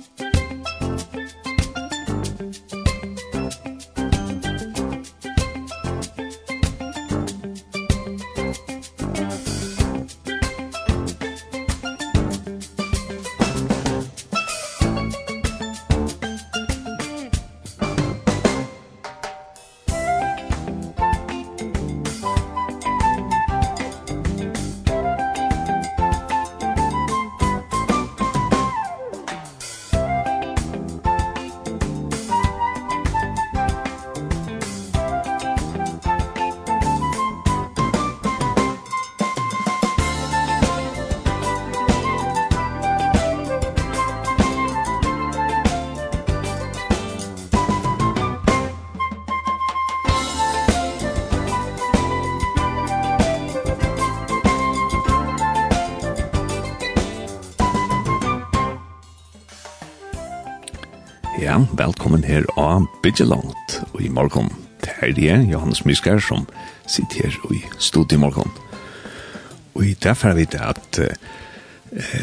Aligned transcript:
Musik 0.00 0.29
velkommen 62.10 62.26
her 62.26 62.46
av 62.58 62.88
Bidgeland 63.04 63.74
og 63.92 64.00
i 64.02 64.08
morgen. 64.10 64.48
Det 64.82 64.90
er 64.98 65.12
det, 65.14 65.52
Johannes 65.52 65.84
Myskar, 65.86 66.18
som 66.18 66.42
sitter 66.82 67.28
her 67.28 67.36
i 67.54 67.60
studiet 67.78 68.16
i 68.16 68.18
morgen. 68.18 68.50
Og 69.76 69.84
i 69.86 69.94
det 69.94 70.16
er 70.18 70.34
vi 70.34 70.48
at 70.58 70.98
uh, 70.98 71.06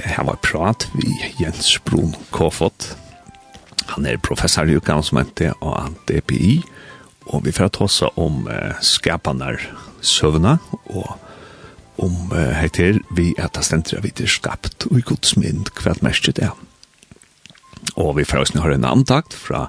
her 0.04 0.28
var 0.28 0.42
prat 0.44 0.90
vi 0.92 1.08
Jens 1.40 1.80
Brun 1.80 2.18
Kofot. 2.36 2.98
Han 3.94 4.06
er 4.06 4.20
professor 4.20 4.68
i 4.68 4.76
utgangsmentet 4.76 5.56
av 5.62 5.96
DPI, 6.12 6.66
og 7.32 7.46
vi 7.46 7.56
får 7.56 7.72
ta 7.72 7.88
oss 7.88 8.04
om 8.18 8.44
uh, 8.52 8.76
skapene 8.84 9.56
søvnene 10.02 10.58
og 10.92 11.16
om 11.96 12.34
uh, 12.36 12.60
heter 12.60 13.00
vi 13.16 13.38
at 13.40 13.56
det 13.56 13.64
stender 13.64 14.04
vi 14.04 14.12
til 14.12 14.28
skapt 14.28 14.90
og 14.92 15.00
i 15.00 15.08
godsmynd 15.08 15.72
hva 15.80 15.96
det 15.96 16.36
er. 16.44 16.52
Ja. 16.52 16.67
Og 17.96 18.18
vi 18.18 18.26
får 18.28 18.44
også 18.44 18.64
høre 18.64 18.80
en 18.80 18.90
antakt 18.90 19.34
fra 19.34 19.68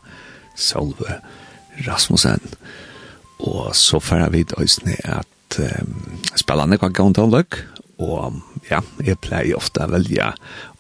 Solve 0.59 1.21
Rasmussen. 1.87 2.43
Og 3.39 3.75
så 3.77 4.01
får 4.03 4.31
vi 4.35 4.45
også 4.57 4.97
at 5.05 5.59
um, 5.59 6.19
spillene 6.35 6.79
kan 6.79 6.93
gå 6.93 7.07
til 7.09 7.21
tåløk. 7.21 7.61
Og 7.99 8.41
ja, 8.71 8.81
jeg 9.05 9.19
pleier 9.23 9.59
ofte 9.59 9.87
å 9.87 9.91
velge 9.91 10.33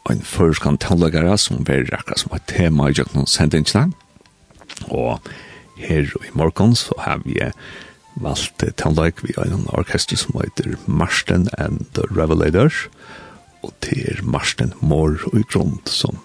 en 0.08 0.22
førskan 0.24 0.78
tåløkere 0.80 1.36
som 1.38 1.64
blir 1.66 1.90
akkurat 1.92 2.22
som 2.22 2.34
et 2.36 2.46
tema 2.48 2.88
i 2.88 2.96
Jøkken 2.96 3.28
sendingene. 3.28 3.92
Og 4.88 5.18
her 5.78 6.08
i 6.08 6.32
morgen 6.38 6.74
så 6.78 6.96
har 7.04 7.22
vi 7.24 7.38
valgt 8.18 8.64
tåløk 8.80 9.22
vi 9.26 9.36
har 9.36 9.52
en 9.52 9.68
orkester 9.76 10.18
som 10.18 10.40
heter 10.40 10.78
Marsten 10.86 11.48
and 11.58 11.86
the 11.94 12.06
Revelators. 12.10 12.86
Og 13.62 13.74
til 13.84 14.22
Marsten 14.22 14.72
Mår 14.80 15.18
og 15.32 15.44
Grund 15.52 15.86
som 15.90 16.18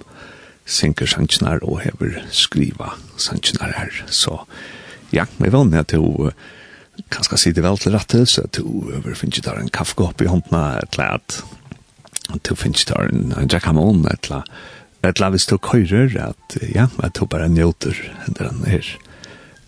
synker 0.66 1.10
sannsjonar 1.10 1.64
og 1.68 1.82
hever 1.84 2.22
skriva 2.32 2.94
sannsjonar 3.20 3.74
her. 3.78 4.04
Så 4.08 4.40
ja, 5.14 5.26
vi 5.38 5.52
vil 5.52 5.68
med 5.70 5.90
til 5.92 6.06
å 6.06 6.32
kanskje 7.14 7.40
sitte 7.42 7.64
vel 7.66 7.80
til 7.82 7.96
rette, 7.96 8.24
så 8.30 8.46
til 8.54 8.68
å 8.70 8.86
over 9.00 9.18
der 9.18 9.60
en 9.60 9.74
kaffekopp 9.74 10.22
i 10.22 10.30
håndene, 10.30 10.84
eller 10.86 11.20
at 11.20 11.42
å 12.52 12.58
finne 12.58 12.88
der 12.88 13.10
en, 13.12 13.34
en 13.38 13.50
Jack 13.50 13.68
Hamon, 13.70 14.06
eller 14.10 14.48
eller 15.04 15.34
hvis 15.34 15.50
du 15.50 15.58
køyrer, 15.60 16.14
at 16.30 16.56
ja, 16.72 16.88
at 17.04 17.18
du 17.20 17.26
bare 17.28 17.50
njoter 17.52 17.98
den 18.38 18.62
her 18.64 18.88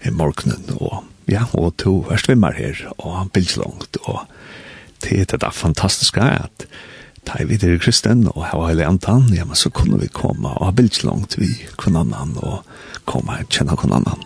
i 0.06 0.12
morgenen, 0.16 0.64
og 0.80 1.04
ja, 1.28 1.44
og 1.54 1.74
du 1.84 2.06
er 2.08 2.22
svimmer 2.22 2.56
her, 2.56 2.80
og 2.96 3.18
han 3.18 3.32
bildslangt, 3.36 4.00
og 4.08 4.24
det 5.04 5.26
er 5.26 5.42
det 5.42 5.52
fantastiske 5.52 6.24
at 6.24 6.68
Da 7.26 7.44
vi 7.50 7.58
til 7.58 7.80
kristen 7.82 8.28
og 8.32 8.46
hava 8.52 8.70
hele 8.70 8.86
antan, 8.86 9.28
ja, 9.34 9.46
men 9.48 9.58
så 9.58 9.72
kunne 9.74 10.00
vi 10.02 10.12
komme 10.14 10.54
og 10.54 10.70
ha 10.70 10.74
bildt 10.76 11.02
langt 11.04 11.40
vi 11.42 11.50
kunne 11.82 12.04
annan 12.06 12.36
og 12.38 12.62
komme 13.10 13.40
og 13.42 13.50
kjenne 13.50 13.78
kunne 13.80 13.98
annan. 14.00 14.22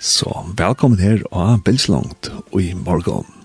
Så 0.00 0.30
velkommen 0.56 1.00
her 1.02 1.20
og 1.30 1.42
ha 1.42 1.58
bildt 1.64 1.88
langt 1.92 2.32
og 2.52 2.62
i 2.62 2.72
morgen. 2.72 3.37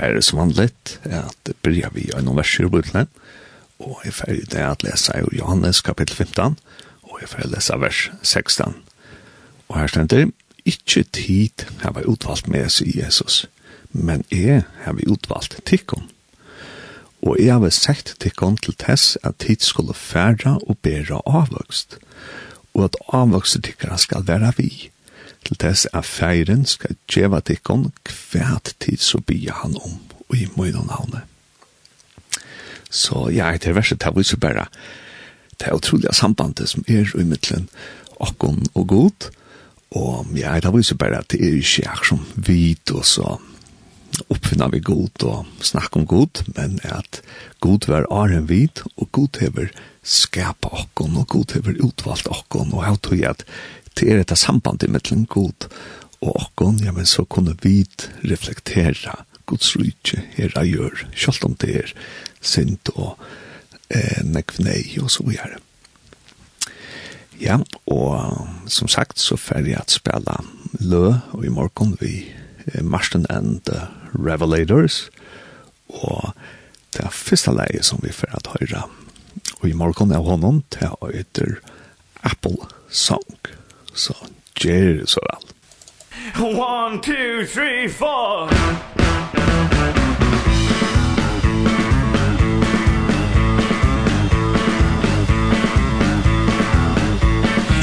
færre 0.00 0.22
som 0.24 0.40
handlet, 0.40 0.98
er 1.04 1.26
at 1.28 1.36
det 1.46 1.56
bryr 1.64 1.90
vi 1.94 2.08
av 2.14 2.24
noen 2.24 2.40
verser 2.40 2.66
i 2.66 2.72
bøtlen, 2.72 3.08
og 3.80 4.00
jeg 4.04 4.16
færre 4.16 4.46
det 4.52 4.64
at 4.64 4.84
lese 4.84 5.16
i 5.16 5.38
Johannes 5.38 5.82
kapittel 5.84 6.16
15, 6.16 6.56
og 7.08 7.18
jeg 7.20 7.32
færre 7.32 7.50
lese 7.52 7.80
vers 7.80 8.06
16. 8.22 8.78
Og 9.68 9.78
her 9.78 9.90
stender, 9.92 10.30
ikke 10.68 11.04
tid 11.16 11.66
har 11.82 11.94
vi 11.96 12.06
utvalgt 12.08 12.48
med 12.48 12.68
oss 12.68 12.80
i 12.84 12.92
Jesus, 12.98 13.44
men 13.92 14.24
jeg 14.30 14.64
har 14.84 14.96
vi 14.96 15.08
utvalgt 15.08 15.58
tikkene. 15.66 16.08
Og 17.20 17.36
jeg 17.36 17.52
har 17.52 17.72
sagt 17.74 18.14
tikkene 18.20 18.56
til 18.64 18.76
tess 18.80 19.18
at 19.24 19.36
tid 19.44 19.60
skulle 19.60 19.94
færre 19.94 20.56
og 20.64 20.78
bedre 20.80 21.20
avvokst, 21.28 21.98
og 22.72 22.86
at 22.86 22.96
avvøkst 23.12 23.60
tikkene 23.66 23.98
skal 24.00 24.24
være 24.28 24.54
vi 24.56 24.70
til 25.46 25.56
tess 25.60 25.86
at 25.92 26.06
feiren 26.06 26.66
skal 26.68 26.96
djeva 27.10 27.40
tikkon 27.40 27.90
kvært 28.06 28.74
tid 28.80 29.00
så 29.02 29.20
bia 29.24 29.56
han 29.62 29.76
om 29.80 29.98
og 30.28 30.36
i 30.38 30.46
møyden 30.56 30.92
havne. 30.94 31.24
Så 32.90 33.28
ja, 33.34 33.52
det 33.54 33.70
er 33.70 33.78
verset 33.78 34.00
tar 34.02 34.14
vi 34.16 34.26
så 34.26 34.38
bare 34.40 34.66
det 35.60 35.68
er 35.68 35.76
utrolige 35.76 36.14
sambandet 36.16 36.70
som 36.70 36.84
er 36.88 37.04
i 37.04 37.26
midtelen 37.26 37.68
okkon 38.20 38.62
og 38.74 38.86
god, 38.88 39.30
og 39.90 40.26
ja, 40.38 40.54
det 40.56 40.70
er 40.70 40.76
jo 40.90 40.96
bare 40.96 41.18
at 41.18 41.30
det 41.32 41.40
er 41.40 41.56
ikke 41.58 41.84
jeg 41.84 42.06
som 42.06 42.20
vit 42.36 42.92
og 42.94 43.04
så 43.04 43.36
oppfinner 44.30 44.70
vi 44.72 44.80
god 44.84 45.24
og 45.26 45.46
snakker 45.64 46.00
om 46.00 46.06
god, 46.06 46.42
men 46.56 46.78
at 46.84 47.20
god 47.60 47.88
var 47.88 48.06
er 48.10 48.36
en 48.36 48.48
vit 48.48 48.82
og 48.96 49.08
god 49.12 49.40
hever 49.40 49.70
skapa 50.02 50.68
okkon, 50.68 51.16
og 51.16 51.28
god 51.28 51.54
hever 51.54 51.80
utvalgt 51.84 52.28
okkon, 52.28 52.72
og 52.72 52.84
jeg 52.84 53.00
tror 53.02 53.26
at 53.30 53.44
det 53.98 54.06
er 54.08 54.20
dette 54.20 54.38
sambandet 54.38 54.92
mellom 54.92 55.26
god 55.30 55.68
og 56.20 56.36
okkon, 56.36 56.82
ja, 56.84 56.92
men 56.92 57.08
så 57.08 57.24
kunne 57.24 57.56
vi 57.62 57.82
reflektera 58.28 59.22
Guds 59.48 59.72
rydtje 59.76 60.20
her 60.36 60.52
jeg 60.54 60.74
gjør, 60.74 61.04
selv 61.16 61.48
om 61.48 61.56
det 61.62 61.72
er 61.80 61.94
synd 62.40 62.92
og 62.94 63.16
eh, 63.90 64.20
nekvnei 64.24 65.00
og 65.02 65.10
så 65.10 65.24
videre. 65.26 65.58
Ja, 67.40 67.56
og 67.88 68.68
som 68.68 68.88
sagt 68.92 69.18
så 69.18 69.38
fer 69.40 69.64
jeg 69.64 69.80
at 69.80 69.94
spela 69.94 70.42
lø, 70.78 71.16
og 71.32 71.44
i 71.44 71.52
morgen 71.52 71.96
vi 72.02 72.28
eh, 72.68 72.84
Marston 72.84 73.24
and 73.30 73.62
the 73.64 73.88
Revelators, 74.12 75.08
og 75.88 76.34
det 76.92 77.06
er 77.06 77.14
første 77.14 77.54
leie 77.56 77.82
som 77.86 78.02
vi 78.04 78.12
fer 78.12 78.36
at 78.36 78.52
høyre, 78.58 78.84
og 79.60 79.66
i 79.68 79.76
morgen 79.76 80.12
er 80.12 80.22
honom 80.26 80.60
til 80.74 80.92
å 81.00 81.10
ytter 81.16 81.58
Apple 82.28 82.68
Song. 82.90 83.24
Så, 84.00 84.14
gjør 84.60 85.04
så 85.06 85.20
vel. 85.28 86.54
One, 86.56 87.02
two, 87.02 87.44
three, 87.44 87.86
four. 87.86 88.48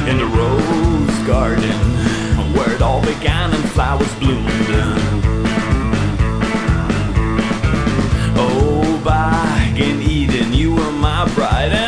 In 0.10 0.18
the 0.18 0.26
rose 0.26 1.28
garden 1.28 1.78
Where 2.56 2.74
it 2.74 2.82
all 2.82 3.02
began 3.02 3.54
and 3.54 3.70
flowers 3.70 4.14
bloomed 4.16 4.70
Oh, 8.36 9.02
back 9.06 9.80
in 9.80 10.02
Eden 10.02 10.54
You 10.54 10.74
were 10.74 10.92
my 10.92 11.32
bride 11.36 11.74
and 11.74 11.87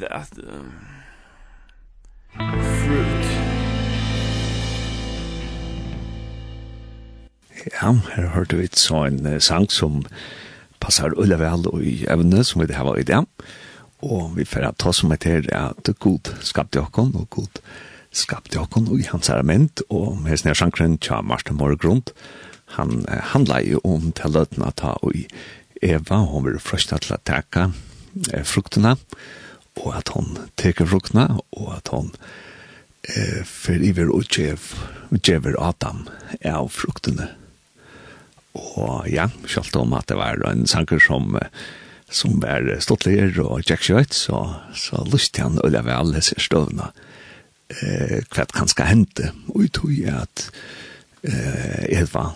that 0.00 0.30
um, 0.42 0.72
fruit. 2.80 3.26
Ja, 7.70 7.92
her 8.16 8.26
hørte 8.34 8.56
vi 8.56 8.68
så 8.72 9.04
en 9.04 9.40
sang 9.40 9.68
som 9.70 10.02
passar 10.80 11.12
ulla 11.20 11.36
vel 11.40 11.66
og 11.68 11.84
i 11.84 12.06
evne 12.08 12.44
som 12.44 12.62
vi 12.62 12.72
har 12.72 12.96
i 12.96 13.04
det. 13.04 13.20
Og 14.00 14.36
vi 14.36 14.48
får 14.48 14.70
ta 14.80 14.92
som 14.96 15.12
et 15.12 15.24
her 15.28 15.44
at 15.52 15.92
god 16.00 16.32
skapte 16.40 16.80
okkon 16.80 17.12
og 17.14 17.28
god 17.30 17.60
skapte 18.16 18.58
okkon 18.58 18.88
og 18.88 19.02
i 19.02 19.10
hans 19.10 19.28
herament 19.28 19.84
og 19.90 20.24
her 20.26 20.40
snir 20.40 20.56
sjankren 20.56 20.96
tja 20.98 21.20
Marsten 21.22 21.60
Morgrund 21.60 22.10
han 22.76 23.04
handla 23.34 23.60
jo 23.66 23.80
om 23.84 24.10
til 24.16 24.34
løtna 24.34 24.70
ta 24.76 24.94
og 25.02 25.14
i 25.16 25.26
Eva, 25.82 26.20
hon 26.28 26.44
vil 26.44 26.60
frøsna 26.60 26.98
til 27.00 27.14
å 27.16 27.22
teka 27.24 27.70
eh, 28.34 28.44
fruktene, 28.44 28.92
og 28.94 28.98
og 29.80 29.92
at 29.96 30.12
han 30.14 30.36
teker 30.60 30.88
rukna, 30.92 31.26
og 31.56 31.74
at 31.76 31.90
han 31.94 32.10
eh, 33.08 33.42
fer 33.46 33.82
iver 33.84 34.12
og 34.12 34.28
djev, 34.28 34.72
djever 35.10 35.56
Adam 35.60 36.06
av 36.46 36.70
fruktene. 36.74 37.30
Og 38.54 39.06
ja, 39.10 39.28
selv 39.48 39.78
om 39.78 39.94
at 39.94 40.10
det 40.10 40.18
var 40.18 40.42
en 40.48 40.66
sanger 40.68 41.00
som, 41.02 41.36
som 42.10 42.40
var 42.42 42.66
Stottler 42.82 43.36
og 43.44 43.62
Jack 43.68 43.86
Schøyt, 43.86 44.16
så, 44.16 44.42
så 44.74 45.04
lyste 45.10 45.46
han 45.46 45.60
å 45.62 45.70
leve 45.70 45.94
alle 45.94 46.18
disse 46.18 46.38
støvna 46.42 46.90
eh, 47.78 48.20
hva 48.34 48.46
kan 48.50 48.70
skal 48.70 48.90
hente, 48.90 49.32
og 49.54 49.64
jeg 49.64 49.74
tror 49.78 50.22
at 50.24 50.46
eh, 51.22 52.00
Edva 52.00 52.30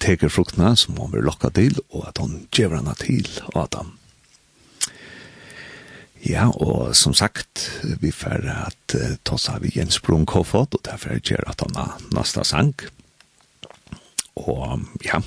teker 0.00 0.30
fruktene 0.30 0.76
som 0.78 0.98
han 1.00 1.12
vil 1.14 1.26
lokka 1.26 1.50
til, 1.56 1.80
og 1.90 2.06
at 2.12 2.20
han 2.22 2.44
djever 2.54 2.78
henne 2.78 2.94
til 3.00 3.26
Adam. 3.58 3.96
Ja, 6.24 6.46
og 6.48 6.94
som 6.96 7.12
sagt, 7.12 7.66
vi 8.00 8.08
får 8.14 8.46
at 8.48 8.94
uh, 8.96 9.16
ta 9.28 9.36
oss 9.36 9.50
av 9.52 9.64
Jens 9.68 9.98
kofot, 10.00 10.72
og 10.72 10.80
derfor 10.86 11.20
gjør 11.20 11.50
at 11.50 11.60
han 11.60 11.76
har 11.76 11.98
nasta 12.16 12.44
sang. 12.44 12.72
Og 14.40 14.80
ja, 15.04 15.20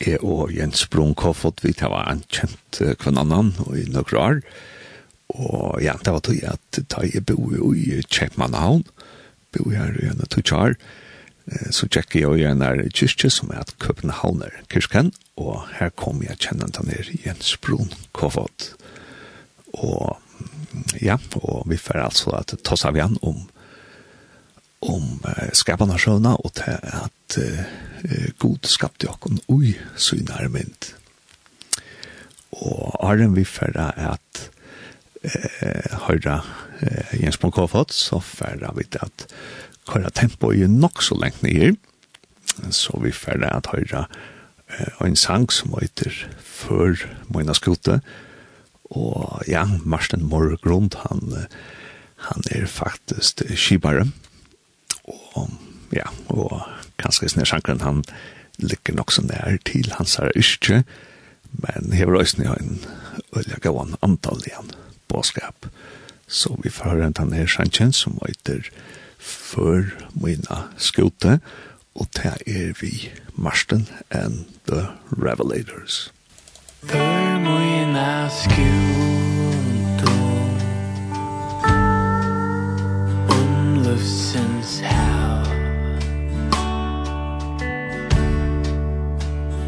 jeg 0.00 0.22
og 0.24 0.54
Jens 0.54 0.86
kofot, 0.88 1.60
vi 1.62 1.74
tar 1.76 1.92
var 1.92 2.08
ankjent 2.08 2.80
uh, 2.80 2.94
hver 2.96 3.20
annan 3.20 3.52
og 3.66 3.76
i 3.76 3.84
noen 3.84 4.16
år. 4.16 4.40
Og 5.28 5.82
ja, 5.84 5.92
det 6.00 6.14
var 6.14 6.24
tog 6.24 6.40
at 6.40 6.80
da 6.88 7.04
jeg 7.04 7.26
bo 7.28 7.52
i 7.76 8.00
Kjepmannhavn, 8.08 8.86
bo 9.52 9.68
her 9.70 9.92
i 9.92 10.08
en 10.08 10.24
tutsjar, 10.24 10.78
så 11.72 11.88
tjekker 11.88 12.20
jeg 12.20 12.40
igjen 12.40 12.64
her 12.64 12.80
kyrkje 12.92 13.30
som 13.32 13.52
er 13.52 13.62
at 13.62 13.76
Københavner 13.80 14.56
kyrken, 14.72 15.12
og 15.40 15.64
her 15.78 15.92
kom 15.96 16.20
jeg 16.24 16.40
kjennende 16.44 16.84
ned 16.84 17.12
Jens 17.24 17.54
Brunkoffert. 17.60 18.72
Og 19.76 20.16
ja, 21.02 21.18
og 21.42 21.64
vi 21.70 21.78
får 21.80 22.02
altså 22.04 22.34
at 22.38 22.54
ta 22.64 22.76
seg 22.78 22.98
igjen 22.98 23.16
om 23.26 23.46
om 24.86 25.18
eh, 25.26 25.50
skapande 25.56 25.98
sjøna 25.98 26.36
og 26.38 26.52
til 26.58 26.76
at 26.78 27.38
uh, 27.42 28.28
god 28.38 28.68
skapte 28.70 29.08
jokken 29.08 29.40
ui 29.50 29.74
synar 29.98 30.46
mynd. 30.54 30.92
Og 32.54 32.94
Arjen 33.04 33.34
vi 33.36 33.44
får 33.44 33.74
at 33.78 34.42
eh, 35.22 35.98
høyre 36.06 36.38
uh, 36.42 37.12
Jens 37.18 37.40
Mon 37.42 37.52
Kofot, 37.52 37.92
så 37.92 38.20
får 38.22 38.62
vi 38.78 38.86
til 38.86 39.02
at 39.02 39.26
køyre 39.90 40.14
tempo 40.14 40.52
er 40.52 40.70
nok 40.70 41.02
så 41.02 41.18
lengt 41.18 41.42
nye. 41.42 41.74
Så 42.70 42.98
vi 43.02 43.12
får 43.12 43.44
at 43.50 43.70
høyre 43.74 44.06
uh, 44.06 45.06
en 45.06 45.18
sang 45.18 45.50
som 45.52 45.74
heter 45.80 46.14
Før 46.38 47.02
Moina 47.28 47.54
Skote, 47.54 48.00
Og 48.90 49.42
ja, 49.48 49.66
Marsten 49.84 50.24
Morgrund, 50.24 50.96
han, 51.08 51.48
han 52.28 52.46
er 52.50 52.66
faktisk 52.66 53.42
skibare. 53.54 54.06
Og 55.08 55.50
ja, 55.92 56.08
og 56.28 56.62
kanskje 57.00 57.28
snedsankeren, 57.32 57.80
han 57.80 58.02
ligger 58.58 58.96
nok 58.96 59.12
som 59.12 59.28
det 59.28 59.38
er 59.40 59.60
til 59.64 59.92
hans 59.96 60.18
her 60.18 60.32
yrke, 60.36 60.82
men 61.62 61.92
hever 61.92 62.20
øyne 62.20 62.48
har 62.48 62.60
en 62.60 62.80
øyne 63.36 63.60
gav 63.62 63.78
han 63.78 63.96
antall 64.02 64.42
igjen 64.46 64.70
påskap. 65.08 65.66
Så 66.26 66.56
vi 66.62 66.70
får 66.70 66.90
høre 66.90 67.12
den 67.16 67.32
her 67.32 67.46
sjankeren 67.46 67.92
som 67.92 68.18
heter 68.26 68.68
Før 69.18 69.88
mina 70.14 70.68
skute, 70.78 71.40
og 71.94 72.06
det 72.14 72.36
er 72.46 72.74
vi 72.80 73.10
Marsten 73.34 73.88
and 74.10 74.46
the 74.68 74.86
Revelators. 75.10 76.12
För 76.82 77.38
mina 77.38 78.30
skuldor 78.30 80.08
Om 83.28 83.82
luftsens 83.84 84.82
hav 84.82 85.46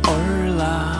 Orla 0.09 1.00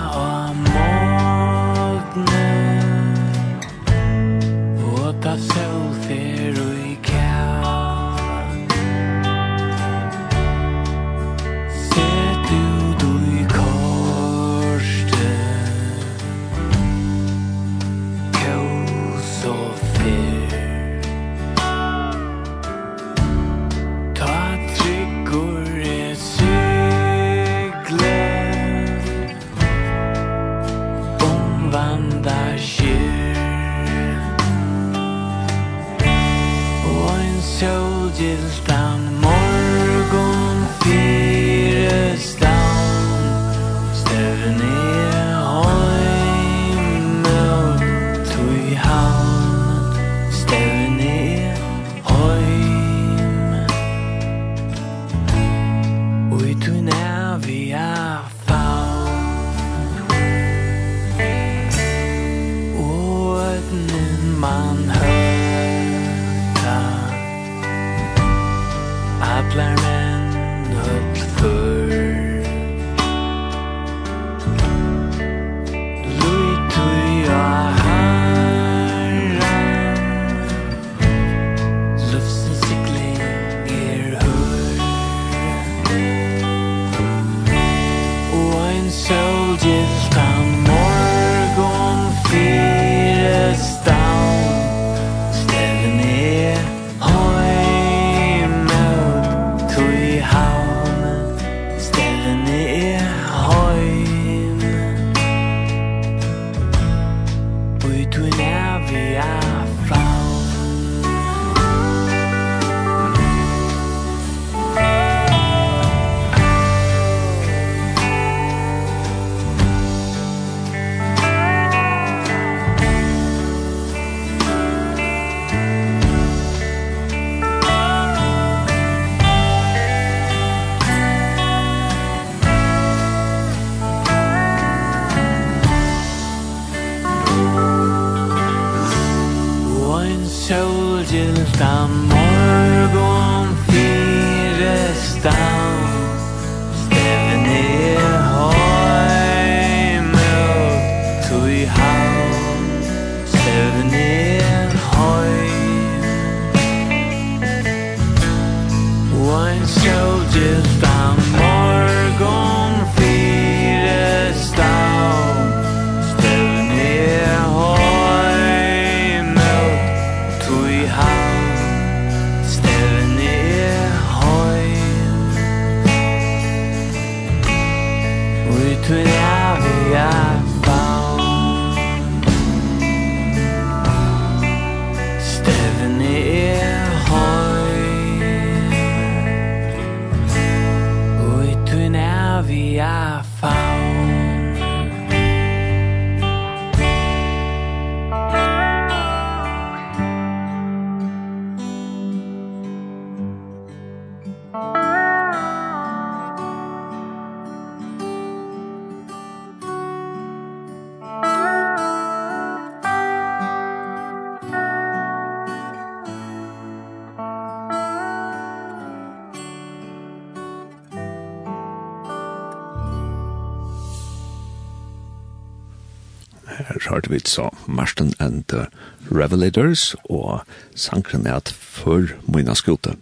hørte 226.91 227.11
vi 227.13 227.21
så 227.25 227.49
Marston 227.67 228.13
and 228.19 228.45
the 228.51 228.67
Revelators 229.11 229.95
og 230.11 230.43
sankren 230.75 231.27
er 231.27 231.41
for 231.55 232.11
Moina 232.27 232.55
Skute. 232.55 232.97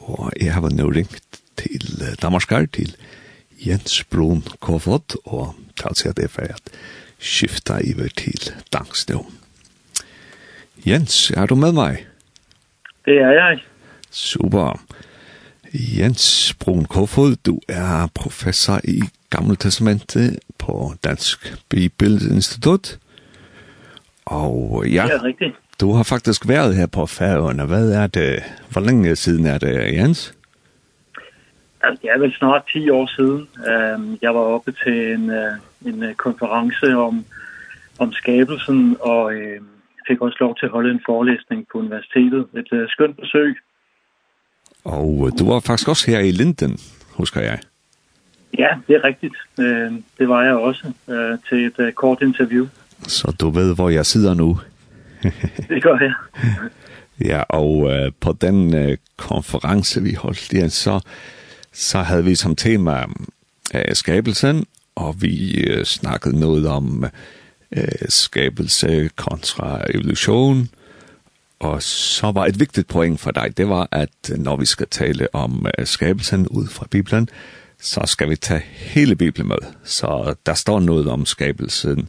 Og 0.00 0.32
jeg 0.40 0.54
har 0.54 0.70
nå 0.70 0.88
ringt 0.90 1.40
til 1.58 2.16
Damaskar, 2.22 2.66
til 2.72 2.94
Jens 3.62 4.02
Brun 4.10 4.42
Kofod, 4.60 5.18
og 5.24 5.54
talt 5.78 6.00
seg 6.00 6.12
at 6.12 6.18
det 6.18 6.30
er 6.38 6.54
at 6.56 6.72
skifta 7.22 7.78
iver 7.84 8.10
til 8.18 8.50
Dangsnå. 8.74 9.22
Jens, 10.86 11.30
er 11.30 11.46
du 11.46 11.54
med 11.54 11.76
meg? 11.78 12.02
Det 13.06 13.20
er 13.22 13.36
jeg. 13.38 13.62
Super. 14.10 14.80
Jens 15.74 16.54
Brun 16.60 16.84
Kofod, 16.84 17.36
du 17.46 17.60
er 17.68 18.08
professor 18.14 18.80
i 18.84 19.00
Gamle 19.30 19.56
Testamentet 19.56 20.38
på 20.58 20.92
Dansk 21.04 21.38
Bibelinstitut. 21.68 22.98
Og 24.24 24.84
ja, 24.86 25.06
ja 25.06 25.22
rigtigt. 25.22 25.54
du 25.80 25.92
har 25.92 26.02
faktisk 26.02 26.48
været 26.48 26.76
her 26.76 26.86
på 26.86 27.06
Færøerne. 27.06 27.64
Hvad 27.66 27.92
er 27.92 28.06
det? 28.06 28.42
Hvor 28.72 28.80
længe 28.80 29.16
siden 29.16 29.46
er 29.46 29.58
det, 29.58 29.94
Jens? 29.96 30.34
Ja, 31.84 31.90
det 31.90 32.10
er 32.14 32.18
vel 32.18 32.34
snart 32.34 32.62
10 32.72 32.90
år 32.90 33.06
siden. 33.16 33.48
Jeg 34.22 34.34
var 34.34 34.40
oppe 34.40 34.72
til 34.84 35.12
en, 35.12 35.30
en 35.86 36.14
konference 36.16 36.96
om, 36.96 37.24
om 37.98 38.12
skabelsen, 38.12 38.96
og 39.00 39.32
fik 40.08 40.20
også 40.20 40.36
lov 40.40 40.56
til 40.56 40.66
at 40.66 40.72
holde 40.72 40.90
en 40.90 41.02
forelæsning 41.06 41.66
på 41.72 41.78
universitetet. 41.78 42.46
Et 42.54 42.90
skønt 42.90 43.16
besøg. 43.16 43.56
Og 44.84 45.30
du 45.38 45.52
var 45.52 45.60
faktisk 45.60 45.88
også 45.88 46.10
her 46.10 46.18
i 46.18 46.30
Linden, 46.30 46.78
husker 47.10 47.40
jeg. 47.40 47.58
Ja, 48.58 48.68
det 48.88 48.96
er 48.96 49.04
rigtigt. 49.04 49.34
Det 50.18 50.28
var 50.28 50.44
jeg 50.44 50.54
også 50.54 50.92
til 51.48 51.66
et 51.66 51.94
kort 51.94 52.22
interview. 52.22 52.66
Så 53.06 53.36
du 53.40 53.50
ved, 53.50 53.74
hvor 53.74 53.88
jeg 53.88 54.06
sidder 54.06 54.34
nu. 54.34 54.58
det 55.68 55.82
gør 55.82 55.98
jeg. 55.98 56.12
ja, 57.30 57.42
og 57.42 57.90
på 58.20 58.32
den 58.40 58.74
konference, 59.16 60.02
vi 60.02 60.14
holdt 60.14 60.48
der, 60.52 60.68
så, 60.68 61.00
så 61.72 61.98
havde 61.98 62.24
vi 62.24 62.34
som 62.34 62.56
tema 62.56 63.04
skabelsen, 63.92 64.66
og 64.94 65.22
vi 65.22 65.64
snakkede 65.84 66.40
noget 66.40 66.66
om 66.66 67.04
skabelse 68.08 69.10
kontra 69.16 69.80
evolution, 69.94 70.58
og 70.60 70.81
Og 71.62 71.82
så 71.82 72.32
var 72.34 72.44
et 72.46 72.60
vigtigt 72.60 72.88
poeng 72.88 73.20
for 73.20 73.30
dig, 73.30 73.56
det 73.56 73.68
var, 73.68 73.88
at 73.92 74.30
når 74.38 74.56
vi 74.56 74.64
skal 74.64 74.86
tale 74.86 75.34
om 75.34 75.66
skabelsen 75.84 76.48
ud 76.48 76.66
fra 76.66 76.86
Bibelen, 76.90 77.28
så 77.78 78.00
skal 78.06 78.30
vi 78.30 78.36
tage 78.36 78.60
hele 78.94 79.16
Bibelen 79.16 79.48
med. 79.48 79.62
Så 79.84 80.34
der 80.46 80.54
står 80.54 80.80
noget 80.80 81.08
om 81.08 81.24
skabelsen 81.24 82.08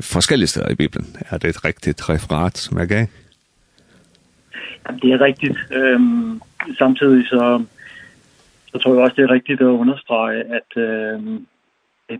forskellige 0.00 0.48
steder 0.48 0.68
i 0.68 0.74
Bibelen. 0.74 1.06
Er 1.30 1.38
det 1.38 1.48
et 1.48 1.64
rigtigt 1.64 2.08
referat, 2.08 2.58
som 2.58 2.78
jeg 2.78 2.88
gav? 2.88 3.06
Jamen, 4.86 5.00
det 5.00 5.12
er 5.12 5.20
rigtigt. 5.20 5.58
Øhm, 5.72 6.40
samtidig 6.78 7.26
så, 7.26 7.64
så 8.66 8.78
tror 8.78 8.94
jeg 8.94 9.02
også, 9.02 9.16
det 9.16 9.22
er 9.22 9.30
rigtigt 9.30 9.60
at 9.60 9.64
understrege, 9.82 10.44
at 10.58 10.76
øhm, 10.76 11.46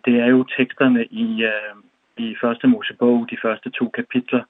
det 0.05 0.15
er 0.21 0.27
jo 0.27 0.47
teksterne 0.59 1.05
i, 1.05 1.43
øh, 1.43 1.75
i 2.17 2.37
første 2.41 2.67
Mosebog, 2.67 3.27
de 3.31 3.37
første 3.43 3.71
to 3.71 3.89
kapitler, 3.89 4.43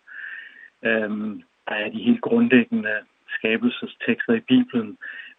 øhm, 0.85 1.43
der 1.71 1.77
er 1.85 1.91
de 1.91 2.07
helt 2.09 2.21
grundlæggende 2.21 2.95
skabelsestekster 3.37 4.35
i 4.35 4.47
Bibelen, 4.53 4.91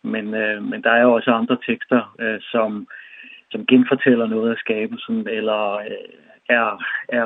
men 0.03 0.25
øh, 0.33 0.63
men 0.63 0.83
der 0.83 0.91
er 0.91 1.01
jo 1.01 1.13
også 1.13 1.31
andre 1.31 1.57
tekster 1.67 2.15
øh, 2.19 2.39
som 2.51 2.87
som 3.51 3.65
genfortæller 3.65 4.27
noget 4.27 4.51
af 4.51 4.57
skabelsen 4.57 5.27
eller 5.37 5.61
øh, 5.75 6.09
er 6.49 6.67
er 7.09 7.25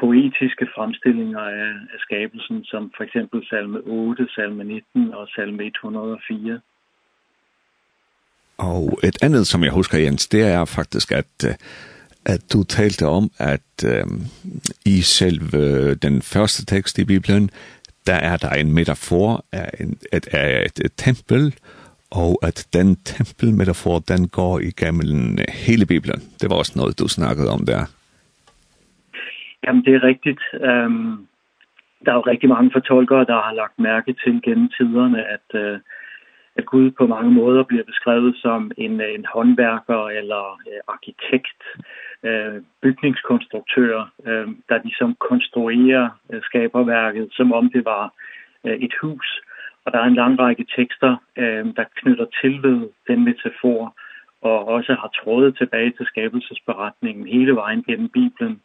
poetiske 0.00 0.66
fremstillinger 0.74 1.40
af, 1.40 1.72
af 1.94 1.98
skabelsen 2.06 2.64
som 2.64 2.92
for 2.96 3.04
eksempel 3.04 3.46
salme 3.50 3.78
8, 3.78 4.28
salme 4.34 4.64
19 4.64 5.14
og 5.14 5.28
salme 5.34 5.66
104. 5.66 6.60
Og 8.58 8.98
et 9.02 9.16
andet 9.22 9.46
som 9.46 9.64
jeg 9.64 9.72
husker 9.72 9.98
Jens, 9.98 10.28
det 10.28 10.42
er 10.54 10.64
faktisk 10.64 11.12
at 11.12 11.58
at 12.26 12.52
du 12.52 12.62
talte 12.62 13.06
om 13.06 13.30
at 13.38 13.84
øh, 13.86 14.06
i 14.86 15.00
selve 15.00 15.94
den 15.94 16.22
første 16.22 16.64
tekst 16.64 16.98
i 16.98 17.04
Bibelen 17.04 17.50
der 18.06 18.14
er 18.14 18.36
der 18.36 18.50
en 18.50 18.74
metafor 18.74 19.44
af, 19.52 19.70
en, 19.80 19.90
et, 20.12 20.26
af 20.34 20.62
et, 20.66 20.78
et 20.84 20.92
tempel, 20.96 21.54
og 22.10 22.38
at 22.42 22.68
den 22.72 22.96
tempelmetafor, 22.96 23.98
den 23.98 24.28
går 24.28 24.58
igennem 24.58 25.38
hele 25.64 25.86
Bibelen. 25.86 26.20
Det 26.40 26.50
var 26.50 26.56
også 26.56 26.72
noget, 26.76 26.98
du 26.98 27.08
snakkede 27.08 27.50
om 27.50 27.66
der. 27.66 27.82
Jamen, 29.64 29.84
det 29.84 29.94
er 29.94 30.02
rigtigt. 30.02 30.42
Um, 30.52 31.26
der 32.04 32.10
er 32.12 32.14
jo 32.14 32.30
rigtig 32.32 32.48
mange 32.48 32.70
fortolkere, 32.72 33.24
der 33.24 33.38
har 33.46 33.52
lagt 33.52 33.78
mærke 33.78 34.12
til 34.24 34.42
gennem 34.42 34.68
tiderne, 34.76 35.20
at, 35.36 35.48
uh, 35.54 35.78
at 36.56 36.66
Gud 36.66 36.90
på 36.90 37.06
mange 37.06 37.30
måder 37.30 37.62
bliver 37.64 37.84
beskrevet 37.84 38.36
som 38.36 38.70
en, 38.76 39.00
en 39.00 39.24
håndværker 39.34 40.08
eller 40.18 40.42
uh, 40.70 40.94
arkitekt, 40.94 41.60
øh, 42.24 42.62
bygningskonstruktører, 42.82 44.04
øh, 44.26 44.48
der 44.68 44.82
ligesom 44.82 45.14
konstruerer 45.14 46.08
øh, 46.32 46.42
skaberværket, 46.42 47.28
som 47.32 47.52
om 47.52 47.70
det 47.70 47.84
var 47.84 48.12
øh, 48.66 48.76
et 48.86 48.94
hus. 49.02 49.40
Og 49.84 49.92
der 49.92 49.98
er 49.98 50.04
en 50.04 50.14
lang 50.14 50.38
række 50.38 50.66
tekster, 50.76 51.16
øh, 51.36 51.64
der 51.76 51.84
knytter 51.96 52.26
til 52.40 52.62
ved 52.62 52.88
den 53.08 53.24
metafor, 53.24 53.94
og 54.42 54.68
også 54.68 54.92
har 55.00 55.10
trådet 55.20 55.56
tilbage 55.56 55.90
til 55.90 56.06
skabelsesberetningen 56.06 57.26
hele 57.26 57.54
vejen 57.54 57.82
gennem 57.82 58.08
Bibelen. 58.08 58.60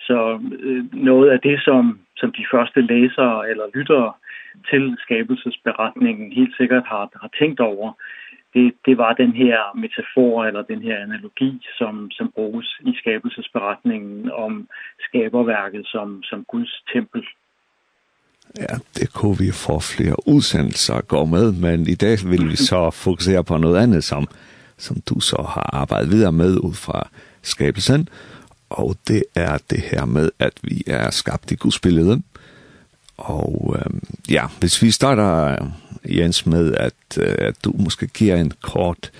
Så 0.00 0.40
øh, 0.60 0.94
noget 0.94 1.30
af 1.30 1.40
det, 1.40 1.60
som, 1.64 2.00
som 2.16 2.32
de 2.32 2.44
første 2.50 2.80
læsere 2.80 3.50
eller 3.50 3.64
lyttere 3.74 4.12
til 4.70 4.96
skabelsesberetningen 4.98 6.32
helt 6.32 6.56
sikkert 6.56 6.84
har, 6.86 7.08
har 7.22 7.30
tænkt 7.38 7.60
over, 7.60 7.92
det 8.54 8.72
det 8.86 8.98
var 8.98 9.12
den 9.12 9.32
her 9.32 9.58
metafor 9.82 10.44
eller 10.44 10.62
den 10.62 10.82
her 10.82 10.96
analogi 11.06 11.52
som 11.78 12.10
som 12.10 12.30
bruges 12.34 12.68
i 12.80 12.92
skabelsesberetningen 13.00 14.30
om 14.30 14.68
skaberværket 15.00 15.86
som 15.86 16.22
som 16.22 16.44
Guds 16.44 16.82
tempel. 16.92 17.22
Ja, 18.58 18.74
det 18.96 19.12
kunne 19.12 19.38
vi 19.38 19.50
få 19.52 19.80
flere 19.80 20.28
udsendelser 20.28 20.94
at 20.94 21.08
gå 21.08 21.24
med, 21.24 21.52
men 21.52 21.80
i 21.88 21.94
dag 21.94 22.16
vil 22.30 22.50
vi 22.50 22.56
så 22.56 22.90
fokusere 22.90 23.44
på 23.44 23.56
noget 23.56 23.82
andet, 23.82 24.04
som, 24.04 24.28
som 24.76 24.96
du 25.08 25.20
så 25.20 25.36
har 25.36 25.70
arbejdet 25.72 26.10
videre 26.10 26.32
med 26.32 26.58
ud 26.58 26.74
fra 26.74 27.08
skabelsen, 27.42 28.08
og 28.70 28.96
det 29.08 29.24
er 29.34 29.58
det 29.70 29.80
her 29.80 30.04
med, 30.04 30.30
at 30.38 30.52
vi 30.62 30.82
er 30.86 31.10
skabt 31.10 31.50
i 31.50 31.54
Guds 31.54 31.80
billede, 31.80 32.22
Og 33.16 33.76
øh, 33.78 34.00
ja, 34.30 34.46
hvis 34.60 34.82
vi 34.82 34.90
starter, 34.90 35.56
Jens, 36.04 36.46
med 36.46 36.74
at, 36.74 37.18
øh, 37.20 37.34
at 37.38 37.64
du 37.64 37.72
måske 37.78 38.06
giver 38.06 38.36
en 38.36 38.52
kort 38.62 39.10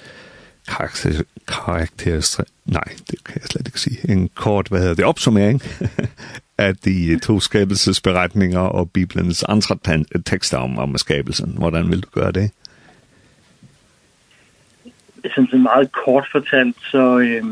karakter, 0.68 1.22
karakter 1.48 2.44
nej, 2.64 2.84
det 3.10 3.24
kan 3.24 3.40
jeg 3.40 3.48
slet 3.48 3.66
ikke 3.66 3.80
sige, 3.80 4.10
en 4.10 4.28
kort, 4.28 4.68
hvad 4.68 4.80
hedder 4.80 4.94
det, 4.94 5.04
opsummering 5.04 5.62
af 6.58 6.76
de 6.76 7.18
to 7.18 7.40
skabelsesberetninger 7.40 8.60
og 8.60 8.90
Bibelens 8.90 9.42
andre 9.42 9.78
tekster 10.26 10.58
om, 10.58 10.78
om 10.78 10.98
skabelsen. 10.98 11.54
Hvordan 11.58 11.90
vil 11.90 12.00
du 12.00 12.08
gøre 12.08 12.32
det? 12.32 12.50
Sådan 15.34 15.46
så 15.50 15.56
meget 15.56 15.92
kort 15.92 16.28
fortalt, 16.32 16.76
så, 16.90 17.18
øh, 17.18 17.44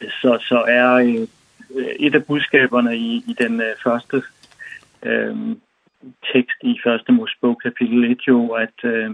så, 0.00 0.38
så 0.40 0.64
er 0.68 0.94
øh, 0.94 1.26
et 1.98 2.14
af 2.14 2.24
budskaberne 2.24 2.96
i, 2.96 3.16
i 3.16 3.36
den 3.38 3.60
øh, 3.60 3.74
første 3.84 4.22
øh, 5.06 5.56
tekst 6.32 6.58
i 6.62 6.80
første 6.84 7.12
Mosebog 7.12 7.60
kapitel 7.62 8.04
1 8.04 8.20
jo, 8.28 8.48
at, 8.48 8.78
øh, 8.84 9.10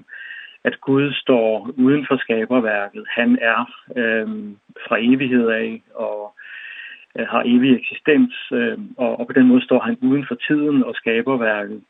at 0.65 0.81
Gud 0.81 1.13
står 1.13 1.71
uden 1.77 2.07
for 2.09 2.17
skaberværket. 2.17 3.05
Han 3.09 3.39
er 3.41 3.61
øh, 3.97 4.29
fra 4.89 4.97
evighed 5.01 5.49
af 5.49 5.83
og 5.95 6.35
øh, 7.19 7.27
har 7.27 7.43
evig 7.47 7.77
eksistens, 7.77 8.35
øh, 8.53 8.79
og, 8.97 9.21
og 9.21 9.27
på 9.27 9.33
den 9.33 9.47
måde 9.47 9.65
står 9.65 9.81
han 9.81 9.99
uden 10.03 10.27
for 10.29 10.35
tiden 10.35 10.85
og 10.85 10.95
skaberværket. 10.95 11.83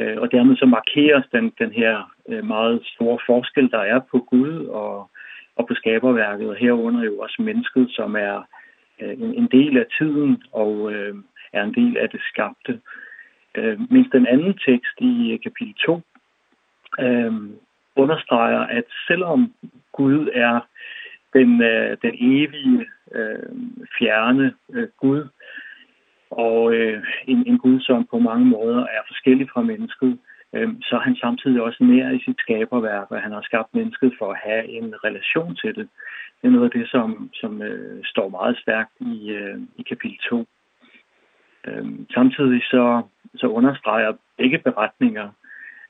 Øh, 0.00 0.16
og 0.18 0.32
dermed 0.32 0.56
så 0.56 0.66
markeres 0.66 1.24
den, 1.32 1.52
den 1.58 1.72
her 1.72 2.14
øh, 2.28 2.44
meget 2.44 2.80
store 2.94 3.18
forskel, 3.26 3.70
der 3.70 3.78
er 3.78 4.00
på 4.10 4.18
Gud 4.18 4.66
og, 4.66 5.10
og 5.56 5.66
på 5.68 5.74
skaberværket, 5.74 6.48
og 6.48 6.56
herunder 6.56 7.04
jo 7.04 7.18
også 7.18 7.42
mennesket, 7.42 7.86
som 7.90 8.16
er 8.16 8.46
øh, 9.00 9.12
en, 9.12 9.34
en 9.34 9.48
del 9.52 9.78
af 9.78 9.86
tiden 9.98 10.42
og 10.52 10.92
øh, 10.92 11.14
er 11.52 11.62
en 11.62 11.74
del 11.74 11.96
af 11.96 12.10
det 12.10 12.20
skabte. 12.30 12.72
Øh, 12.72 13.05
øh, 13.56 13.80
mindst 13.90 14.12
den 14.12 14.26
anden 14.26 14.54
tekst 14.66 14.96
i 15.00 15.40
kapitel 15.42 15.74
2 15.74 16.00
øh, 17.00 17.32
understreger, 17.96 18.60
at 18.60 18.84
selvom 19.06 19.52
Gud 19.92 20.28
er 20.32 20.60
den, 21.32 21.62
øh, 21.62 21.96
den 22.02 22.14
evige, 22.20 22.86
øh, 23.14 23.52
fjerne 23.98 24.54
øh, 24.72 24.88
Gud, 25.00 25.28
og 26.30 26.74
øh, 26.74 27.02
en, 27.26 27.46
en 27.46 27.58
Gud, 27.58 27.80
som 27.80 28.06
på 28.10 28.18
mange 28.18 28.46
måder 28.46 28.82
er 28.82 29.02
forskellig 29.06 29.46
fra 29.52 29.62
mennesket, 29.62 30.18
øh, 30.52 30.68
så 30.82 30.96
er 30.96 31.00
han 31.00 31.16
samtidig 31.16 31.62
også 31.62 31.84
nær 31.84 32.10
i 32.10 32.22
sit 32.24 32.38
skaberværk, 32.38 33.10
og 33.10 33.22
han 33.22 33.32
har 33.32 33.42
skabt 33.42 33.74
mennesket 33.74 34.12
for 34.18 34.32
at 34.32 34.38
have 34.44 34.64
en 34.68 34.94
relation 35.04 35.56
til 35.56 35.74
det. 35.74 35.88
Det 36.42 36.48
er 36.48 36.50
noget 36.50 36.64
af 36.64 36.78
det, 36.78 36.90
som, 36.90 37.30
som 37.34 37.62
øh, 37.62 38.04
står 38.04 38.28
meget 38.28 38.58
stærkt 38.58 38.92
i, 39.00 39.30
øh, 39.30 39.58
i 39.76 39.82
kapitel 39.82 40.18
2. 40.30 40.46
Øhm, 41.66 42.06
samtidig 42.10 42.62
så, 42.62 43.02
så 43.34 43.46
understreger 43.46 44.12
begge 44.36 44.58
beretninger, 44.58 45.28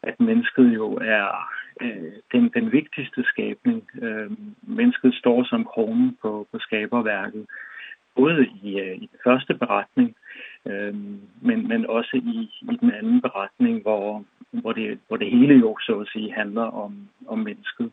at 0.02 0.20
mennesket 0.20 0.74
jo 0.74 0.92
er 0.94 1.50
øh, 1.80 2.12
den, 2.32 2.48
den 2.48 2.72
vigtigste 2.72 3.24
skabning. 3.24 3.88
Øh, 4.02 4.30
mennesket 4.62 5.14
står 5.14 5.44
som 5.44 5.64
kronen 5.64 6.16
på, 6.22 6.46
på 6.52 6.58
skaberværket, 6.58 7.46
både 8.16 8.46
i, 8.62 8.80
øh, 8.80 8.96
i 8.96 9.06
den 9.12 9.18
første 9.24 9.54
beretning, 9.54 10.16
øh, 10.66 10.94
men, 11.40 11.68
men 11.68 11.86
også 11.86 12.16
i, 12.16 12.50
i 12.72 12.76
den 12.80 12.90
anden 12.92 13.20
beretning, 13.20 13.82
hvor, 13.82 14.24
hvor, 14.50 14.72
det, 14.72 14.98
hvor 15.08 15.16
det 15.16 15.30
hele 15.30 15.54
jo 15.54 15.76
så 15.80 15.98
at 15.98 16.08
sige 16.12 16.32
handler 16.32 16.62
om, 16.84 17.08
om 17.26 17.38
mennesket. 17.38 17.90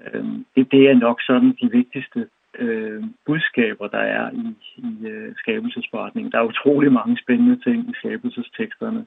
Øh, 0.00 0.24
det, 0.54 0.72
det 0.72 0.90
er 0.90 0.94
nok 0.94 1.22
sådan 1.22 1.56
de 1.62 1.70
vigtigste 1.70 2.28
øh, 2.58 3.02
budskaber, 3.26 3.86
der 3.88 4.04
er 4.18 4.30
i, 4.30 4.46
i 4.76 5.06
øh, 5.06 5.34
skabelsesberetningen. 5.36 6.32
Der 6.32 6.38
er 6.38 6.52
utrolig 6.52 6.92
mange 6.92 7.18
spændende 7.22 7.58
ting 7.64 7.90
i 7.90 7.94
skabelsesteksterne, 7.94 9.06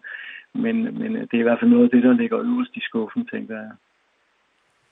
men, 0.53 0.75
men 0.99 1.12
det 1.15 1.34
er 1.34 1.43
i 1.43 1.47
hvert 1.47 1.60
fald 1.60 1.71
noget 1.71 1.84
af 1.84 1.89
det, 1.89 2.03
der 2.03 2.13
ligger 2.13 2.39
øverst 2.39 2.75
i 2.75 2.81
skuffen, 2.81 3.27
tænker 3.34 3.55
jeg. 3.55 3.71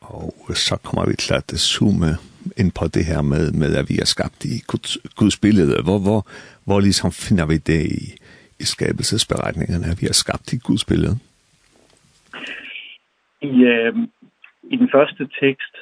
Og 0.01 0.33
så 0.55 0.75
kommer 0.83 1.09
vi 1.09 1.15
til 1.15 1.33
at 1.33 1.59
zoome 1.59 2.11
ind 2.57 2.71
på 2.79 2.87
det 2.87 3.05
her 3.05 3.21
med, 3.21 3.51
med 3.51 3.75
at 3.75 3.89
vi 3.89 3.97
er 4.01 4.05
skabt 4.05 4.45
i 4.45 4.55
Guds, 4.67 4.97
Guds 5.15 5.37
billede. 5.39 5.83
Hvor, 5.83 5.99
hvor, 5.99 6.27
hvor 6.65 6.79
ligesom 6.79 7.11
finder 7.11 7.45
vi 7.45 7.57
det 7.57 7.81
i, 7.85 8.03
i 8.59 8.63
skabelsesberetningerne, 8.63 9.85
at 9.91 10.01
vi 10.01 10.07
er 10.07 10.13
skabt 10.13 10.53
i 10.53 10.57
Guds 10.57 10.85
billede? 10.85 11.15
I, 13.41 13.63
øh, 13.63 13.93
i 14.63 14.75
den 14.75 14.89
første 14.91 15.29
tekst, 15.39 15.73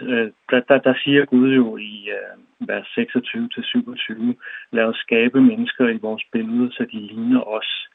der, 0.50 0.62
der, 0.68 0.78
der 0.78 0.94
siger 1.04 1.26
Gud 1.26 1.54
jo 1.54 1.78
i 1.78 2.10
øh, 2.10 2.68
vers 2.68 2.88
26-27, 2.88 4.34
lad 4.72 4.84
os 4.84 4.96
skabe 4.96 5.42
mennesker 5.42 5.88
i 5.90 5.98
vores 5.98 6.24
billede, 6.32 6.72
så 6.72 6.86
de 6.92 7.00
ligner 7.00 7.42
os. 7.42 7.88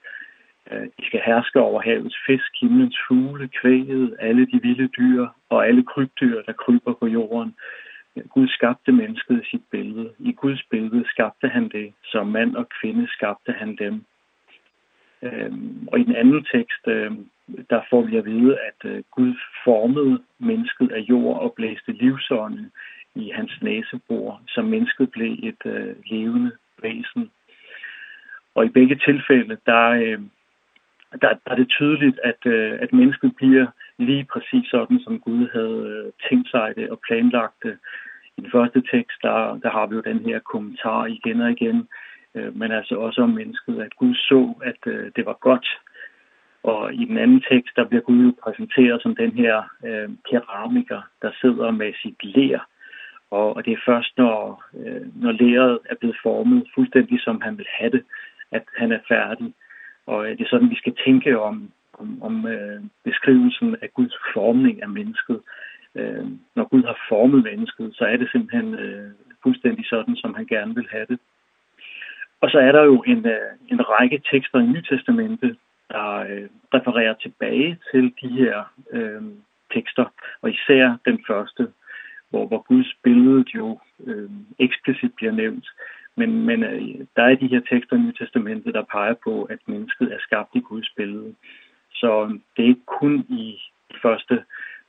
Øh, 0.70 0.86
de 0.98 1.06
skal 1.06 1.20
herske 1.26 1.60
over 1.60 1.80
havets 1.82 2.16
fisk, 2.26 2.50
himlens 2.60 2.98
fugle, 3.08 3.48
kvæget, 3.48 4.16
alle 4.20 4.46
de 4.46 4.62
vilde 4.62 4.88
dyr 4.88 5.26
og 5.48 5.66
alle 5.66 5.84
krybdyr, 5.84 6.42
der 6.42 6.52
kryber 6.52 6.92
på 6.92 7.06
jorden. 7.06 7.54
Gud 8.28 8.48
skabte 8.48 8.92
mennesket 8.92 9.42
i 9.42 9.50
sit 9.50 9.62
billede. 9.70 10.12
I 10.18 10.32
Guds 10.32 10.62
billede 10.70 11.04
skabte 11.08 11.48
han 11.48 11.68
det. 11.68 11.92
Som 12.04 12.26
mand 12.26 12.56
og 12.56 12.68
kvinde 12.80 13.08
skabte 13.08 13.52
han 13.52 13.76
dem. 13.76 14.04
Øh, 15.26 15.52
og 15.92 16.00
i 16.00 16.04
den 16.04 16.16
anden 16.16 16.46
tekst, 16.52 16.82
øh, 16.86 17.12
der 17.70 17.80
får 17.90 18.02
vi 18.02 18.16
at 18.16 18.24
vide, 18.24 18.58
at 18.68 18.90
øh, 18.90 19.02
Gud 19.10 19.34
formede 19.64 20.22
mennesket 20.38 20.92
af 20.92 21.00
jord 21.00 21.40
og 21.40 21.52
blæste 21.56 21.92
livsånden 21.92 22.72
i 23.14 23.30
hans 23.34 23.62
næsebor, 23.62 24.40
så 24.48 24.62
mennesket 24.62 25.10
blev 25.10 25.36
et 25.42 25.62
øh, 25.64 25.94
levende 26.06 26.52
væsen. 26.82 27.30
Og 28.54 28.66
i 28.66 28.68
begge 28.68 28.96
tilfælde, 28.96 29.56
der, 29.66 29.88
øh, 29.88 30.20
der, 31.22 31.28
der 31.44 31.50
er 31.50 31.56
det 31.56 31.68
tydeligt, 31.68 32.18
at, 32.24 32.46
øh, 32.46 32.78
at 32.80 32.92
mennesket 32.92 33.36
bliver 33.36 33.66
lige 33.98 34.24
præcis 34.32 34.70
sådan, 34.70 35.00
som 35.00 35.20
Gud 35.20 35.48
havde 35.52 35.82
øh, 35.94 36.12
tænkt 36.28 36.50
sig 36.50 36.72
det 36.76 36.90
og 36.90 37.00
planlagt 37.06 37.62
det. 37.62 37.78
I 38.36 38.40
den 38.40 38.50
første 38.50 38.82
tekst, 38.92 39.18
der, 39.22 39.58
der 39.62 39.70
har 39.70 39.86
vi 39.86 39.94
jo 39.94 40.00
den 40.00 40.18
her 40.18 40.38
kommentar 40.38 41.06
igen 41.06 41.40
og 41.40 41.50
igen, 41.50 41.88
øh, 42.36 42.56
men 42.56 42.72
altså 42.72 42.94
også 42.94 43.22
om 43.22 43.30
mennesket, 43.30 43.80
at 43.80 43.96
Gud 43.96 44.14
så, 44.14 44.54
at 44.62 44.92
øh, 44.92 45.10
det 45.16 45.26
var 45.26 45.38
godt. 45.40 45.68
Og 46.62 46.94
i 46.94 47.04
den 47.04 47.18
anden 47.18 47.42
tekst, 47.50 47.76
der 47.76 47.84
bliver 47.84 48.02
Gud 48.02 48.32
præsenteret 48.32 49.02
som 49.02 49.16
den 49.16 49.32
her 49.32 49.56
øh, 49.86 50.08
keramiker, 50.30 51.00
der 51.22 51.30
sidder 51.40 51.70
med 51.70 51.92
sit 52.02 52.24
lær. 52.24 52.68
Og, 53.30 53.56
og 53.56 53.64
det 53.64 53.72
er 53.72 53.86
først, 53.86 54.12
når, 54.16 54.64
øh, 54.78 55.22
når 55.22 55.32
læret 55.32 55.78
er 55.90 55.94
blevet 55.94 56.16
formet 56.22 56.66
fuldstændig, 56.74 57.20
som 57.20 57.40
han 57.40 57.58
vil 57.58 57.66
have 57.78 57.90
det, 57.90 58.02
at 58.52 58.64
han 58.76 58.92
er 58.92 58.98
færdig. 59.08 59.54
Og 60.06 60.26
øh, 60.26 60.38
det 60.38 60.44
er 60.44 60.48
sådan, 60.48 60.70
vi 60.70 60.82
skal 60.82 60.94
tænke 61.04 61.40
om, 61.40 61.70
om, 61.92 62.22
om 62.22 62.46
øh, 62.46 62.80
beskrivelsen 63.04 63.76
af 63.82 63.88
Guds 63.94 64.16
formning 64.34 64.82
af 64.82 64.88
mennesket. 64.88 65.40
Øh, 65.94 66.26
når 66.56 66.64
Gud 66.64 66.82
har 66.82 66.98
formet 67.08 67.44
mennesket, 67.44 67.94
så 67.94 68.04
er 68.04 68.16
det 68.16 68.28
simpelthen 68.30 68.74
øh, 68.74 69.10
fuldstændig 69.42 69.86
sådan, 69.86 70.16
som 70.16 70.34
han 70.34 70.46
gerne 70.46 70.74
vil 70.74 70.88
have 70.90 71.06
det. 71.08 71.18
Og 72.40 72.50
så 72.50 72.58
er 72.58 72.72
der 72.72 72.82
jo 72.82 73.02
en, 73.06 73.26
en 73.68 73.88
række 73.88 74.22
tekster 74.30 74.58
i 74.58 74.66
Nytestamentet, 74.66 75.56
der 75.90 76.08
øh, 76.30 76.48
refererer 76.74 77.14
tilbage 77.14 77.78
til 77.90 78.12
de 78.22 78.28
her 78.28 78.72
øh, 78.90 79.22
tekster, 79.74 80.06
og 80.42 80.50
især 80.50 80.96
den 81.04 81.24
første, 81.26 81.72
hvor, 82.30 82.46
hvor 82.46 82.62
Guds 82.68 82.94
billede 83.02 83.44
jo 83.54 83.80
øh, 84.06 84.30
eksplicit 84.58 85.14
bliver 85.16 85.32
nævnt. 85.32 85.68
Men, 86.16 86.46
men 86.46 86.62
øh, 86.62 87.06
der 87.16 87.22
er 87.22 87.34
de 87.34 87.46
her 87.46 87.60
tekster 87.70 87.96
i 87.96 87.98
Nye 87.98 88.12
Testamentet, 88.18 88.74
der 88.74 88.82
peger 88.82 89.14
på, 89.24 89.42
at 89.42 89.58
mennesket 89.66 90.12
er 90.12 90.18
skabt 90.18 90.50
i 90.54 90.60
Guds 90.60 90.90
billede. 90.96 91.34
Så 91.92 92.38
det 92.56 92.64
er 92.64 92.68
ikke 92.68 92.90
kun 93.00 93.26
i 93.28 93.60
de 93.92 93.96
første 94.02 94.44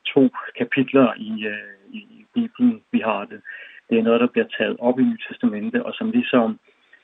to 0.06 0.30
kapitler 0.58 1.14
i, 1.18 1.46
øh, 1.46 1.94
i 1.94 2.26
Bibelen, 2.34 2.82
vi 2.92 3.00
har 3.00 3.26
det. 3.26 3.42
Det 3.90 4.00
er 4.00 4.04
noget, 4.04 4.22
der 4.22 4.28
bliver 4.28 4.48
taget 4.58 4.78
op 4.80 5.00
i 5.00 5.04
Nye 5.04 5.18
Testamentet, 5.28 5.84
og 5.84 5.94
som 5.94 6.12
ligesom 6.12 6.60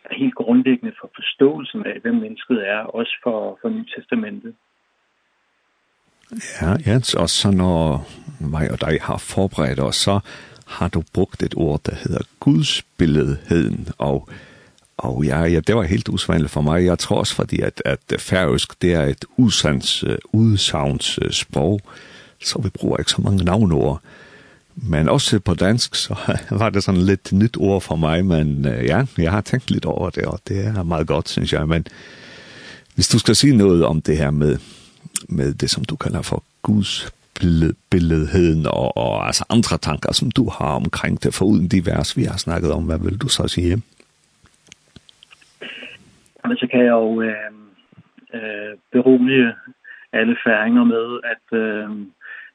er 0.05 0.15
helt 0.23 0.35
grundlæggende 0.35 0.93
for 1.01 1.09
forståelsen 1.15 1.85
af, 1.85 1.99
hvem 2.01 2.15
mennesket 2.15 2.59
er, 2.69 2.79
også 2.79 3.13
for, 3.23 3.57
for 3.61 3.69
Nye 3.69 3.85
Testamentet. 3.95 4.53
Ja, 6.61 6.71
Jens, 6.87 7.13
og 7.13 7.29
så 7.29 7.51
når 7.51 8.07
mig 8.39 8.71
og 8.71 8.81
dig 8.81 8.95
har 9.01 9.17
forberedt 9.17 9.79
os, 9.79 9.95
så 9.95 10.19
har 10.67 10.87
du 10.87 11.03
brugt 11.13 11.43
et 11.43 11.53
ord, 11.57 11.79
der 11.85 11.95
hedder 11.95 12.23
gudsbilledheden, 12.39 13.87
og 13.97 14.29
Og 14.97 15.25
ja, 15.25 15.39
ja, 15.43 15.59
det 15.59 15.75
var 15.75 15.83
helt 15.83 16.09
usvanligt 16.09 16.51
for 16.51 16.61
mig. 16.61 16.85
Jeg 16.85 16.99
tror 16.99 17.17
også, 17.19 17.35
fordi 17.35 17.61
at, 17.61 17.81
at 17.85 18.13
færøsk, 18.19 18.81
det 18.81 18.93
er 18.93 19.05
et 19.05 19.25
usands, 19.37 20.03
udsavns 20.33 21.19
sprog, 21.31 21.81
så 22.39 22.61
vi 22.61 22.69
bruger 22.69 22.97
ikke 22.97 23.11
så 23.11 23.21
mange 23.21 23.43
navnord. 23.43 24.01
Men 24.75 25.09
også 25.09 25.39
på 25.39 25.53
dansk, 25.53 25.95
så 25.95 26.15
var 26.61 26.69
det 26.69 26.83
sådan 26.83 27.01
lidt 27.01 27.33
nyt 27.33 27.57
ord 27.57 27.81
for 27.81 27.95
mig, 27.95 28.25
men 28.25 28.65
uh, 28.65 28.85
ja, 28.85 29.05
jeg 29.17 29.31
har 29.31 29.41
tænkt 29.41 29.71
lidt 29.71 29.85
over 29.85 30.09
det, 30.09 30.25
og 30.25 30.39
det 30.47 30.65
er 30.65 30.83
meget 30.83 31.07
godt, 31.07 31.29
synes 31.29 31.53
jeg. 31.53 31.67
Men 31.67 31.85
hvis 32.95 33.07
du 33.07 33.19
skal 33.19 33.35
sige 33.35 33.57
noget 33.57 33.85
om 33.85 34.01
det 34.01 34.17
her 34.17 34.31
med, 34.31 34.57
med 35.29 35.53
det, 35.53 35.69
som 35.69 35.85
du 35.85 35.95
kalder 35.95 36.21
for 36.21 36.43
Guds 36.61 37.13
billedheden 37.91 38.65
og, 38.67 38.97
og 38.97 39.25
altså 39.25 39.45
andre 39.49 39.77
tanker, 39.77 40.13
som 40.13 40.31
du 40.31 40.49
har 40.49 40.75
omkring 40.75 41.23
det, 41.23 41.33
for 41.33 41.45
uden 41.45 41.67
de 41.67 41.85
vers, 41.85 42.17
vi 42.17 42.23
har 42.23 42.37
snakket 42.37 42.71
om, 42.71 42.83
hvad 42.83 42.99
vil 42.99 43.17
du 43.17 43.27
så 43.27 43.47
sige? 43.47 43.81
Men 46.47 46.57
så 46.57 46.67
kan 46.71 46.79
jeg 46.79 46.91
jo 46.91 47.21
øh, 47.21 47.51
øh, 48.33 48.77
berolige 48.91 49.53
alle 50.13 50.35
færinger 50.45 50.83
med, 50.83 51.19
at 51.33 51.57
øh, 51.59 51.89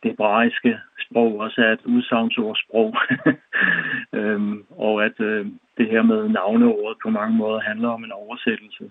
det 0.03 0.11
hebraiske 0.11 0.79
sprog 1.11 1.39
også 1.39 1.61
er 1.61 1.73
et 1.73 1.85
udsagnsordssprog. 1.85 2.97
øhm, 4.19 4.65
og 4.71 5.05
at 5.05 5.21
øh, 5.21 5.47
det 5.79 5.87
her 5.91 6.03
med 6.03 6.29
navneordet 6.29 6.99
på 7.03 7.11
mange 7.11 7.37
måder 7.37 7.61
handler 7.61 7.89
om 7.89 8.05
en 8.05 8.13
oversættelse. 8.13 8.91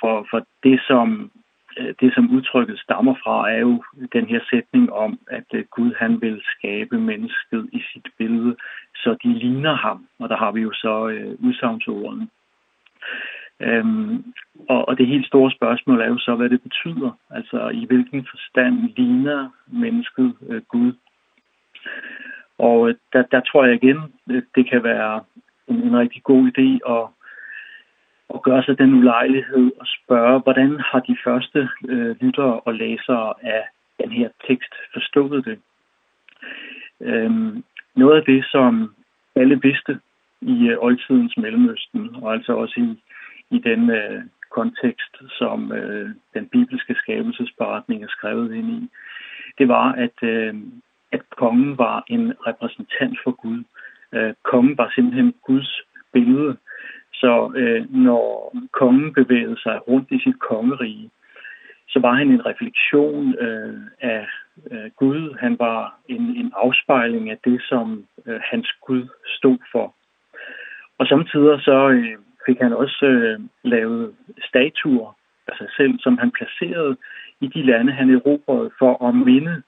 For, 0.00 0.26
for 0.30 0.46
det, 0.62 0.80
som, 0.86 1.30
øh, 1.78 1.94
det, 2.00 2.14
som 2.14 2.30
udtrykket 2.30 2.78
stammer 2.78 3.14
fra, 3.24 3.50
er 3.50 3.58
jo 3.58 3.82
den 4.12 4.26
her 4.26 4.40
sætning 4.50 4.92
om, 4.92 5.18
at 5.30 5.48
øh, 5.54 5.64
Gud 5.70 5.94
han 5.98 6.20
vil 6.20 6.42
skabe 6.58 6.98
mennesket 7.00 7.68
i 7.72 7.82
sit 7.92 8.08
billede, 8.18 8.56
så 8.94 9.16
de 9.22 9.32
ligner 9.32 9.74
ham. 9.74 10.06
Og 10.18 10.28
der 10.28 10.36
har 10.36 10.52
vi 10.52 10.60
jo 10.60 10.72
så 10.72 11.08
øh, 11.08 11.36
udsagnsordene. 11.40 12.28
Ehm 13.60 14.24
og 14.68 14.88
og 14.88 14.98
det 14.98 15.06
helt 15.06 15.26
store 15.26 15.50
spørgsmål 15.50 16.00
er 16.00 16.06
jo 16.06 16.18
så 16.18 16.34
hvad 16.34 16.48
det 16.48 16.62
betyder. 16.62 17.10
Altså 17.30 17.68
i 17.68 17.84
hvilken 17.84 18.26
forstand 18.30 18.74
ligner 18.96 19.48
mennesket 19.66 20.34
øh, 20.48 20.62
Gud? 20.68 20.92
Og 22.58 22.94
der, 23.12 23.22
der 23.22 23.40
tror 23.40 23.64
jeg 23.64 23.74
igen, 23.74 24.00
det 24.54 24.70
kan 24.70 24.84
være 24.84 25.24
en, 25.68 25.76
en 25.76 25.98
rigtig 25.98 26.22
god 26.22 26.42
idé 26.52 26.92
at, 26.92 27.06
at 28.34 28.42
gøre 28.42 28.62
sig 28.62 28.78
den 28.78 28.94
ulejlighed 28.94 29.72
og 29.80 29.86
spørge, 29.86 30.40
hvordan 30.40 30.80
har 30.80 31.00
de 31.00 31.16
første 31.24 31.68
øh, 31.88 32.16
lyttere 32.20 32.60
og 32.60 32.74
læsere 32.74 33.34
af 33.42 33.64
den 34.02 34.10
her 34.10 34.28
tekst 34.46 34.74
forstået 34.92 35.44
det? 35.44 35.58
Øhm, 37.00 37.64
noget 37.94 38.16
af 38.16 38.24
det, 38.24 38.44
som 38.50 38.94
alle 39.36 39.60
vidste 39.62 40.00
i 40.40 40.68
øh, 40.68 40.76
oldtidens 40.78 41.36
Mellemøsten, 41.36 42.16
og 42.22 42.32
altså 42.32 42.52
også 42.52 42.80
i, 42.80 43.02
i 43.56 43.58
den 43.58 43.90
øh, 43.90 44.22
kontekst, 44.50 45.16
som 45.38 45.72
øh, 45.72 46.10
den 46.34 46.48
bibelske 46.48 46.94
skabelsesberetning 46.94 48.04
er 48.04 48.08
skrevet 48.08 48.54
ind 48.54 48.70
i, 48.70 48.90
det 49.58 49.68
var, 49.68 49.92
at 49.92 50.18
øh, 50.22 50.54
at 51.16 51.22
kongen 51.40 51.78
var 51.78 52.04
en 52.08 52.32
repræsentant 52.48 53.18
for 53.24 53.32
Gud. 53.42 53.60
Øh, 54.14 54.34
kongen 54.42 54.78
var 54.78 54.92
simpelthen 54.94 55.34
Guds 55.46 55.80
billede. 56.12 56.56
Så 57.12 57.52
øh, 57.56 57.94
når 57.94 58.56
kongen 58.72 59.14
bevægede 59.14 59.58
sig 59.64 59.88
rundt 59.88 60.08
i 60.10 60.18
sit 60.24 60.38
kongerige, 60.38 61.10
så 61.88 61.98
var 62.00 62.14
han 62.14 62.28
en 62.30 62.46
refleksion 62.46 63.34
øh, 63.38 63.80
af 64.00 64.26
øh, 64.70 64.90
Gud. 64.96 65.36
Han 65.40 65.58
var 65.58 65.98
en, 66.08 66.22
en 66.22 66.52
afspejling 66.56 67.30
af 67.30 67.38
det, 67.44 67.62
som 67.62 68.04
øh, 68.26 68.40
hans 68.50 68.68
Gud 68.86 69.08
stod 69.36 69.58
for. 69.72 69.94
Og 70.98 71.06
samtidig 71.06 71.60
så 71.60 71.88
øh, 71.88 72.16
fik 72.46 72.58
han 72.60 72.72
også 72.72 73.06
øh, 73.06 73.40
lavet 73.62 74.14
statuer 74.48 75.16
af 75.48 75.54
sig 75.58 75.68
selv, 75.76 75.98
som 75.98 76.18
han 76.18 76.30
placerede 76.30 76.96
i 77.40 77.46
de 77.46 77.62
lande, 77.62 77.92
han 77.92 78.10
erobrede 78.10 78.70
for 78.78 79.08
at 79.08 79.14
minde 79.14 79.62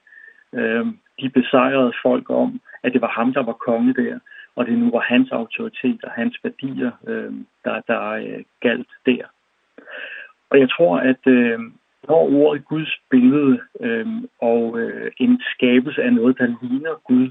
øh, 0.52 0.86
de 1.20 1.28
besejrede 1.28 1.92
folk 2.02 2.30
om, 2.30 2.60
at 2.82 2.92
det 2.92 3.00
var 3.00 3.08
ham, 3.08 3.32
der 3.32 3.42
var 3.42 3.52
konge 3.52 3.94
der, 3.94 4.18
og 4.56 4.66
det 4.66 4.78
nu 4.78 4.90
var 4.90 5.00
hans 5.00 5.30
autoritet 5.30 6.04
og 6.04 6.10
hans 6.10 6.38
værdier, 6.44 6.90
øh, 7.06 7.32
der, 7.64 7.80
der 7.80 8.10
øh, 8.10 8.42
galt 8.60 8.90
der. 9.06 9.24
Og 10.50 10.60
jeg 10.60 10.70
tror, 10.70 10.98
at 10.98 11.26
øh, 11.26 11.60
når 12.08 12.30
ordet 12.32 12.64
Guds 12.64 13.00
billede 13.10 13.60
øh, 13.80 14.06
og 14.40 14.78
øh, 14.80 15.10
en 15.16 15.42
skabelse 15.54 16.02
af 16.02 16.12
noget, 16.12 16.38
der 16.38 16.54
ligner 16.62 16.94
Gud, 17.04 17.30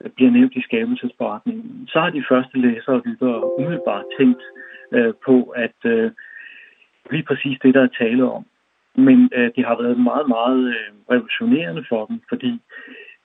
øh, 0.00 0.10
bliver 0.10 0.30
nævnt 0.30 0.56
i 0.56 0.62
skabelsesberetningen, 0.62 1.88
så 1.88 2.00
har 2.00 2.10
de 2.10 2.24
første 2.28 2.58
læsere 2.58 2.96
og 2.96 3.02
lyttere 3.04 3.58
umiddelbart 3.58 4.04
tænkt 4.18 4.42
øh, 4.92 5.14
på, 5.26 5.42
at 5.42 5.78
øh, 5.84 6.10
lige 7.10 7.22
præcis 7.22 7.58
det, 7.62 7.74
der 7.74 7.82
er 7.82 7.98
tale 7.98 8.32
om, 8.32 8.46
Men 8.94 9.30
øh, 9.34 9.50
det 9.56 9.64
har 9.64 9.82
været 9.82 9.98
meget, 9.98 10.28
meget 10.28 10.68
øh, 10.68 10.90
revolutionerende 11.10 11.84
for 11.88 12.06
dem, 12.06 12.20
fordi 12.28 12.60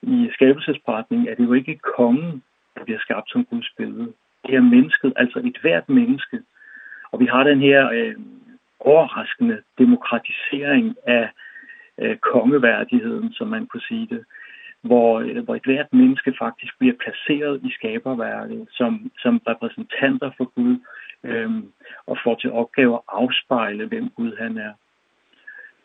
i 0.01 0.29
skabelsespartning 0.33 1.29
er 1.29 1.35
det 1.35 1.43
jo 1.43 1.53
ikke 1.53 1.79
kongen, 1.97 2.43
der 2.75 2.83
bliver 2.83 2.99
skabt 2.99 3.31
som 3.31 3.45
Guds 3.45 3.69
billede. 3.77 4.13
Det 4.47 4.55
er 4.55 4.61
mennesket, 4.61 5.13
altså 5.15 5.39
et 5.39 5.57
hvert 5.61 5.89
menneske. 5.89 6.41
Og 7.11 7.19
vi 7.19 7.25
har 7.25 7.43
den 7.43 7.59
her 7.59 7.89
øh, 7.89 8.15
overraskende 8.79 9.61
demokratisering 9.77 10.95
af 11.07 11.29
øh, 12.01 12.17
kongeværdigheden, 12.17 13.33
som 13.33 13.47
man 13.47 13.67
kunne 13.67 13.81
sige 13.81 14.07
det, 14.07 14.25
hvor, 14.81 15.19
øh, 15.19 15.43
hvor 15.43 15.55
et 15.55 15.65
hvert 15.65 15.93
menneske 15.93 16.33
faktisk 16.39 16.79
bliver 16.79 16.95
placeret 17.03 17.61
i 17.63 17.71
skaberværket 17.71 18.67
som, 18.71 19.11
som 19.19 19.41
repræsentanter 19.47 20.31
for 20.37 20.45
Gud 20.55 20.77
øh, 21.23 21.51
og 22.07 22.17
får 22.23 22.35
til 22.35 22.51
opgave 22.51 22.93
at 22.95 23.01
afspejle, 23.07 23.85
hvem 23.85 24.09
Gud 24.09 24.35
han 24.37 24.57
er. 24.57 24.73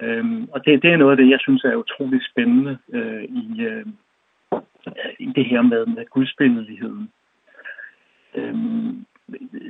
Øhm, 0.02 0.48
og 0.52 0.64
det, 0.64 0.82
det 0.82 0.92
er 0.92 0.96
noget 0.96 1.10
af 1.10 1.16
det, 1.16 1.30
jeg 1.30 1.40
synes 1.40 1.64
er 1.64 1.74
utrolig 1.74 2.20
spændende 2.30 2.78
øh, 2.92 3.24
i, 3.24 3.62
øh, 3.62 3.86
i 5.18 5.32
det 5.36 5.46
her 5.46 5.62
med, 5.62 5.86
med 5.86 6.04
gudsbilledligheden. 6.10 7.10
Ehm 8.34 9.06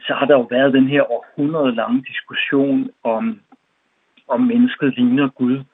så 0.07 0.15
har 0.15 0.27
der 0.27 0.35
jo 0.35 0.47
været 0.51 0.73
den 0.73 0.89
her 0.89 1.13
århundrede 1.13 1.75
lange 1.75 2.05
diskussion 2.09 2.91
om, 3.03 3.41
om 4.29 4.41
mennesket 4.41 4.95
ligner 4.95 5.29
Gud 5.29 5.65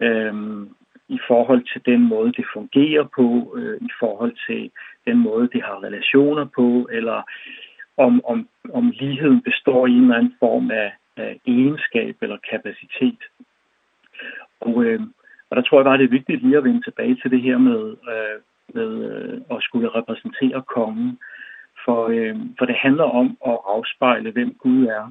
Ehm 0.00 0.74
i 1.08 1.18
forhold 1.28 1.62
til 1.72 1.86
den 1.86 2.08
måde, 2.08 2.32
det 2.32 2.44
fungerer 2.52 3.04
på, 3.16 3.54
øh, 3.56 3.76
i 3.80 3.90
forhold 4.00 4.34
til 4.46 4.70
den 5.06 5.18
måde, 5.18 5.48
det 5.52 5.62
har 5.62 5.84
relationer 5.84 6.44
på, 6.44 6.88
eller 6.92 7.22
om, 7.96 8.20
om, 8.24 8.48
om 8.72 8.90
ligheden 8.90 9.42
består 9.42 9.86
i 9.86 9.90
en 9.90 10.02
eller 10.02 10.16
anden 10.16 10.34
form 10.38 10.70
af, 10.70 10.92
af 11.16 11.40
egenskab 11.46 12.16
eller 12.22 12.36
kapacitet. 12.50 13.22
Og, 14.60 14.84
øh, 14.84 15.00
og 15.50 15.56
der 15.56 15.62
tror 15.62 15.78
jeg 15.78 15.84
bare, 15.84 15.98
det 15.98 16.04
er 16.04 16.18
vigtigt 16.18 16.42
lige 16.42 16.56
at 16.56 16.64
vende 16.64 16.82
tilbage 16.82 17.14
til 17.22 17.30
det 17.30 17.42
her 17.42 17.58
med, 17.58 17.96
øh, 18.12 18.38
med 18.74 18.90
øh, 19.10 19.40
at 19.50 19.62
skulle 19.62 19.88
repræsentere 19.88 20.62
kongen. 20.62 21.18
For, 21.84 22.08
øh, 22.08 22.36
for 22.58 22.64
det 22.64 22.74
handler 22.74 23.04
om 23.04 23.36
at 23.46 23.58
afspejle, 23.66 24.30
hvem 24.30 24.54
Gud 24.54 24.86
er. 24.86 25.10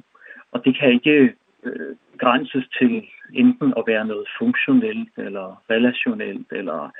Og 0.52 0.64
det 0.64 0.78
kan 0.78 0.92
ikke 0.92 1.34
øh, 1.64 1.96
grænses 2.18 2.64
til 2.78 3.04
enten 3.34 3.74
at 3.76 3.84
være 3.86 4.04
noget 4.06 4.26
funktionelt 4.38 5.12
eller 5.16 5.62
relationelt 5.70 6.46
eller 6.52 6.90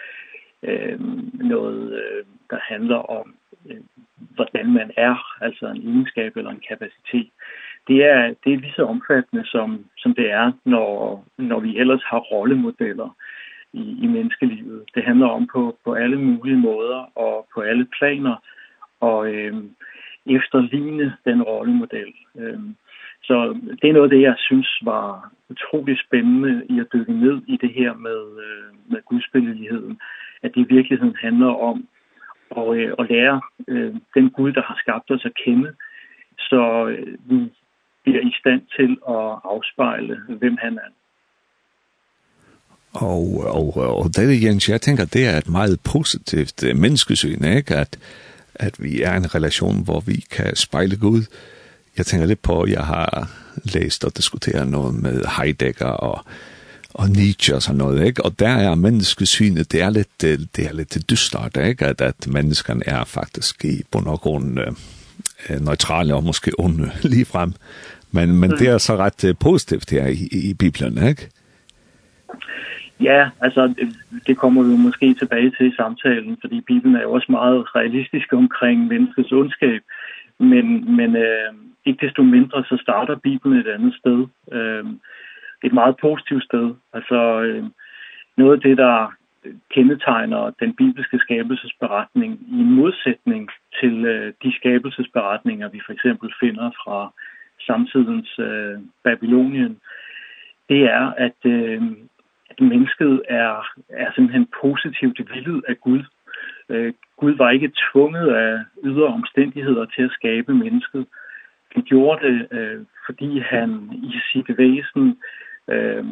øh, 0.63 1.01
noget, 1.33 1.93
øh, 1.93 2.25
der 2.51 2.59
handler 2.69 2.97
om, 2.97 3.35
øh, 3.71 3.81
hvordan 4.35 4.73
man 4.73 4.91
er, 4.97 5.45
altså 5.45 5.67
en 5.67 5.83
egenskab 5.89 6.37
eller 6.37 6.51
en 6.51 6.63
kapacitet 6.69 7.31
det 7.89 8.05
er 8.05 8.35
det 8.45 8.53
er 8.53 8.59
lige 8.59 8.73
så 8.77 8.85
omfattende 8.85 9.47
som 9.47 9.85
som 9.97 10.15
det 10.15 10.31
er 10.31 10.53
når 10.65 11.25
når 11.39 11.61
vi 11.61 11.79
ellers 11.79 12.03
har 12.05 12.19
rollemodeller 12.19 13.17
i 13.73 13.99
i 14.03 14.07
menneskelivet. 14.07 14.83
Det 14.95 15.05
handler 15.05 15.27
om 15.27 15.47
på 15.47 15.77
på 15.85 15.93
alle 15.93 16.19
mulige 16.19 16.57
måder 16.57 17.19
og 17.19 17.49
på 17.55 17.61
alle 17.61 17.87
planer 17.99 18.37
og 19.01 19.35
ehm 19.35 19.71
efterligne 20.27 21.17
den 21.25 21.43
rollemodel. 21.43 22.13
Ehm 22.39 22.77
så 23.23 23.59
det 23.83 23.89
er 23.89 23.93
noget 23.93 24.11
af 24.11 24.17
det 24.17 24.23
jeg 24.23 24.35
synes 24.39 24.79
var 24.83 25.33
utrolig 25.51 25.99
spændende 26.07 26.67
i 26.71 26.81
at 26.81 26.87
dykke 26.93 27.13
ned 27.13 27.43
i 27.47 27.57
det 27.57 27.73
her 27.75 27.95
med 27.95 28.21
med 28.91 29.01
gudsbilledigheden, 29.05 30.01
at 30.43 30.55
det 30.55 30.61
i 30.61 30.75
virkeligheden 30.75 31.17
handler 31.21 31.53
om 31.71 31.89
og 32.51 32.77
øh, 32.77 32.95
og 32.99 33.07
lære 33.07 33.41
øh, 33.69 33.95
den 34.15 34.31
Gud 34.31 34.53
der 34.53 34.63
har 34.63 34.77
skabt 34.83 35.11
os 35.11 35.25
at 35.25 35.35
kende 35.45 35.75
så 36.39 36.87
øh, 36.87 37.19
vi 37.31 37.51
bliver 38.09 38.29
i 38.31 38.35
stand 38.41 38.63
til 38.77 38.91
at 39.09 39.25
afspejle, 39.55 40.17
hvem 40.39 40.57
han 40.61 40.75
er. 40.75 40.91
Og, 42.93 43.45
og, 43.47 43.77
og 43.77 44.17
det, 44.17 44.43
Jens, 44.43 44.69
jeg 44.69 44.81
tænker, 44.81 45.05
det 45.05 45.27
er 45.27 45.39
et 45.39 45.49
meget 45.49 45.81
positivt 45.81 46.63
menneskesyn, 46.77 47.45
ikke? 47.45 47.75
At, 47.75 47.99
at 48.55 48.83
vi 48.83 49.03
er 49.03 49.15
i 49.15 49.17
en 49.17 49.35
relation, 49.35 49.85
hvor 49.85 50.01
vi 50.01 50.25
kan 50.31 50.57
spejle 50.57 50.97
Gud. 50.97 51.23
Jeg 51.99 52.07
tænker 52.07 52.27
lidt 52.27 52.43
på, 52.43 52.63
at 52.63 52.71
jeg 52.71 52.85
har 52.85 53.31
læst 53.75 54.05
og 54.05 54.17
diskuteret 54.17 54.69
noget 54.69 54.95
med 54.95 55.25
Heidegger 55.37 55.87
og, 55.87 56.25
og 56.95 57.11
Nietzsche 57.11 57.55
og 57.55 57.63
sådan 57.63 57.79
noget, 57.79 58.07
ikke? 58.07 58.25
Og 58.25 58.39
der 58.39 58.49
er 58.49 58.75
menneskesynet, 58.75 59.73
det 59.73 59.83
er 59.83 59.91
lidt, 59.91 60.23
det 60.23 60.67
er 60.67 60.73
lidt 60.73 61.11
dystert, 61.11 61.57
ikke? 61.57 61.87
At, 61.87 62.01
at 62.01 62.29
menneskerne 62.29 62.83
er 62.87 63.05
faktisk 63.05 63.65
i 63.65 63.83
bund 63.91 64.07
og 64.07 64.21
grund 64.21 64.61
øh, 64.61 64.73
neutrale 65.61 66.15
og 66.15 66.25
måske 66.25 66.53
onde 66.59 66.91
lige 67.13 67.25
frem. 67.25 67.53
Men, 68.13 68.41
men 68.41 68.51
det 68.51 68.69
er 68.69 68.79
så 68.79 68.97
ret 68.97 69.37
positivt 69.41 69.91
her 69.91 70.07
i, 70.07 70.51
i 70.51 70.55
Bibelen, 70.55 71.09
ikke? 71.09 71.29
Ja, 73.01 73.31
altså 73.41 73.75
det 74.27 74.37
kommer 74.37 74.63
vi 74.63 74.77
måske 74.77 75.15
tilbage 75.15 75.51
til 75.51 75.67
i 75.67 75.77
samtalen, 75.77 76.39
fordi 76.41 76.61
Bibelen 76.61 76.97
er 76.97 77.03
jo 77.03 77.13
også 77.13 77.27
meget 77.33 77.77
realistisk 77.77 78.33
omkring 78.33 78.87
menneskets 78.87 79.33
ondskab. 79.33 79.83
Men, 80.39 80.97
men 80.97 81.17
øh, 81.17 81.53
ikke 81.85 82.07
desto 82.07 82.23
mindre, 82.23 82.65
så 82.65 82.79
starter 82.83 83.17
Bibelen 83.17 83.59
et 83.59 83.67
andet 83.67 83.95
sted. 83.95 84.27
Øh, 84.53 84.85
et 85.63 85.73
meget 85.73 85.97
positivt 86.01 86.45
sted. 86.45 86.75
Altså 86.93 87.41
øh, 87.41 87.65
noget 88.37 88.53
af 88.57 88.61
det, 88.61 88.77
der 88.77 89.13
kendetegner 89.75 90.51
den 90.61 90.75
bibelske 90.75 91.19
skabelsesberetning 91.19 92.33
i 92.61 92.63
modsætning 92.63 93.49
til 93.81 94.05
øh, 94.05 94.33
de 94.43 94.53
skabelsesberetninger, 94.57 95.69
vi 95.69 95.81
for 95.87 95.93
eksempel 95.93 96.33
finder 96.41 96.71
fra 96.71 97.13
samtidens 97.67 98.39
øh, 98.39 98.79
Babylonien, 99.05 99.79
det 100.69 100.83
er, 100.85 101.13
at, 101.17 101.41
øh, 101.45 101.83
at 102.51 102.61
mennesket 102.61 103.23
er, 103.29 103.67
er 103.89 104.13
simpelthen 104.15 104.49
positivt 104.63 105.19
vildt 105.35 105.65
af 105.69 105.81
Gud. 105.81 106.03
Øh, 106.69 106.93
Gud 107.17 107.35
var 107.37 107.51
ikke 107.51 107.73
tvunget 107.93 108.29
af 108.35 108.61
ydre 108.85 109.07
omstændigheder 109.07 109.85
til 109.85 110.03
at 110.03 110.11
skabe 110.11 110.55
mennesket. 110.55 111.07
Han 111.75 111.83
gjorde 111.83 112.27
det, 112.27 112.49
øh, 112.51 112.81
fordi 113.07 113.39
han 113.39 113.91
i 113.93 114.21
sit 114.33 114.59
væsen 114.59 115.19
øh, 115.69 116.05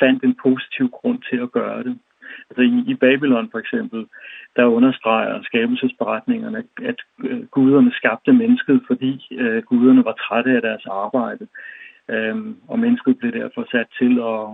fandt 0.00 0.24
en 0.24 0.36
positiv 0.42 0.88
grund 0.90 1.22
til 1.30 1.36
at 1.36 1.52
gøre 1.52 1.82
det. 1.82 1.98
Altså 2.50 2.62
i, 2.62 2.90
i 2.92 2.94
Babylon 2.94 3.50
for 3.50 3.58
eksempel, 3.58 4.06
der 4.56 4.64
understreger 4.64 5.42
skabelsesberetningerne, 5.42 6.64
at 6.82 6.98
guderne 7.50 7.92
skabte 7.92 8.32
mennesket, 8.32 8.80
fordi 8.86 9.26
øh, 9.32 9.62
guderne 9.62 10.04
var 10.04 10.12
trætte 10.12 10.50
af 10.50 10.62
deres 10.62 10.86
arbejde. 10.86 11.46
Øhm, 12.10 12.56
og 12.68 12.78
mennesket 12.78 13.18
blev 13.18 13.32
derfor 13.32 13.66
sat 13.70 13.86
til 13.98 14.12
at, 14.32 14.44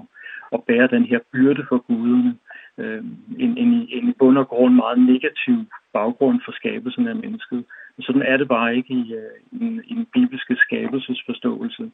at 0.55 0.64
bære 0.69 0.87
den 0.97 1.05
her 1.05 1.19
byrde 1.33 1.64
for 1.69 1.79
guderne. 1.79 2.37
Øhm, 2.79 3.16
en, 3.38 3.59
en, 3.59 3.88
en 3.88 4.09
i 4.09 4.12
bund 4.19 4.38
og 4.38 4.49
grund 4.49 4.75
meget 4.75 4.99
negativ 4.99 5.57
baggrund 5.93 6.40
for 6.45 6.53
skabelsen 6.53 7.09
af 7.09 7.16
mennesket. 7.16 7.64
Men 7.97 8.03
sådan 8.03 8.23
er 8.23 8.37
det 8.37 8.49
bare 8.49 8.77
ikke 8.77 8.95
i, 8.95 9.14
i, 9.53 9.81
i 9.85 9.95
den 9.95 10.07
bibelske 10.14 10.57
skabelsesforståelse. 10.57 11.90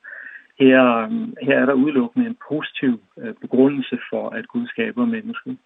Her, 0.59 1.09
her 1.43 1.59
er 1.59 1.67
der 1.67 1.73
udelukkende 1.73 2.27
en 2.27 2.37
positiv 2.49 3.01
øh, 3.19 3.35
begrundelse 3.41 3.99
for, 4.11 4.31
at 4.31 4.49
Gud 4.49 4.67
skaber 4.67 5.05
mennesket. 5.05 5.59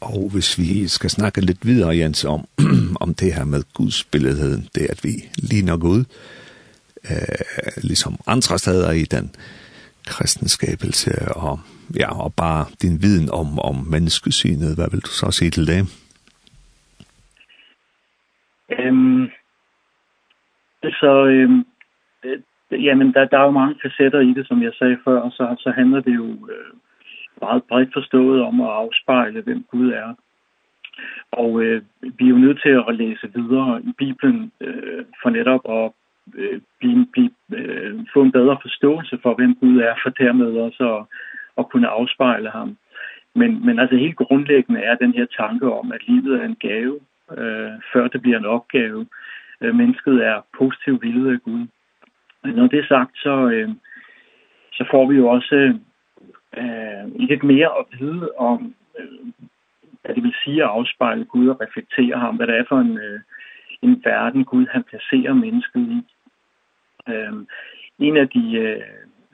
Og 0.00 0.30
hvis 0.32 0.58
vi 0.58 0.88
skal 0.88 1.10
snakke 1.10 1.40
lidt 1.40 1.66
videre, 1.66 1.96
Jens, 1.96 2.24
om, 2.24 2.40
om 3.04 3.14
det 3.14 3.34
her 3.34 3.44
med 3.44 3.62
Guds 3.74 4.04
billedhed, 4.04 4.56
det 4.74 4.84
at 4.90 5.00
vi 5.04 5.14
ligner 5.50 5.76
Gud, 5.76 6.04
øh, 7.10 7.82
ligesom 7.88 8.14
andre 8.26 8.58
steder 8.58 8.90
i 8.90 9.04
den 9.16 9.26
kristne 10.06 10.48
skabelse, 10.48 11.12
og, 11.36 11.60
ja, 12.00 12.08
og 12.24 12.34
bare 12.36 12.64
din 12.82 13.02
viden 13.02 13.28
om, 13.40 13.58
om 13.58 13.76
menneskesynet, 13.94 14.76
hvad 14.76 14.88
vil 14.90 15.00
du 15.00 15.12
så 15.20 15.30
sige 15.30 15.50
til 15.50 15.66
det? 15.66 15.80
Øhm, 18.78 19.28
så, 21.00 21.12
øhm, 21.26 21.64
det, 22.70 22.84
jamen, 22.84 23.12
der, 23.14 23.24
der 23.24 23.38
er 23.38 23.44
jo 23.44 23.50
mange 23.50 23.74
facetter 23.82 24.20
i 24.20 24.32
det, 24.36 24.46
som 24.46 24.62
jeg 24.62 24.72
sagde 24.78 24.98
før, 25.04 25.20
og 25.20 25.30
så, 25.30 25.56
så 25.58 25.70
handler 25.70 26.00
det 26.00 26.14
jo... 26.14 26.26
Øh, 26.26 26.72
meget 27.40 27.62
bredt 27.64 27.92
forstået 27.92 28.42
om 28.42 28.60
at 28.60 28.68
afspejle, 28.68 29.40
hvem 29.40 29.64
Gud 29.70 29.92
er. 29.92 30.14
Og 31.32 31.62
øh, 31.62 31.82
vi 32.18 32.24
er 32.24 32.28
jo 32.28 32.38
nødt 32.38 32.60
til 32.62 32.82
at 32.88 32.94
læse 32.94 33.32
videre 33.34 33.82
i 33.82 33.92
Bibelen 33.98 34.52
øh, 34.60 35.04
for 35.22 35.30
netop 35.30 35.60
at 35.68 35.92
øh, 36.34 36.60
blive, 36.78 37.06
blive, 37.12 37.30
øh, 37.52 38.00
få 38.12 38.22
en 38.22 38.32
bedre 38.32 38.56
forståelse 38.62 39.18
for, 39.22 39.34
hvem 39.34 39.54
Gud 39.54 39.76
er, 39.78 39.94
for 40.02 40.10
dermed 40.10 40.46
også 40.46 40.96
at, 40.96 41.04
at 41.58 41.68
kunne 41.68 41.88
afspejle 41.88 42.50
ham. 42.50 42.76
Men, 43.34 43.66
men 43.66 43.78
altså 43.78 43.96
helt 43.96 44.16
grundlæggende 44.16 44.80
er 44.80 44.94
den 44.94 45.12
her 45.12 45.26
tanke 45.26 45.72
om, 45.72 45.92
at 45.92 46.08
livet 46.08 46.40
er 46.40 46.44
en 46.44 46.56
gave, 46.60 47.00
øh, 47.38 47.72
før 47.92 48.08
det 48.08 48.22
bliver 48.22 48.38
en 48.38 48.44
opgave. 48.44 49.06
Øh, 49.60 49.74
mennesket 49.74 50.26
er 50.26 50.46
positivt 50.58 51.02
villet 51.02 51.32
af 51.32 51.42
Gud. 51.42 51.66
Når 52.44 52.66
det 52.66 52.78
er 52.78 52.86
sagt, 52.88 53.18
så, 53.18 53.50
øh, 53.50 53.68
så 54.72 54.84
får 54.90 55.06
vi 55.06 55.16
jo 55.16 55.28
også 55.28 55.78
øh, 56.58 57.14
lidt 57.14 57.42
mere 57.42 57.70
at 57.78 57.84
vide 57.98 58.30
om, 58.36 58.74
øh, 58.98 59.48
hvad 60.02 60.14
det 60.14 60.22
vil 60.22 60.34
sige 60.44 60.62
at 60.62 60.68
afspejle 60.68 61.24
Gud 61.24 61.48
og 61.48 61.60
reflektere 61.60 62.18
ham, 62.18 62.36
hvad 62.36 62.46
det 62.46 62.58
er 62.58 62.64
for 62.68 62.78
en, 62.78 62.98
øh, 62.98 63.20
en 63.82 64.02
verden 64.04 64.44
Gud 64.44 64.66
han 64.66 64.82
placerer 64.82 65.34
mennesket 65.34 65.80
i. 65.80 66.00
Øh, 67.08 67.32
en 67.98 68.16
af 68.16 68.28
de, 68.28 68.52
øh, 68.52 68.82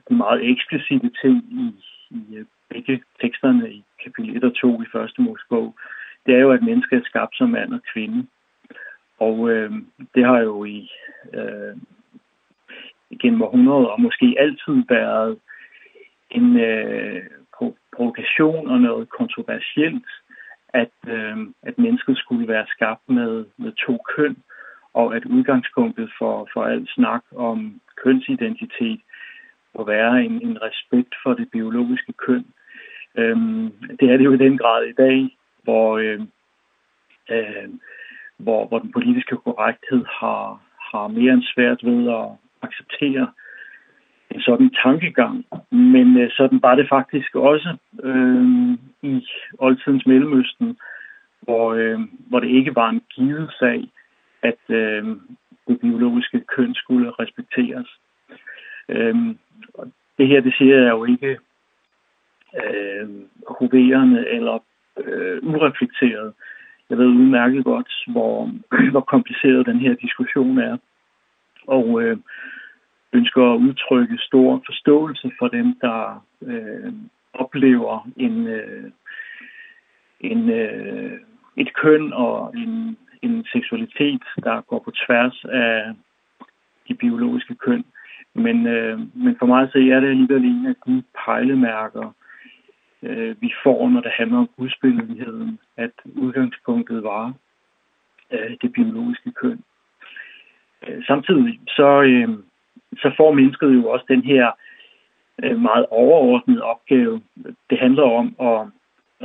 de 0.08 0.14
meget 0.14 0.50
eksplicite 0.50 1.10
ting 1.22 1.44
i, 1.50 1.74
i 2.10 2.44
begge 2.70 3.02
teksterne 3.20 3.72
i 3.72 3.84
kapitel 4.04 4.36
1 4.36 4.44
og 4.44 4.54
2 4.54 4.82
i 4.82 4.86
første 4.92 5.22
Mosebog, 5.22 5.74
det 6.26 6.34
er 6.34 6.38
jo, 6.38 6.52
at 6.52 6.62
mennesket 6.62 6.98
er 6.98 7.04
skabt 7.04 7.36
som 7.36 7.50
mand 7.50 7.74
og 7.74 7.80
kvinde. 7.92 8.26
Og 9.18 9.50
øh, 9.50 9.72
det 10.14 10.24
har 10.24 10.38
jo 10.38 10.64
i 10.64 10.90
øh, 11.34 11.76
gennem 13.20 13.42
århundreder 13.42 13.86
og 13.86 14.00
måske 14.00 14.36
altid 14.38 14.82
været 14.88 15.38
en 16.36 16.56
øh, 16.56 17.22
provokation 17.96 18.68
og 18.70 18.80
noget 18.80 19.08
kontroversielt, 19.08 20.08
at, 20.68 20.94
øh, 21.06 21.36
at 21.62 21.78
mennesket 21.78 22.18
skulle 22.18 22.48
være 22.48 22.66
skabt 22.68 23.08
med, 23.08 23.44
med 23.56 23.72
to 23.86 23.98
køn, 24.16 24.36
og 24.94 25.16
at 25.16 25.24
udgangspunktet 25.24 26.10
for, 26.18 26.48
for 26.52 26.64
alt 26.64 26.88
snak 26.88 27.22
om 27.36 27.80
kønsidentitet 28.02 29.00
må 29.74 29.84
være 29.84 30.24
en, 30.24 30.32
en 30.48 30.62
respekt 30.62 31.14
for 31.22 31.34
det 31.34 31.50
biologiske 31.50 32.12
køn. 32.12 32.46
Øhm, 33.18 33.72
det 34.00 34.10
er 34.10 34.16
det 34.16 34.24
jo 34.24 34.32
i 34.32 34.44
den 34.46 34.58
grad 34.58 34.84
i 34.84 34.92
dag, 34.92 35.36
hvor, 35.62 35.98
øh, 35.98 36.20
øh, 37.30 37.68
hvor, 38.38 38.66
hvor 38.66 38.78
den 38.78 38.92
politiske 38.92 39.36
korrekthed 39.36 40.04
har, 40.20 40.60
har 40.92 41.08
mere 41.08 41.32
end 41.32 41.42
svært 41.54 41.80
ved 41.84 42.08
at 42.20 42.28
acceptere 42.62 43.22
øh, 43.22 43.45
en 44.36 44.42
sådan 44.42 44.70
tankegang. 44.84 45.44
Men 45.70 46.18
øh, 46.20 46.30
sådan 46.30 46.62
var 46.62 46.74
det 46.74 46.88
faktisk 46.88 47.34
også 47.34 47.76
øh, 48.02 48.44
i 49.02 49.26
oldtidens 49.58 50.06
Mellemøsten, 50.06 50.76
hvor, 51.40 51.74
øh, 51.74 52.00
hvor 52.28 52.40
det 52.40 52.48
ikke 52.48 52.74
var 52.74 52.88
en 52.88 53.02
givet 53.14 53.50
sag, 53.58 53.88
at 54.42 54.62
øh, 54.68 55.04
det 55.68 55.80
biologiske 55.80 56.40
køn 56.40 56.74
skulle 56.74 57.10
respekteres. 57.10 57.88
Øh, 58.88 59.16
og 59.74 59.86
det 60.18 60.28
her, 60.28 60.40
det 60.40 60.54
siger 60.58 60.76
jeg 60.76 60.90
jo 60.90 61.04
ikke 61.04 61.38
øh, 62.64 63.08
hoverende 63.58 64.28
eller 64.28 64.58
øh, 64.96 65.38
ureflekteret. 65.42 66.32
Jeg 66.90 66.98
ved 66.98 67.06
udmærket 67.06 67.64
godt, 67.64 67.92
hvor, 68.06 68.50
hvor 68.92 69.00
kompliceret 69.00 69.66
den 69.66 69.78
her 69.78 69.94
diskussion 69.94 70.58
er. 70.58 70.76
Og 71.66 72.02
øh, 72.02 72.16
ønsker 73.16 73.42
at 73.52 73.58
udtrykke 73.58 74.18
stor 74.18 74.62
forståelse 74.66 75.30
for 75.38 75.48
dem, 75.48 75.78
der 75.80 76.24
øh, 76.42 76.92
oplever 77.32 78.08
en, 78.16 78.46
øh, 78.46 78.90
en, 80.20 80.50
øh, 80.50 81.20
et 81.56 81.74
køn 81.74 82.12
og 82.12 82.52
en, 82.56 82.96
en 83.22 83.44
seksualitet, 83.52 84.22
der 84.44 84.60
går 84.60 84.78
på 84.78 84.92
tværs 85.06 85.44
af 85.44 85.94
de 86.88 86.94
biologiske 86.94 87.54
køn. 87.54 87.84
Men, 88.34 88.66
øh, 88.66 88.98
men 89.14 89.36
for 89.38 89.46
mig 89.46 89.68
så 89.72 89.78
er 89.78 90.00
det 90.00 90.08
alligevel 90.08 90.44
en 90.44 90.66
af 90.66 90.74
de 90.86 91.02
pejlemærker, 91.24 92.12
øh, 93.02 93.36
vi 93.40 93.52
får, 93.62 93.88
når 93.88 94.00
det 94.00 94.12
handler 94.18 94.38
om 94.38 94.50
udspilligheden, 94.56 95.58
at 95.76 95.92
udgangspunktet 96.04 97.02
var 97.02 97.34
øh, 98.30 98.56
det 98.62 98.72
biologiske 98.72 99.30
køn. 99.32 99.60
Samtidig 101.06 101.60
så, 101.68 102.02
øh, 102.02 102.28
så 102.92 103.14
får 103.16 103.32
mennesket 103.32 103.74
jo 103.74 103.88
også 103.88 104.04
den 104.08 104.22
her 104.22 104.52
meget 105.56 105.86
overordnede 105.90 106.62
opgave. 106.62 107.22
Det 107.70 107.78
handler 107.78 108.02
om 108.02 108.26
at 108.40 108.66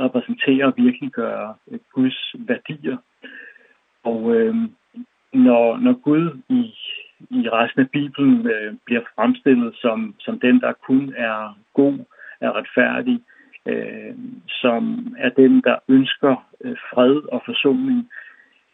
repræsentere 0.04 0.64
og 0.64 0.74
virkeliggøre 0.76 1.54
Guds 1.94 2.34
værdier. 2.38 2.96
Og 4.04 4.36
øh, 4.36 4.54
når, 5.32 5.76
når 5.76 5.92
Gud 5.92 6.40
i, 6.48 6.74
i 7.30 7.48
resten 7.48 7.80
af 7.80 7.90
Bibelen 7.90 8.46
øh, 8.46 8.74
bliver 8.84 9.00
fremstillet 9.14 9.74
som, 9.74 10.14
som 10.18 10.40
den, 10.40 10.60
der 10.60 10.72
kun 10.72 11.14
er 11.16 11.58
god, 11.74 11.98
er 12.40 12.52
retfærdig, 12.52 13.20
øh, 13.66 14.14
som 14.48 15.14
er 15.18 15.28
den, 15.28 15.60
der 15.60 15.76
ønsker 15.88 16.46
øh, 16.64 16.76
fred 16.90 17.32
og 17.32 17.42
forsoning, 17.46 18.10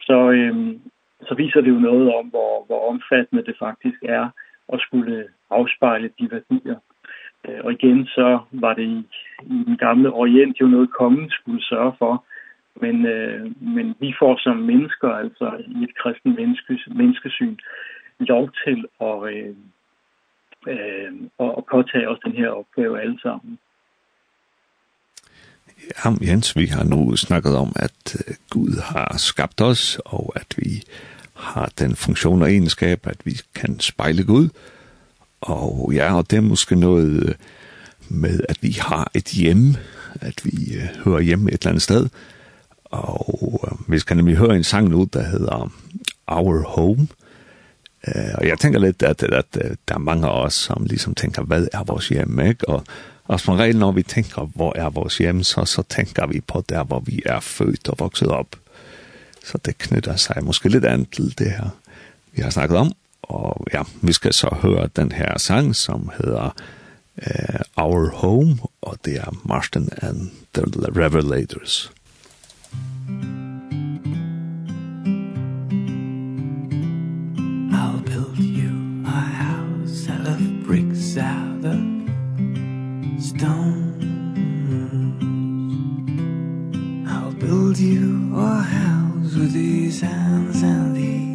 så, 0.01 0.31
øh, 0.31 0.77
så 1.23 1.35
viser 1.35 1.61
det 1.61 1.71
jo 1.71 1.79
noget 1.79 2.15
om, 2.15 2.27
hvor, 2.27 2.67
hvor 2.67 2.89
omfattende 2.89 3.45
det 3.45 3.57
faktisk 3.59 4.03
er 4.03 4.29
og 4.69 4.79
skulle 4.81 5.29
afspejle 5.51 6.11
de 6.19 6.31
værdier. 6.31 6.79
Og 7.65 7.73
igen 7.73 8.07
så 8.07 8.39
var 8.51 8.75
det 8.75 8.83
i, 8.83 8.99
i 9.43 9.65
den 9.67 9.77
gamle 9.77 10.13
orient 10.13 10.61
jo 10.61 10.67
noget 10.67 10.91
kongen 10.99 11.31
skulle 11.31 11.65
sørge 11.65 11.93
for, 11.99 12.25
men 12.81 13.07
øh, 13.07 13.63
men 13.75 13.95
vi 14.01 14.15
får 14.19 14.39
som 14.39 14.57
mennesker 14.57 15.09
altså 15.09 15.63
i 15.67 15.85
et 15.85 15.95
kristen 16.03 16.35
menneske 16.35 16.79
menneskesyn 16.87 17.57
lov 18.19 18.51
til 18.65 18.85
at 19.01 19.19
øh, 19.33 19.55
øh, 20.73 21.13
at 21.59 21.65
påtage 21.71 22.09
os 22.09 22.21
den 22.25 22.33
her 22.33 22.49
opgave 22.49 23.01
alle 23.01 23.21
sammen. 23.21 23.59
Ja, 26.05 26.11
Jens, 26.31 26.57
vi 26.57 26.67
har 26.67 26.85
nu 26.85 27.17
snakket 27.17 27.57
om, 27.57 27.73
at 27.77 28.17
Gud 28.51 28.83
har 28.93 29.17
skabt 29.17 29.61
os, 29.61 30.01
og 30.05 30.33
at 30.41 30.51
vi 30.57 30.71
har 31.39 31.71
den 31.79 31.97
funktion 31.97 32.43
og 32.43 32.51
egenskab, 32.51 33.07
at 33.07 33.17
vi 33.25 33.41
kan 33.55 33.81
spejle 33.81 34.25
Gud. 34.25 34.49
Og 35.41 35.91
ja, 35.95 36.17
og 36.17 36.31
det 36.31 36.37
er 36.37 36.41
måske 36.41 36.77
noget 36.77 37.37
med, 38.09 38.41
at 38.49 38.57
vi 38.61 38.77
har 38.81 39.11
et 39.15 39.25
hjem, 39.25 39.75
at 40.21 40.45
vi 40.45 40.77
uh, 40.77 41.05
hører 41.05 41.21
hjemme 41.21 41.51
et 41.53 41.59
eller 41.61 41.69
andet 41.69 41.83
sted. 41.83 42.09
Og 42.85 43.43
uh, 43.43 43.93
vi 43.93 43.99
skal 43.99 44.17
nemlig 44.17 44.37
høre 44.37 44.57
en 44.57 44.65
sang 44.65 44.89
nu, 44.89 45.09
der 45.13 45.23
hedder 45.23 45.73
Our 46.27 46.63
Home. 46.63 47.09
Uh, 48.09 48.35
og 48.35 48.47
jeg 48.47 48.59
tænker 48.59 48.79
lidt, 48.79 49.03
at, 49.03 49.23
at, 49.23 49.33
at, 49.33 49.57
at 49.57 49.79
der 49.89 49.95
er 49.95 49.99
mange 49.99 50.27
af 50.27 50.43
os, 50.43 50.55
som 50.55 50.85
ligesom 50.85 51.15
tænker, 51.15 51.43
hvad 51.43 51.69
er 51.73 51.85
vores 51.85 52.09
hjem, 52.09 52.41
ikke? 52.41 52.69
Og, 52.69 52.85
og 53.25 53.41
som 53.41 53.55
regel, 53.55 53.77
når 53.77 53.93
vi 53.93 54.03
tænker, 54.03 54.51
hvor 54.55 54.73
er 54.77 54.91
vores 54.91 55.19
hjem, 55.19 55.43
så, 55.43 55.65
så 55.65 55.83
tænker 55.83 56.27
vi 56.27 56.41
på 56.41 56.65
der, 56.69 56.85
hvor 56.85 57.01
vi 57.01 57.23
er 57.27 57.41
født 57.41 57.89
og 57.89 57.97
vokset 57.99 58.29
op. 58.29 58.57
Så 59.49 59.59
det 59.65 59.79
knytter 59.81 60.19
seg 60.21 60.45
måske 60.45 60.69
litt 60.69 60.85
an 60.85 61.07
til 61.15 61.31
det 61.41 61.55
her, 61.57 61.71
vi 62.37 62.45
har 62.45 62.53
snakket 62.53 62.77
om. 62.77 62.91
Og 63.29 63.65
ja, 63.73 63.83
vi 64.05 64.13
skal 64.13 64.33
så 64.37 64.53
høre 64.63 64.89
den 64.97 65.13
her 65.13 65.39
sang, 65.41 65.77
som 65.77 66.11
heter 66.17 66.53
uh, 67.17 67.61
Our 67.77 68.11
Home, 68.21 68.59
og 68.83 68.99
det 69.05 69.17
er 69.17 69.37
Marston 69.45 69.89
and 70.03 70.31
the 70.55 70.65
Revelators. 70.93 71.91
I'll 77.73 78.03
build 78.05 78.39
you 78.39 79.03
a 79.07 79.21
house 79.45 80.09
out 80.11 80.29
of 80.29 80.67
bricks, 80.67 81.17
out 81.17 81.65
of 81.65 81.81
stone. 83.21 83.97
I'll 87.09 87.33
build 87.33 87.79
you 87.79 88.37
a 88.37 88.63
house 88.63 88.98
these 89.47 90.01
hands 90.01 90.63
and 90.63 90.97
these 90.97 91.28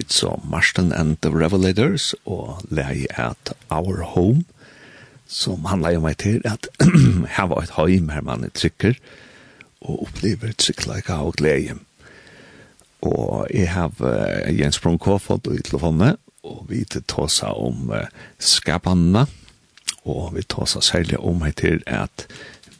vi 0.00 0.06
så 0.08 0.40
Marston 0.44 0.92
and 0.92 1.16
the 1.20 1.30
Revelators 1.30 2.14
og 2.24 2.62
leie 2.70 3.08
at 3.20 3.52
Our 3.70 4.02
Home 4.14 4.44
som 5.28 5.66
handlar 5.68 5.98
om 5.98 6.06
meg 6.08 6.18
til 6.22 6.40
at 6.48 6.66
her 7.36 7.50
var 7.50 7.62
et 7.62 7.74
heim 7.76 8.08
her 8.10 8.24
man 8.24 8.46
er 8.46 8.54
trykker 8.56 8.96
og 9.80 10.06
opplever 10.06 10.52
trykkleika 10.56 11.20
og 11.24 11.36
glede. 11.40 11.76
Og 13.00 13.46
jeg 13.54 13.70
har 13.72 13.92
uh, 14.00 14.48
Jens 14.52 14.80
Brunkofod 14.80 15.48
i 15.54 15.62
telefonen, 15.64 16.18
og 16.44 16.66
vi 16.68 16.84
til 16.84 17.04
tåsa 17.08 17.52
om 17.56 17.92
uh, 17.92 18.04
skapene, 18.38 19.24
og 20.04 20.34
vi 20.36 20.44
tåsa 20.44 20.82
særlig 20.84 21.20
om 21.20 21.40
her 21.46 21.56
til 21.56 21.80
at 21.86 22.26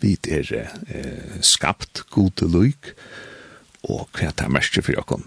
vi 0.00 0.16
er 0.28 0.52
uh, 0.52 1.40
skapt 1.40 2.04
gode 2.10 2.48
lyk, 2.48 2.92
og 3.88 4.08
hva 4.12 4.32
det 4.32 4.44
er 4.44 4.52
mest 4.52 4.76
for 4.76 4.92
dere. 4.92 5.22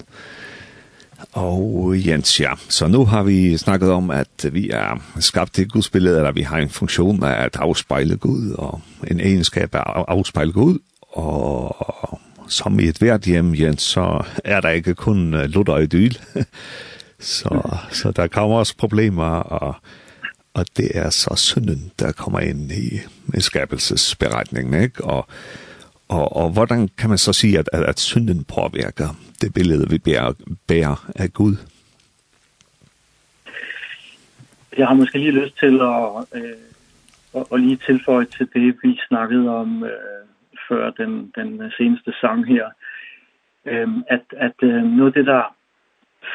Og 1.32 1.94
Jens, 2.08 2.40
ja. 2.40 2.52
Så 2.70 2.88
nu 2.88 3.06
har 3.06 3.24
vi 3.24 3.58
snakket 3.58 3.92
om, 3.92 4.12
at 4.12 4.46
vi 4.52 4.70
er 4.70 5.04
skabt 5.20 5.54
til 5.54 5.70
Guds 5.70 5.90
billede, 5.90 6.18
eller 6.18 6.32
vi 6.32 6.42
har 6.42 6.58
en 6.58 6.70
funktion 6.70 7.24
af 7.24 7.44
at 7.44 7.56
afspejle 7.56 8.18
Gud, 8.18 8.52
og 8.52 8.82
en 9.08 9.20
egenskab 9.20 9.76
af 9.76 10.00
at 10.00 10.06
afspejle 10.08 10.52
Gud. 10.52 10.80
Og 11.12 12.20
som 12.48 12.80
i 12.80 12.84
et 12.84 12.98
hvert 12.98 13.22
hjem, 13.22 13.56
Jens, 13.56 13.82
så 13.82 14.26
er 14.44 14.62
der 14.62 14.70
ikke 14.70 14.96
kun 14.96 15.32
lutter 15.32 15.74
og 15.74 15.84
idyl. 15.84 16.14
så, 17.20 17.78
så 17.92 18.12
der 18.12 18.28
kommer 18.28 18.58
også 18.58 18.78
problemer, 18.78 19.30
og, 19.36 19.76
og 20.54 20.66
det 20.78 20.92
er 20.94 21.10
så 21.10 21.34
synden, 21.36 21.92
der 22.00 22.12
kommer 22.12 22.40
ind 22.40 22.72
i, 22.72 23.00
i 23.34 23.42
skabelsesberetningen, 23.42 24.82
ikke? 24.82 25.04
Og 25.04 25.28
Og, 26.14 26.36
og 26.36 26.48
hvordan 26.54 26.90
kan 27.00 27.10
man 27.10 27.18
så 27.18 27.34
sige, 27.34 27.60
at, 27.60 27.70
at, 27.74 27.84
at 27.84 28.00
synden 28.00 28.46
påvirker 28.56 29.10
det 29.42 29.54
billede, 29.54 29.90
vi 29.90 29.98
bærer, 29.98 30.34
bærer 30.68 31.12
af 31.16 31.34
Gud? 31.34 31.56
Jeg 34.78 34.88
har 34.88 34.94
måske 34.94 35.18
lige 35.18 35.40
lyst 35.42 35.58
til 35.60 35.76
at, 35.82 36.00
øh, 36.40 36.58
at, 37.36 37.46
at 37.54 37.60
lige 37.60 37.80
tilføje 37.86 38.26
til 38.26 38.48
det, 38.54 38.78
vi 38.84 39.00
snakkede 39.08 39.50
om 39.50 39.84
øh, 39.84 40.24
før 40.70 40.90
den, 40.90 41.32
den 41.36 41.72
seneste 41.78 42.14
sang 42.22 42.48
her. 42.48 42.66
Øh, 43.66 43.88
at 44.10 44.26
at 44.38 44.58
øh, 44.64 44.84
noget 44.84 45.12
af 45.12 45.14
det, 45.14 45.26
der 45.26 45.56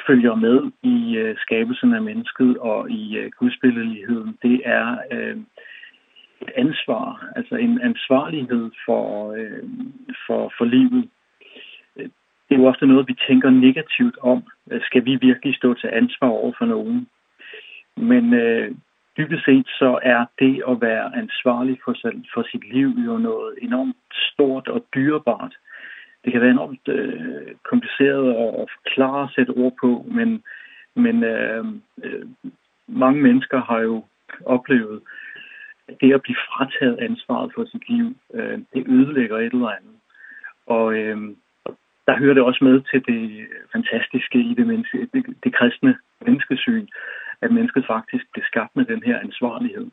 følger 0.07 0.35
med 0.35 0.59
i 0.83 1.17
øh, 1.17 1.37
skabelsen 1.39 1.95
af 1.95 2.03
mennesket 2.03 2.59
og 2.59 2.91
i 2.91 3.17
øh, 3.17 3.31
gudsbilledeligheden, 3.39 4.39
det 4.43 4.63
er... 4.65 4.99
Øh, 5.13 5.37
et 6.43 6.51
ansvar, 6.57 7.33
altså 7.37 7.55
en 7.57 7.81
ansvarlighed 7.81 8.71
for 8.87 9.33
øh, 9.33 9.69
for 10.27 10.53
for 10.59 10.65
livet. 10.65 11.09
Det 12.49 12.55
er 12.55 12.61
jo 12.61 12.67
ofte 12.67 12.87
noget 12.87 13.09
vi 13.09 13.17
tænker 13.29 13.51
negativt 13.51 14.19
om, 14.23 14.43
skal 14.81 15.05
vi 15.05 15.19
virkelig 15.21 15.57
stå 15.57 15.75
til 15.75 15.91
ansvar 15.93 16.29
over 16.29 16.53
for 16.59 16.65
nogen? 16.65 17.09
Men 17.97 18.35
øh, 18.35 18.75
dybest 19.17 19.45
set 19.45 19.67
så 19.67 19.99
er 20.03 20.25
det 20.39 20.63
at 20.69 20.81
være 20.81 21.17
ansvarlig 21.17 21.79
for 21.85 21.95
sig, 21.95 22.13
for 22.35 22.43
sit 22.51 22.73
liv 22.73 22.89
jo 23.07 23.19
noget 23.19 23.55
enormt 23.63 23.97
stort 24.13 24.69
og 24.69 24.85
dyrebart. 24.95 25.55
Det 26.25 26.33
kan 26.33 26.41
være 26.41 26.51
enormt 26.51 26.89
øh, 26.89 27.53
kompliceret 27.71 28.29
at 28.63 28.69
forklare 28.77 29.23
og 29.23 29.31
sætte 29.31 29.51
ord 29.51 29.75
på, 29.81 30.07
men 30.09 30.43
men 30.95 31.25
øh, 31.25 31.65
øh, 32.05 32.27
mange 32.89 33.23
mennesker 33.23 33.61
har 33.61 33.81
jo 33.81 34.05
oplevet 34.47 35.01
at 35.89 35.97
det 36.01 36.15
at 36.15 36.23
blive 36.23 36.37
frataget 36.49 36.99
ansvaret 36.99 37.53
for 37.55 37.65
sit 37.65 37.89
liv, 37.89 38.17
øh, 38.35 38.59
det 38.75 38.85
ødelægger 38.89 39.39
et 39.39 39.53
eller 39.53 39.69
andet. 39.69 39.97
Og, 40.67 40.95
øh, 40.95 41.19
der 42.09 42.19
hører 42.19 42.35
det 42.35 42.43
også 42.43 42.65
med 42.65 42.81
til 42.91 43.01
det 43.07 43.47
fantastiske 43.73 44.39
i 44.39 44.55
det, 44.59 44.67
menneske, 44.67 45.09
det, 45.13 45.23
det 45.45 45.55
kristne 45.55 45.99
menneskesyn, 46.27 46.87
at 47.41 47.51
mennesket 47.53 47.85
faktisk 47.87 48.25
blev 48.33 48.45
skabt 48.45 48.77
med 48.77 48.85
den 48.85 49.03
her 49.03 49.19
ansvarlighed. 49.21 49.87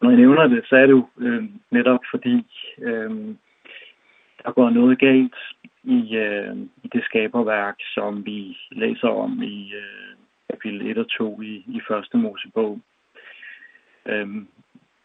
Når 0.00 0.10
jeg 0.10 0.18
nævner 0.18 0.46
det, 0.46 0.66
så 0.68 0.76
er 0.76 0.86
det 0.86 0.92
jo 0.92 1.08
øh, 1.18 1.44
netop 1.70 2.00
fordi, 2.10 2.46
øh, 2.78 3.10
der 4.44 4.52
går 4.52 4.70
noget 4.70 4.98
galt 4.98 5.36
i, 5.84 6.16
øh, 6.16 6.56
i 6.84 6.88
det 6.92 7.04
skaberværk, 7.04 7.76
som 7.94 8.26
vi 8.26 8.58
læser 8.72 9.08
om 9.08 9.42
i 9.42 9.72
øh, 9.74 10.16
kapitel 10.50 10.90
1 10.90 10.98
og 10.98 11.08
2 11.08 11.42
i, 11.42 11.64
i 11.66 11.80
første 11.88 12.16
Mosebog. 12.16 12.80
Øh, 14.06 14.28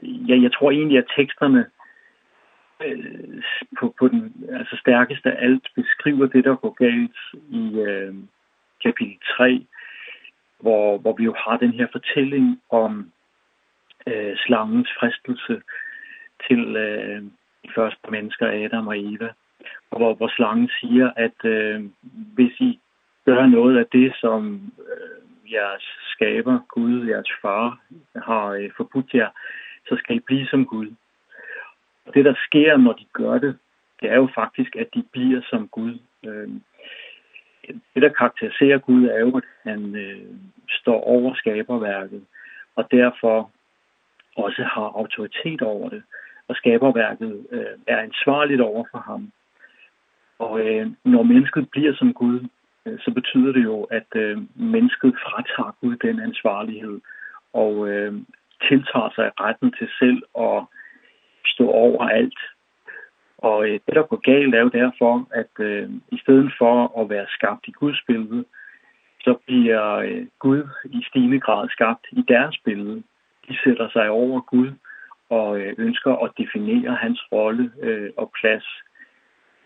jeg, 0.02 0.42
jeg 0.44 0.54
tror 0.54 0.72
egentlig, 0.72 0.98
at 0.98 1.12
teksterne 1.18 1.66
øh, 2.86 3.44
på, 3.80 3.96
på 4.00 4.08
den 4.08 4.46
altså 4.54 4.78
stærkeste 4.78 5.32
af 5.32 5.46
alt 5.46 5.68
beskriver 5.76 6.26
det, 6.26 6.44
der 6.44 6.56
går 6.56 6.74
galt 6.74 7.18
i 7.50 7.80
øh, 7.80 8.14
kapitel 8.84 9.18
3, 9.38 9.66
hvor, 10.60 10.98
hvor 10.98 11.14
vi 11.18 11.24
jo 11.24 11.36
har 11.38 11.58
den 11.58 11.74
her 11.74 11.88
fortælling 11.92 12.62
om 12.70 13.12
øh, 14.08 14.38
slangens 14.38 14.90
fristelse 15.00 15.62
til 16.48 16.76
øh, 16.76 17.22
de 17.64 17.70
første 17.76 18.12
mennesker, 18.12 18.48
Adam 18.48 18.88
og 18.88 19.00
Eva, 19.00 19.30
og 19.92 19.98
hvor, 19.98 20.14
hvor 20.14 20.32
slangen 20.36 20.70
siger, 20.80 21.12
at 21.16 21.46
øh, 21.46 21.84
hvis 22.36 22.60
I 22.60 22.80
gør 23.26 23.46
noget 23.46 23.78
af 23.78 23.86
det, 23.92 24.14
som 24.22 24.72
øh, 24.80 25.54
jeres 25.54 25.84
skaber, 26.08 26.60
Gud, 26.68 27.08
jeres 27.08 27.32
far, 27.42 27.80
har 28.16 28.48
øh, 28.48 28.70
forbudt 28.78 29.14
jer, 29.14 29.30
så 29.88 29.96
skal 30.00 30.16
I 30.16 30.20
blive 30.20 30.48
som 30.48 30.66
Gud. 30.66 30.94
Og 32.06 32.14
det, 32.14 32.26
der 32.26 32.34
sker, 32.48 32.78
når 32.78 32.94
de 32.94 33.06
gør 33.14 33.38
det, 33.38 33.58
det 34.02 34.10
er 34.10 34.16
jo 34.16 34.30
faktisk, 34.36 34.76
at 34.76 34.88
de 34.94 35.04
bliver 35.12 35.42
som 35.50 35.68
Gud. 35.68 36.00
Øh, 36.26 36.50
det, 37.94 38.02
der 38.02 38.10
karakteriserer 38.10 38.78
Gud, 38.78 39.06
er 39.06 39.20
jo, 39.20 39.38
at 39.38 39.44
han 39.64 39.96
øh, 39.96 40.28
står 40.70 41.02
over 41.02 41.34
skaberværket, 41.34 42.26
og 42.76 42.92
derfor 42.92 43.52
også 44.36 44.64
har 44.64 44.92
autoritet 45.02 45.62
over 45.62 45.90
det, 45.90 46.04
og 46.48 46.56
skaberværket 46.56 47.46
øh, 47.52 47.66
er 47.88 47.98
ansvarligt 47.98 48.62
over 48.62 48.86
for 48.92 48.98
ham. 48.98 49.32
Og 50.40 50.60
øh, 50.60 50.92
når 51.04 51.24
mennesket 51.24 51.70
bliver 51.70 51.94
som 51.96 52.14
Gud, 52.14 52.48
øh, 52.86 53.00
så 53.00 53.12
betyder 53.12 53.52
det 53.52 53.64
jo, 53.64 53.84
at 53.84 54.10
øh, 54.16 54.38
mennesket 54.56 55.16
fratager 55.24 55.78
Gud 55.82 55.96
den 55.96 56.20
ansvarlighed, 56.20 57.00
og 57.54 57.90
øh, 57.90 58.14
tiltager 58.70 59.10
sig 59.16 59.32
retten 59.40 59.72
til 59.78 59.90
selv 60.00 60.22
at 60.48 60.64
stå 61.46 61.66
over 61.70 62.08
alt. 62.08 62.40
Og 63.38 63.68
øh, 63.68 63.80
det, 63.86 63.96
der 63.96 64.04
går 64.04 64.22
galt, 64.32 64.56
er 64.56 64.62
jo 64.62 64.70
derfor, 64.82 65.28
at 65.32 65.54
øh, 65.60 65.90
i 66.12 66.18
stedet 66.18 66.52
for 66.58 67.02
at 67.02 67.10
være 67.10 67.26
skabt 67.30 67.68
i 67.68 67.72
Guds 67.72 68.02
billede, 68.08 68.46
så 69.24 69.34
bliver 69.46 69.96
øh, 69.96 70.26
Gud 70.40 70.64
i 70.86 71.04
stigende 71.10 71.40
grad 71.40 71.70
skabt 71.70 72.06
i 72.12 72.24
deres 72.28 72.58
billede. 72.66 73.04
De 73.48 73.58
sætter 73.64 73.90
sig 73.90 74.10
over 74.10 74.42
Gud 74.42 74.72
og 75.30 75.60
øh, 75.60 75.74
ønsker 75.78 76.14
at 76.16 76.32
definere 76.38 76.96
hans 76.96 77.22
rolle 77.32 77.72
øh, 77.82 78.10
og 78.18 78.32
plads. 78.42 78.68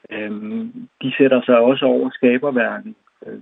Øhm, 0.09 0.89
de 1.01 1.13
sætter 1.17 1.41
sig 1.41 1.57
også 1.57 1.85
over 1.85 2.09
skaberværket 2.09 2.95
øh, 3.25 3.39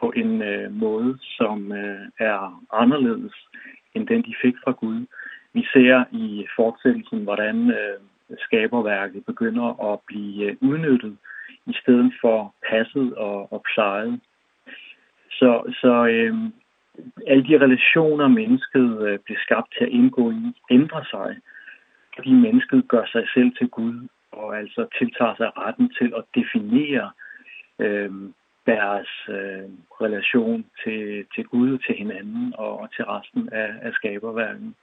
på 0.00 0.12
en 0.16 0.42
øh, 0.42 0.72
måde 0.72 1.18
som 1.20 1.72
øh, 1.72 2.06
er 2.18 2.64
anderledes 2.72 3.34
end 3.98 4.06
den, 4.06 4.22
de 4.22 4.34
fik 4.42 4.54
fra 4.64 4.72
Gud. 4.72 5.06
Vi 5.52 5.62
ser 5.72 6.04
i 6.12 6.46
fortsættelsen, 6.56 7.22
hvordan 7.24 7.70
øh, 7.70 7.98
skaberværket 8.38 9.24
begynder 9.26 9.92
at 9.92 10.00
blive 10.06 10.62
udnyttet 10.62 11.16
i 11.66 11.74
stedet 11.82 12.12
for 12.20 12.54
passet 12.70 13.14
og, 13.14 13.52
og 13.52 13.64
plejet. 13.74 14.20
Så, 15.30 15.74
så 15.80 16.06
øh, 16.06 16.34
alle 17.26 17.44
de 17.48 17.64
relationer, 17.64 18.28
mennesket 18.28 19.08
øh, 19.08 19.18
bliver 19.18 19.40
skabt 19.46 19.72
til 19.72 19.84
at 19.84 19.90
indgå 19.90 20.30
i, 20.30 20.42
ændrer 20.70 21.04
sig, 21.10 21.36
fordi 22.16 22.32
mennesket 22.32 22.88
gør 22.88 23.06
sig 23.12 23.24
selv 23.34 23.50
til 23.58 23.68
Gud 23.68 24.08
og 24.32 24.58
altså 24.58 24.86
tiltager 24.98 25.34
sig 25.36 25.50
retten 25.58 25.92
til 25.98 26.12
at 26.16 26.24
definere 26.34 27.10
øh, 27.78 28.10
deres 28.72 29.10
øh, 29.28 29.66
relation 30.02 30.64
til, 30.84 31.24
til 31.34 31.44
Gud, 31.44 31.78
til 31.78 31.94
hinanden 32.02 32.54
og 32.58 32.88
til 32.94 33.04
resten 33.04 33.48
af, 33.52 33.70
af 33.82 33.92
skaberverdenen. 33.92 34.74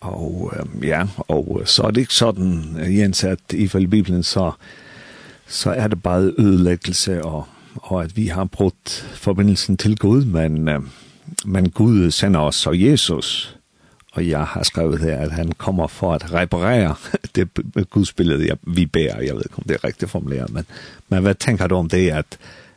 Og 0.00 0.52
øh, 0.54 0.88
ja, 0.88 1.02
og 1.28 1.62
så 1.64 1.82
er 1.82 1.90
det 1.90 2.00
ikke 2.00 2.14
sådan, 2.14 2.52
Jens, 2.98 3.24
at 3.24 3.52
ifølge 3.52 3.88
Bibelen, 3.88 4.22
så, 4.22 4.52
så 5.46 5.70
er 5.70 5.88
det 5.88 6.02
bare 6.02 6.32
ødelæggelse, 6.38 7.24
og, 7.24 7.44
og 7.76 8.02
at 8.04 8.16
vi 8.16 8.26
har 8.26 8.44
brudt 8.44 8.90
forbindelsen 9.24 9.76
til 9.76 9.98
Gud, 9.98 10.24
men, 10.24 10.68
øh, 10.68 10.80
men 11.46 11.70
Gud 11.70 12.10
sender 12.10 12.40
os 12.40 12.54
så 12.54 12.70
Jesus, 12.72 13.58
og 14.14 14.28
jeg 14.28 14.44
har 14.54 14.62
skrevet 14.62 14.98
her, 15.00 15.16
at 15.16 15.32
han 15.32 15.48
kommer 15.58 15.86
for 15.86 16.12
at 16.12 16.34
reparere 16.34 16.94
det 17.36 17.44
gudsbillede, 17.90 18.46
jeg, 18.48 18.56
vi 18.76 18.86
bærer. 18.86 19.18
Jeg 19.26 19.34
ved 19.34 19.42
ikke, 19.46 19.58
om 19.58 19.64
det 19.68 19.74
er 19.74 19.84
rigtigt 19.84 20.10
formuleret, 20.10 20.48
men, 20.56 20.64
men 21.10 21.22
hvad 21.22 21.34
tænker 21.34 21.66
du 21.66 21.74
om 21.74 21.88
det, 21.88 22.10
at, 22.10 22.30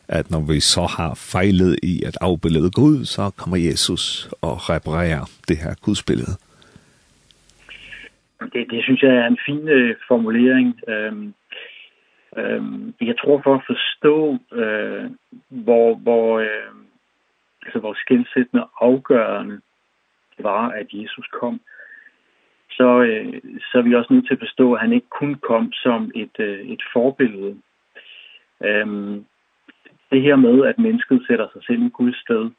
at 0.07 0.31
når 0.31 0.41
vi 0.53 0.59
så 0.59 0.85
har 0.97 1.11
fejlet 1.33 1.79
i 1.83 2.03
at 2.03 2.17
afbillede 2.21 2.71
Gud, 2.71 3.05
så 3.05 3.23
kommer 3.37 3.57
Jesus 3.57 4.29
og 4.41 4.69
reparerer 4.69 5.25
det 5.47 5.57
her 5.57 5.73
gudsbillede? 5.85 6.35
Det, 8.53 8.63
det 8.71 8.83
synes 8.83 9.01
jeg 9.01 9.15
er 9.15 9.27
en 9.27 9.39
fin 9.45 9.67
øh, 9.67 9.95
formulering. 10.07 10.79
Øhm, 10.87 11.33
øhm, 12.37 12.93
jeg 13.01 13.15
tror 13.21 13.41
for 13.43 13.55
at 13.55 13.65
forstå, 13.71 14.37
øh, 14.59 15.05
hvor, 15.49 15.95
hvor, 15.95 16.39
øh, 16.39 16.73
altså, 17.65 17.79
hvor 17.79 17.93
skilsættende 18.03 18.63
afgørende 18.81 19.61
var, 20.39 20.69
at 20.69 20.87
Jesus 20.93 21.27
kom, 21.27 21.61
så, 22.69 23.01
øh, 23.01 23.41
så 23.71 23.77
er 23.77 23.81
vi 23.81 23.95
også 23.95 24.13
nødt 24.13 24.27
til 24.27 24.33
at 24.33 24.39
forstå, 24.39 24.73
at 24.73 24.81
han 24.81 24.93
ikke 24.93 25.09
kun 25.09 25.35
kom 25.35 25.71
som 25.73 26.11
et, 26.15 26.39
øh, 26.39 26.59
et 26.59 26.81
forbillede. 26.93 27.57
Ehm 28.65 29.25
det 30.11 30.21
her 30.21 30.35
med, 30.35 30.65
at 30.65 30.79
mennesket 30.79 31.23
sætter 31.27 31.47
sig 31.53 31.61
selv 31.63 31.81
i 31.83 31.89
Guds 31.89 32.21
sted, 32.21 32.51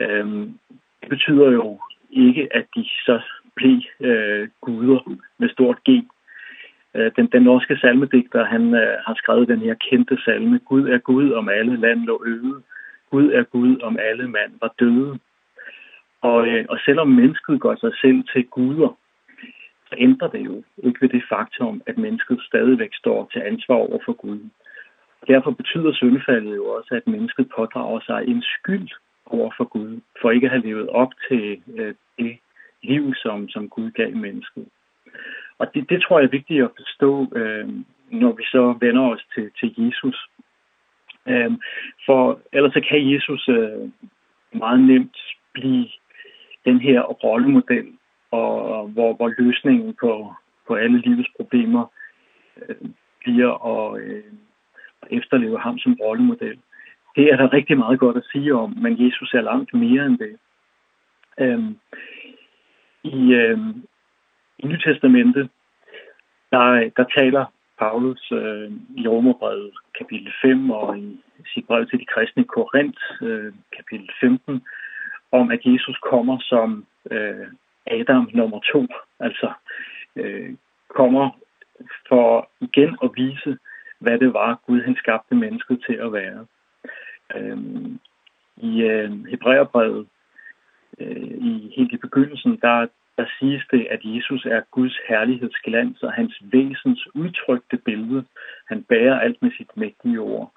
Ehm 0.00 0.58
det 1.00 1.08
betyder 1.08 1.50
jo 1.50 1.80
ikke, 2.10 2.48
at 2.50 2.66
de 2.76 2.84
så 2.84 3.20
blev 3.54 3.80
øh, 4.00 4.48
guder 4.60 5.16
med 5.38 5.48
stort 5.48 5.78
G. 5.88 5.90
Øh, 6.94 7.10
den, 7.16 7.26
den 7.26 7.42
norske 7.42 7.76
salmedigter, 7.76 8.44
han 8.44 8.74
øh, 8.74 8.98
har 9.06 9.14
skrevet 9.14 9.48
den 9.48 9.58
her 9.58 9.74
kendte 9.74 10.18
salme, 10.24 10.58
Gud 10.58 10.88
er 10.88 10.98
Gud, 10.98 11.32
om 11.32 11.48
alle 11.48 11.76
land 11.76 12.00
lå 12.04 12.22
øde. 12.26 12.62
Gud 13.10 13.30
er 13.32 13.42
Gud, 13.42 13.80
om 13.80 13.98
alle 13.98 14.28
mand 14.28 14.52
var 14.60 14.74
døde. 14.78 15.18
Og, 16.20 16.48
øh, 16.48 16.64
og 16.68 16.78
selvom 16.84 17.08
mennesket 17.08 17.60
gør 17.60 17.76
sig 17.76 17.92
selv 18.00 18.24
til 18.32 18.46
guder, 18.46 18.98
så 19.88 19.94
ændrer 19.98 20.28
det 20.28 20.44
jo 20.44 20.62
ikke 20.82 21.00
ved 21.00 21.08
det 21.08 21.22
faktum, 21.28 21.82
at 21.86 21.98
mennesket 21.98 22.40
stadigvæk 22.42 22.94
står 22.94 23.28
til 23.32 23.40
ansvar 23.40 23.74
over 23.74 23.98
for 24.04 24.12
Gud. 24.12 24.40
Og 25.20 25.28
derfor 25.28 25.50
betyder 25.50 25.92
syndfaldet 25.92 26.56
jo 26.56 26.64
også, 26.66 26.94
at 26.94 27.06
mennesket 27.06 27.50
pådrager 27.56 28.00
sig 28.00 28.24
en 28.28 28.42
skyld 28.42 28.88
over 29.26 29.50
for 29.56 29.64
Gud, 29.64 30.00
for 30.20 30.30
ikke 30.30 30.46
at 30.46 30.50
have 30.50 30.66
levet 30.66 30.88
op 30.88 31.12
til 31.28 31.62
øh, 31.76 31.94
det 32.18 32.38
liv, 32.82 33.14
som, 33.14 33.48
som 33.48 33.68
Gud 33.68 33.90
gav 33.90 34.16
mennesket. 34.16 34.68
Og 35.58 35.74
det, 35.74 35.90
det 35.90 36.02
tror 36.02 36.18
jeg 36.18 36.26
er 36.26 36.30
vigtigt 36.38 36.64
at 36.64 36.70
forstå, 36.76 37.32
øh, 37.36 37.68
når 38.10 38.32
vi 38.32 38.44
så 38.44 38.76
vender 38.80 39.02
os 39.02 39.26
til, 39.34 39.50
til 39.60 39.74
Jesus. 39.78 40.28
Øh, 41.28 41.50
for 42.06 42.40
ellers 42.52 42.72
så 42.72 42.80
kan 42.88 43.12
Jesus 43.14 43.48
øh, 43.48 43.90
meget 44.52 44.80
nemt 44.80 45.16
blive 45.52 45.88
den 46.64 46.80
her 46.80 47.00
rollemodel, 47.00 47.86
og 48.30 48.88
hvor, 48.88 49.14
hvor 49.14 49.34
løsningen 49.38 49.96
på, 50.00 50.34
på 50.66 50.74
alle 50.74 50.98
livets 50.98 51.30
problemer 51.36 51.86
øh, 52.68 52.76
bliver 53.20 53.52
at 53.72 54.02
øh, 54.02 54.22
efterleve 55.10 55.58
ham 55.60 55.78
som 55.78 55.96
rollemodel. 56.00 56.58
Det 57.16 57.32
er 57.32 57.36
der 57.36 57.52
rigtig 57.52 57.78
meget 57.78 57.98
godt 57.98 58.16
at 58.16 58.28
sige 58.32 58.54
om, 58.54 58.76
men 58.76 59.06
Jesus 59.06 59.34
er 59.34 59.40
langt 59.40 59.74
mere 59.74 60.06
end 60.06 60.18
det. 60.18 60.36
Øhm, 61.40 61.76
I, 63.02 63.32
øh, 63.32 63.58
i 64.58 64.66
Nye 64.66 64.80
Testamentet, 64.84 65.50
der, 66.50 66.90
der 66.96 67.04
taler 67.18 67.44
Paulus 67.78 68.32
øh, 68.32 68.70
i 68.96 69.08
Romerbrevet 69.08 69.70
kapitel 69.98 70.32
5 70.42 70.70
og 70.70 70.98
i 70.98 71.20
sit 71.54 71.66
brev 71.66 71.86
til 71.86 72.00
de 72.00 72.06
kristne 72.14 72.42
i 72.42 72.46
Korinth 72.46 73.02
øh, 73.22 73.52
kapitel 73.76 74.10
15 74.20 74.62
om, 75.32 75.50
at 75.50 75.60
Jesus 75.64 75.98
kommer 76.10 76.38
som 76.40 76.86
øh, 77.10 77.46
Adam 77.86 78.30
nummer 78.34 78.60
2, 78.72 78.86
altså 79.20 79.52
øh, 80.16 80.54
kommer 80.88 81.30
for 82.08 82.50
igen 82.60 82.96
at 83.02 83.10
vise, 83.16 83.58
hvad 83.98 84.18
det 84.18 84.34
var, 84.34 84.60
Gud 84.66 84.82
han 84.82 84.96
skabte 84.96 85.34
mennesket 85.34 85.84
til 85.86 85.94
at 85.94 86.12
være. 86.12 86.46
Ehm 87.36 88.00
I 88.62 88.82
øh, 88.82 89.26
Hebræerbrevet, 89.26 90.06
øh, 90.98 91.30
i 91.50 91.74
helt 91.76 91.92
i 91.92 91.96
begyndelsen, 91.96 92.58
der, 92.62 92.86
der 93.18 93.26
siges 93.38 93.62
det, 93.70 93.86
at 93.90 94.00
Jesus 94.04 94.44
er 94.44 94.60
Guds 94.70 94.96
herlighedsglans 95.08 96.02
og 96.02 96.12
hans 96.12 96.42
væsens 96.42 97.08
udtrykte 97.14 97.76
billede. 97.76 98.24
Han 98.68 98.82
bærer 98.82 99.20
alt 99.20 99.42
med 99.42 99.50
sit 99.56 99.76
mægtige 99.76 100.20
ord. 100.20 100.52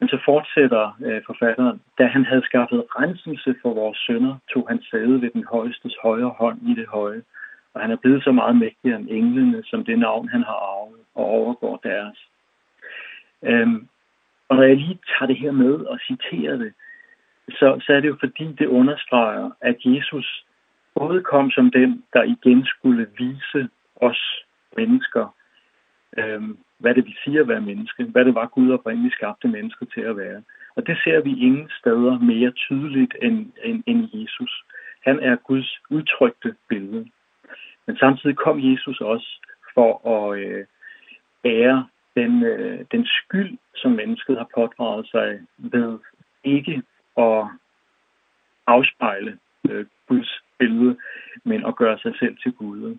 Men 0.00 0.08
så 0.08 0.18
fortsætter 0.24 0.96
øh, 1.06 1.22
forfatteren, 1.26 1.80
da 1.98 2.06
han 2.06 2.24
havde 2.24 2.44
skaffet 2.44 2.84
renselse 2.98 3.54
for 3.62 3.74
vores 3.74 3.98
sønder, 3.98 4.36
tog 4.52 4.68
han 4.68 4.82
sæde 4.90 5.22
ved 5.22 5.30
den 5.30 5.44
højestes 5.52 5.96
højre 6.02 6.34
hånd 6.38 6.58
i 6.68 6.74
det 6.74 6.88
høje, 6.88 7.22
og 7.74 7.80
han 7.80 7.90
er 7.90 7.96
blevet 7.96 8.24
så 8.24 8.32
meget 8.32 8.56
mægtig 8.56 8.92
end 8.92 9.08
englene, 9.10 9.62
som 9.64 9.84
det 9.84 9.98
navn 9.98 10.28
han 10.28 10.42
har 10.42 10.58
arvet 10.72 11.00
og 11.14 11.24
overgår 11.24 11.76
deres. 11.76 12.18
Øhm, 13.42 13.88
og 14.48 14.56
når 14.56 14.62
jeg 14.62 14.76
lige 14.76 14.98
tager 15.08 15.26
det 15.26 15.38
her 15.38 15.52
med 15.52 15.74
og 15.74 15.98
citerer 16.06 16.56
det, 16.56 16.72
så, 17.48 17.80
så 17.80 17.92
er 17.92 18.00
det 18.00 18.08
jo 18.08 18.16
fordi, 18.20 18.44
det 18.58 18.66
understreger, 18.66 19.50
at 19.60 19.76
Jesus 19.84 20.44
både 20.94 21.22
kom 21.22 21.50
som 21.50 21.70
den, 21.70 22.04
der 22.12 22.22
igen 22.22 22.66
skulle 22.66 23.06
vise 23.18 23.68
os 23.96 24.44
mennesker. 24.76 25.34
Øhm, 26.18 26.58
hvad 26.78 26.94
det 26.94 27.04
vil 27.04 27.16
sige 27.24 27.40
at 27.40 27.48
være 27.48 27.60
menneske, 27.60 28.04
hvad 28.04 28.24
det 28.24 28.34
var 28.34 28.46
Gud 28.46 28.70
oprindeligt 28.70 29.14
skabte 29.14 29.48
mennesker 29.48 29.86
til 29.86 30.00
at 30.00 30.16
være. 30.16 30.42
Og 30.76 30.86
det 30.86 30.98
ser 31.04 31.20
vi 31.20 31.30
ingen 31.30 31.70
steder 31.80 32.18
mere 32.18 32.50
tydeligt 32.50 33.14
end, 33.22 33.52
end, 33.64 33.82
end 33.86 34.08
Jesus. 34.12 34.64
Han 35.04 35.20
er 35.20 35.36
Guds 35.36 35.80
udtrykte 35.90 36.54
billede. 36.68 37.10
Men 37.86 37.96
samtidig 37.96 38.36
kom 38.36 38.58
Jesus 38.70 39.00
også 39.00 39.28
for 39.74 39.90
at 40.14 40.38
øh, 40.38 40.66
ære 41.44 41.86
den, 42.16 42.44
øh, 42.44 42.84
den 42.92 43.06
skyld, 43.06 43.58
som 43.74 43.92
mennesket 43.92 44.36
har 44.38 44.48
pådraget 44.54 45.06
sig 45.06 45.40
ved 45.58 45.98
ikke 46.44 46.82
at 47.18 47.46
afspejle 48.66 49.38
øh, 49.70 49.86
Guds 50.08 50.42
billede, 50.58 50.96
men 51.44 51.66
at 51.66 51.76
gøre 51.76 51.98
sig 51.98 52.14
selv 52.18 52.36
til 52.42 52.52
Gud. 52.52 52.98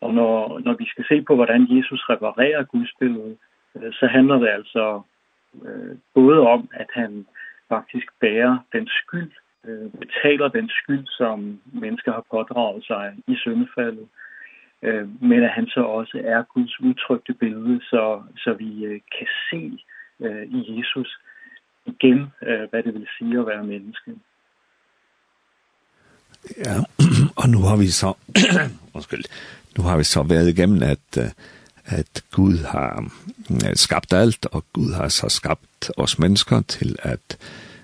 Og 0.00 0.14
når, 0.14 0.58
når 0.58 0.74
vi 0.74 0.86
skal 0.86 1.04
se 1.08 1.22
på, 1.22 1.34
hvordan 1.34 1.66
Jesus 1.76 2.00
reparerer 2.10 2.64
Guds 2.64 2.92
billede, 3.00 3.36
øh, 3.76 3.92
så 3.92 4.06
handler 4.06 4.38
det 4.38 4.48
altså 4.48 5.00
øh, 5.64 5.96
både 6.14 6.40
om, 6.40 6.68
at 6.72 6.86
han 6.92 7.26
faktisk 7.68 8.06
bærer 8.20 8.58
den 8.72 8.88
skyld, 8.88 9.32
øh, 9.64 9.90
betaler 9.90 10.48
den 10.48 10.68
skyld, 10.68 11.06
som 11.06 11.60
mennesker 11.72 12.12
har 12.12 12.24
pådraget 12.30 12.84
sig 12.84 13.14
i 13.28 13.36
syndefaldet, 13.36 14.08
øh, 14.82 15.22
men 15.22 15.42
at 15.42 15.50
han 15.50 15.66
så 15.66 15.80
også 15.80 16.22
er 16.24 16.42
Guds 16.42 16.80
udtrykte 16.80 17.34
billede, 17.34 17.80
så, 17.80 18.22
så 18.36 18.52
vi 18.52 18.84
øh, 18.84 19.00
kan 19.18 19.26
se 19.50 19.78
øh, 20.20 20.42
i 20.42 20.78
Jesus 20.78 21.18
igen, 21.86 22.32
øh, 22.42 22.70
hvad 22.70 22.82
det 22.82 22.94
vil 22.94 23.08
sige 23.18 23.38
at 23.38 23.46
være 23.46 23.64
menneske. 23.64 24.10
Ja, 26.64 26.80
og 27.36 27.48
nu 27.48 27.60
har 27.60 27.76
vi 27.76 27.90
så, 27.90 28.12
undskyld, 28.94 29.24
nu 29.78 29.84
har 29.84 29.96
vi 29.96 30.04
så 30.04 30.22
været 30.22 30.48
igennem, 30.48 30.82
at, 30.82 31.32
at 31.84 32.24
Gud 32.30 32.58
har 32.58 33.10
skabt 33.74 34.12
alt, 34.12 34.46
og 34.46 34.64
Gud 34.72 34.92
har 34.92 35.08
så 35.08 35.28
skabt 35.28 35.90
os 35.96 36.18
mennesker 36.18 36.60
til 36.60 36.96
at 37.02 37.36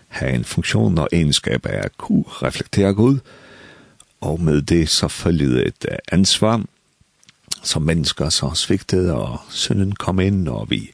have 0.09 0.33
en 0.33 0.45
funktion 0.45 0.99
og 0.99 1.09
egenskab 1.13 1.67
af 1.67 1.85
at 1.85 1.97
kunne 1.97 2.25
reflektere 2.27 2.95
Gud, 2.95 3.19
og 4.21 4.41
med 4.41 4.63
det 4.63 4.89
så 4.89 5.09
følgede 5.09 5.65
et 5.65 5.87
ansvar, 6.13 6.65
som 7.63 7.83
mennesker 7.83 8.29
så 8.29 8.51
svigtede, 8.55 9.15
og 9.15 9.41
synden 9.49 9.93
kom 9.93 10.21
ind, 10.21 10.49
og 10.49 10.71
vi 10.71 10.91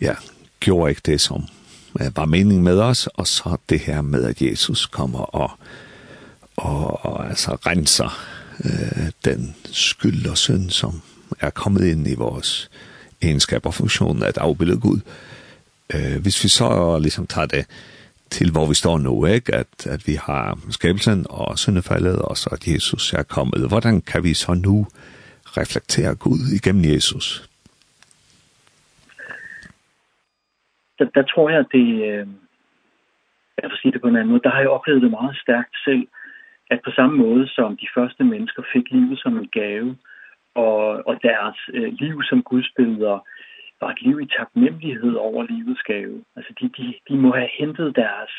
ja, 0.00 0.14
gjorde 0.60 0.90
ikke 0.90 1.02
det, 1.06 1.20
som 1.20 1.44
var 1.94 2.24
meningen 2.24 2.64
med 2.64 2.80
os, 2.80 3.06
og 3.06 3.26
så 3.26 3.56
det 3.68 3.80
her 3.80 4.02
med, 4.02 4.24
at 4.24 4.42
Jesus 4.42 4.86
kommer 4.86 5.18
og 5.18 5.50
og 6.58 7.28
altså 7.28 7.50
renser 7.66 8.10
øh, 8.64 9.12
den 9.24 9.56
skyld 9.64 10.26
og 10.30 10.36
synd, 10.36 10.70
som 10.70 10.92
er 11.40 11.50
kommet 11.50 11.84
ind 11.84 12.08
i 12.08 12.14
vores 12.14 12.70
egenskab 13.22 13.66
og 13.66 13.74
funktion 13.74 14.22
at 14.22 14.38
afbilde 14.38 14.80
Gud. 14.80 15.00
Øh, 15.94 16.22
hvis 16.22 16.44
vi 16.44 16.48
så 16.48 16.98
liksom 17.02 17.26
tager 17.26 17.46
det 17.46 17.66
til, 18.30 18.50
hvor 18.52 18.66
vi 18.68 18.74
står 18.74 18.98
nu, 18.98 19.26
ikke? 19.26 19.54
At, 19.54 19.86
at 19.86 20.06
vi 20.06 20.14
har 20.14 20.58
skabelsen 20.70 21.26
og 21.30 21.58
syndefaldet, 21.58 22.18
og 22.18 22.36
så 22.36 22.50
at 22.52 22.66
Jesus 22.74 23.12
er 23.12 23.22
kommet. 23.22 23.68
Hvordan 23.68 24.00
kan 24.00 24.22
vi 24.24 24.34
så 24.34 24.54
nu 24.54 24.86
reflektere 25.44 26.14
Gud 26.14 26.40
igennem 26.58 26.84
Jesus? 26.94 27.48
Der, 30.98 31.04
der 31.14 31.22
tror 31.22 31.50
jeg, 31.50 31.58
at 31.58 31.66
det... 31.72 31.88
Øh, 32.10 32.26
jeg 33.62 33.70
får 33.70 33.78
sige 33.82 33.92
det 33.92 34.00
på 34.00 34.08
en 34.08 34.16
anden 34.16 34.30
måde. 34.30 34.42
Der 34.44 34.50
har 34.50 34.60
jeg 34.60 34.68
oplevet 34.68 35.02
det 35.02 35.10
meget 35.10 35.36
stærkt 35.36 35.74
selv, 35.84 36.06
at 36.70 36.80
på 36.84 36.90
samme 36.90 37.16
måde 37.16 37.48
som 37.48 37.76
de 37.76 37.88
første 37.94 38.24
mennesker 38.24 38.62
fik 38.72 38.90
livet 38.90 39.18
som 39.18 39.38
en 39.38 39.48
gave, 39.48 39.96
og, 40.54 40.80
og 41.08 41.22
deres 41.22 41.58
øh, 41.74 41.92
liv 41.92 42.22
som 42.22 42.42
gudsbilleder 42.42 43.18
var 43.80 43.90
et 43.90 44.02
liv 44.02 44.20
i 44.20 44.26
taknemmelighed 44.38 45.14
over 45.14 45.46
livets 45.50 45.82
gave. 45.82 46.24
Altså 46.36 46.52
de, 46.60 46.68
de, 46.68 46.94
de 47.08 47.16
må 47.16 47.30
have 47.34 47.50
hentet 47.58 47.96
deres 47.96 48.32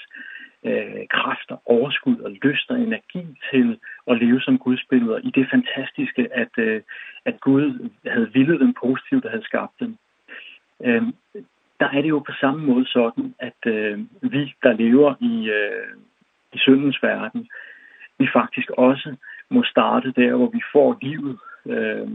øh, 0.63 1.07
kræfter, 1.09 1.57
overskud 1.65 2.17
og 2.17 2.31
lyst 2.31 2.71
og 2.71 2.79
energi 2.79 3.25
til 3.51 3.79
at 4.07 4.17
leve 4.19 4.41
som 4.41 4.57
gudsbilleder 4.57 5.17
i 5.17 5.31
det 5.35 5.47
fantastiske, 5.51 6.27
at, 6.31 6.53
øh, 6.57 6.81
at 7.25 7.39
Gud 7.39 7.89
havde 8.05 8.33
villet 8.33 8.59
dem 8.59 8.73
positivt 8.73 9.25
og 9.25 9.31
havde 9.31 9.49
skabt 9.51 9.79
dem. 9.79 9.97
Øh, 10.83 11.03
der 11.79 11.89
er 11.89 12.01
det 12.01 12.09
jo 12.09 12.19
på 12.19 12.31
samme 12.39 12.65
måde 12.65 12.87
sådan, 12.87 13.35
at 13.39 13.61
øh, 13.65 13.99
vi, 14.21 14.53
der 14.63 14.73
lever 14.73 15.15
i, 15.19 15.49
øh, 15.49 15.93
i 16.53 16.57
syndens 16.57 17.03
verden, 17.03 17.41
øh, 17.41 17.68
vi 18.19 18.27
faktisk 18.33 18.69
også 18.71 19.15
må 19.49 19.63
starte 19.63 20.11
der, 20.11 20.35
hvor 20.35 20.49
vi 20.49 20.61
får 20.71 20.97
livet. 21.01 21.37
Øh, 21.65 22.07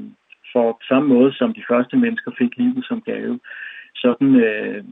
for 0.52 0.72
på 0.72 0.84
samme 0.88 1.08
måde, 1.08 1.32
som 1.34 1.54
de 1.54 1.64
første 1.68 1.96
mennesker 1.96 2.30
fik 2.38 2.56
livet 2.56 2.84
som 2.88 3.00
gave, 3.00 3.40
sådan 3.94 4.34
øh, 4.34 4.84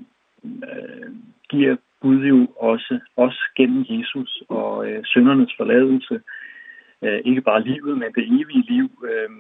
øh, 0.44 1.10
giver 1.50 1.76
Gud 2.00 2.20
jo 2.24 2.48
også 2.56 3.00
os 3.16 3.38
gennem 3.56 3.84
Jesus 3.88 4.42
og 4.48 4.88
øh, 4.88 5.04
syndernes 5.04 5.52
forladelse, 5.56 6.20
øh, 7.02 7.20
ikke 7.24 7.40
bare 7.40 7.62
livet, 7.62 7.98
men 7.98 8.12
det 8.16 8.24
evige 8.40 8.64
liv. 8.68 8.90
Øh, 9.10 9.30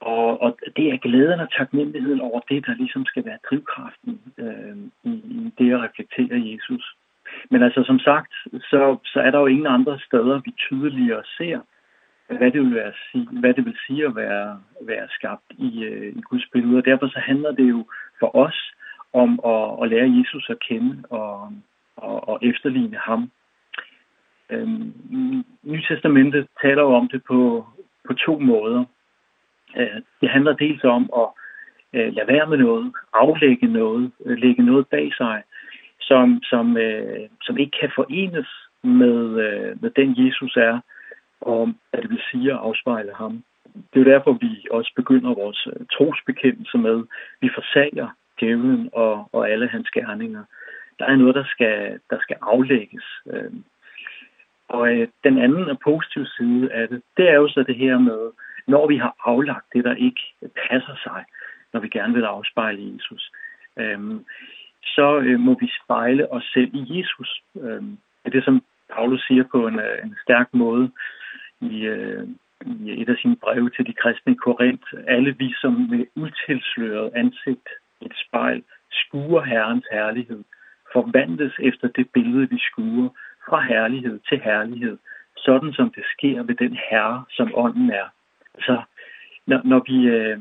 og, 0.00 0.42
og 0.42 0.58
det 0.76 0.86
er 0.92 0.96
glæden 0.96 1.40
og 1.40 1.52
taknemmeligheden 1.58 2.20
over 2.20 2.40
det, 2.40 2.66
der 2.66 2.74
ligesom 2.74 3.04
skal 3.06 3.24
være 3.24 3.38
drivkraften 3.50 4.20
øh, 4.38 4.76
i, 5.04 5.14
i 5.14 5.52
det 5.58 5.72
at 5.72 5.82
reflektere 5.82 6.52
Jesus. 6.52 6.96
Men 7.50 7.62
altså, 7.62 7.82
som 7.86 7.98
sagt, 7.98 8.32
så, 8.70 8.96
så 9.04 9.20
er 9.20 9.30
der 9.30 9.40
jo 9.40 9.46
ingen 9.46 9.66
andre 9.66 9.98
steder, 9.98 10.40
vi 10.44 10.50
tydeligere 10.50 11.22
ser, 11.36 11.60
hvad 12.26 12.50
det 12.50 12.60
vil, 12.60 12.74
være, 12.74 12.92
hvad 13.40 13.54
det 13.54 13.64
vil 13.64 13.76
sige 13.86 14.06
at 14.06 14.16
være, 14.16 14.60
være 14.82 15.08
skabt 15.10 15.44
i, 15.58 15.86
i 16.16 16.20
Guds 16.20 16.46
billede. 16.52 16.78
Og 16.78 16.84
derfor 16.84 17.06
så 17.06 17.18
handler 17.18 17.52
det 17.52 17.70
jo 17.70 17.86
for 18.20 18.36
os 18.36 18.72
om 19.12 19.40
at, 19.46 19.82
at 19.82 19.88
lære 19.90 20.18
Jesus 20.18 20.50
at 20.50 20.60
kende 20.68 21.02
og, 21.10 21.52
og, 21.96 22.28
og 22.28 22.38
efterligne 22.42 22.96
ham. 22.96 23.30
Ehm 24.50 25.44
Nye 25.62 25.82
Testamentet 25.88 26.46
taler 26.62 26.82
jo 26.82 26.94
om 26.94 27.08
det 27.08 27.22
på, 27.24 27.66
på 28.06 28.14
to 28.14 28.38
måder. 28.38 28.84
Øh, 29.76 30.00
det 30.20 30.28
handler 30.30 30.52
dels 30.52 30.84
om 30.84 31.10
at 31.16 31.28
øh, 31.92 32.14
lade 32.14 32.28
være 32.28 32.46
med 32.46 32.58
noget, 32.58 32.92
aflægge 33.12 33.66
noget, 33.66 34.12
øh, 34.24 34.38
lægge 34.38 34.62
noget 34.62 34.88
bag 34.88 35.14
sig, 35.16 35.42
som 36.12 36.42
som 36.42 36.76
øh, 36.76 37.28
som 37.46 37.58
ikke 37.58 37.76
kan 37.80 37.90
forenes 37.94 38.50
med 39.00 39.20
øh, 39.46 39.82
med 39.82 39.90
den 39.90 40.10
Jesus 40.24 40.56
er 40.56 40.80
og 41.40 41.62
at 41.92 42.10
vi 42.10 42.18
siger 42.30 42.56
afspejle 42.56 43.14
ham. 43.14 43.44
Det 43.74 43.96
er 44.00 44.04
jo 44.04 44.12
derfor 44.14 44.32
vi 44.32 44.66
også 44.70 44.92
begynder 44.96 45.34
vores 45.34 45.68
trosbekendelse 45.92 46.78
med 46.78 47.04
vi 47.40 47.48
forsager 47.54 48.08
djævlen 48.40 48.90
og 48.92 49.28
og 49.32 49.50
alle 49.50 49.68
hans 49.68 49.90
gerninger. 49.90 50.44
Der 50.98 51.04
er 51.04 51.16
noget 51.16 51.34
der 51.34 51.44
skal 51.44 52.00
der 52.10 52.18
skal 52.20 52.36
aflægges. 52.42 53.04
Øh, 53.32 53.52
og 54.68 54.94
øh, 54.94 55.08
den 55.24 55.38
anden 55.38 55.64
og 55.70 55.78
positive 55.84 56.26
side 56.26 56.72
af 56.72 56.88
det, 56.88 57.02
det 57.16 57.28
er 57.28 57.34
jo 57.34 57.48
så 57.48 57.62
det 57.62 57.76
her 57.76 57.98
med 57.98 58.30
når 58.66 58.86
vi 58.86 58.96
har 58.96 59.14
aflagt 59.24 59.66
det 59.72 59.84
der 59.84 59.94
ikke 59.94 60.22
passer 60.68 60.96
sig, 61.02 61.24
når 61.72 61.80
vi 61.80 61.88
gerne 61.88 62.14
vil 62.14 62.24
afspejle 62.24 62.92
Jesus. 62.94 63.30
Ehm 63.80 64.12
øh, 64.12 64.20
så 64.84 65.18
øh, 65.18 65.40
må 65.40 65.56
vi 65.60 65.70
spejle 65.84 66.32
os 66.32 66.44
selv 66.54 66.70
i 66.74 66.98
Jesus. 66.98 67.42
Øh, 67.56 67.82
det 67.82 68.24
er 68.24 68.30
det, 68.30 68.44
som 68.44 68.62
Paulus 68.94 69.26
siger 69.26 69.44
på 69.52 69.66
en, 69.66 69.80
en 70.04 70.16
stærk 70.22 70.48
måde 70.52 70.90
i, 71.60 71.84
øh, 71.84 72.28
i 72.66 73.02
et 73.02 73.08
af 73.08 73.16
sine 73.22 73.36
breve 73.36 73.70
til 73.70 73.86
de 73.86 73.92
kristne 73.92 74.32
i 74.32 74.36
Korinth. 74.36 74.92
Alle 75.06 75.36
vi, 75.38 75.54
som 75.60 75.72
med 75.72 76.04
utilsløret 76.16 77.10
ansigt 77.14 77.68
et 78.00 78.12
spejl, 78.26 78.62
skuer 78.90 79.42
Herrens 79.42 79.86
herlighed, 79.92 80.44
forvandles 80.92 81.54
efter 81.58 81.88
det 81.88 82.10
billede, 82.10 82.50
vi 82.50 82.58
skuer 82.58 83.08
fra 83.48 83.60
herlighed 83.60 84.20
til 84.28 84.40
herlighed, 84.40 84.98
sådan 85.36 85.72
som 85.72 85.90
det 85.90 86.04
sker 86.16 86.42
ved 86.42 86.54
den 86.54 86.78
herre, 86.90 87.24
som 87.30 87.50
ånden 87.54 87.90
er. 87.90 88.08
Så 88.58 88.82
når, 89.46 89.60
når 89.64 89.82
vi... 89.86 90.06
Øh, 90.06 90.38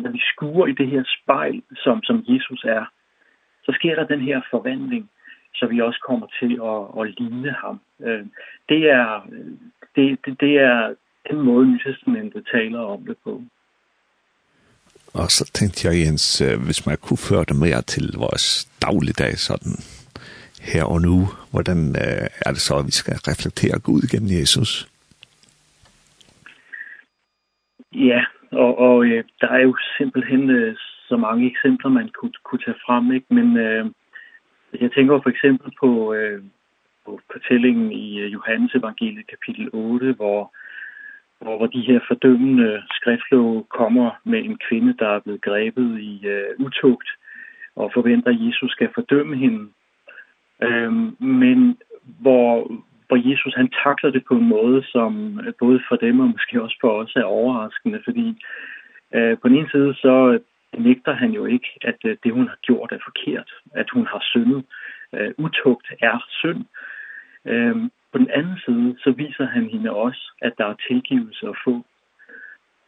når 0.00 0.10
vi 0.10 0.20
skuer 0.32 0.66
i 0.66 0.72
det 0.72 0.88
her 0.88 1.04
spejl, 1.16 1.62
som, 1.74 2.02
som 2.02 2.24
Jesus 2.28 2.64
er, 2.64 2.84
så 3.70 3.76
sker 3.78 3.94
der 3.94 4.06
den 4.06 4.20
her 4.20 4.40
forvandling, 4.50 5.10
så 5.54 5.66
vi 5.66 5.80
også 5.80 6.00
kommer 6.08 6.26
til 6.40 6.52
at, 6.72 6.80
at 7.00 7.14
ligne 7.18 7.52
ham. 7.62 7.80
Øh, 8.06 8.26
det, 8.68 8.90
er, 8.90 9.26
det, 9.96 10.18
det, 10.24 10.40
det 10.40 10.54
er 10.58 10.94
den 11.30 11.40
måde, 11.40 11.66
Nytestamentet 11.66 12.48
taler 12.52 12.80
om 12.80 13.04
det 13.06 13.16
på. 13.24 13.42
Og 15.14 15.30
så 15.30 15.50
tænkte 15.54 15.88
jeg, 15.88 16.06
Jens, 16.06 16.38
hvis 16.66 16.86
man 16.86 16.96
kunne 16.96 17.24
føre 17.30 17.44
det 17.44 17.56
mere 17.56 17.82
til 17.82 18.06
vores 18.18 18.68
dagligdag 18.82 19.32
sådan 19.38 19.76
her 20.72 20.84
og 20.84 21.00
nu, 21.00 21.18
hvordan 21.50 21.78
er 22.46 22.50
det 22.54 22.60
så, 22.60 22.74
at 22.78 22.86
vi 22.86 22.90
skal 22.90 23.14
reflektere 23.30 23.78
Gud 23.78 24.02
gennem 24.12 24.30
Jesus? 24.40 24.88
Ja, 27.94 28.20
og, 28.52 28.78
og 28.78 29.04
øh, 29.04 29.24
der 29.40 29.48
er 29.48 29.58
jo 29.58 29.76
simpelthen 29.98 30.50
så 31.10 31.16
mange 31.16 31.46
eksempler, 31.52 31.90
man 31.90 32.08
kunne, 32.08 32.32
kunne 32.44 32.64
tage 32.64 32.82
frem. 32.86 33.12
Ikke? 33.16 33.28
Men 33.38 33.56
øh, 33.56 33.84
jeg 34.80 34.90
tænker 34.92 35.20
for 35.22 35.30
eksempel 35.30 35.68
på, 35.82 35.90
øh, 36.14 36.42
på 37.04 37.20
fortællingen 37.32 37.92
i 37.92 38.26
Johannes 38.36 38.74
evangeliet 38.74 39.30
kapitel 39.32 39.70
8, 39.72 40.12
hvor, 40.12 40.40
hvor, 41.40 41.56
hvor 41.56 41.66
de 41.66 41.86
her 41.88 42.00
fordømmende 42.08 42.82
skriftlove 42.90 43.64
kommer 43.78 44.10
med 44.24 44.40
en 44.44 44.58
kvinde, 44.68 44.92
der 44.98 45.08
er 45.08 45.20
blevet 45.20 45.42
grebet 45.42 46.00
i 46.00 46.26
øh, 46.26 46.50
utugt, 46.66 47.08
og 47.76 47.90
forventer, 47.94 48.30
at 48.30 48.46
Jesus 48.46 48.70
skal 48.70 48.90
fordømme 48.94 49.36
hende. 49.36 49.68
Ehm 50.62 51.16
men 51.20 51.78
hvor, 52.20 52.50
hvor 53.06 53.30
Jesus 53.30 53.54
han 53.54 53.70
takler 53.84 54.10
det 54.10 54.24
på 54.28 54.34
en 54.34 54.48
måde, 54.48 54.84
som 54.84 55.40
både 55.58 55.80
for 55.88 55.96
dem 55.96 56.20
og 56.20 56.28
måske 56.28 56.62
også 56.62 56.76
for 56.80 57.02
os 57.02 57.16
er 57.16 57.24
overraskende, 57.24 58.00
fordi 58.04 58.44
øh, 59.14 59.38
på 59.38 59.48
den 59.48 59.56
ene 59.56 59.70
side 59.70 59.94
så 59.94 60.38
nægter 60.78 61.12
han 61.12 61.30
jo 61.30 61.44
ikke, 61.44 61.68
at 61.82 61.96
det 62.24 62.32
hun 62.32 62.48
har 62.48 62.58
gjort 62.62 62.92
er 62.92 62.98
forkert, 63.04 63.50
at 63.74 63.90
hun 63.90 64.06
har 64.06 64.20
syndet. 64.22 64.64
Øh, 65.12 65.34
utugt 65.38 65.86
er 66.00 66.26
synd. 66.28 66.64
Øhm, 67.44 67.90
på 68.12 68.18
den 68.18 68.30
anden 68.30 68.58
side, 68.64 68.96
så 68.98 69.10
viser 69.10 69.44
han 69.46 69.66
hende 69.66 69.90
også, 69.90 70.32
at 70.42 70.52
der 70.58 70.66
er 70.66 70.74
tilgivelse 70.88 71.48
at 71.48 71.56
få. 71.64 71.84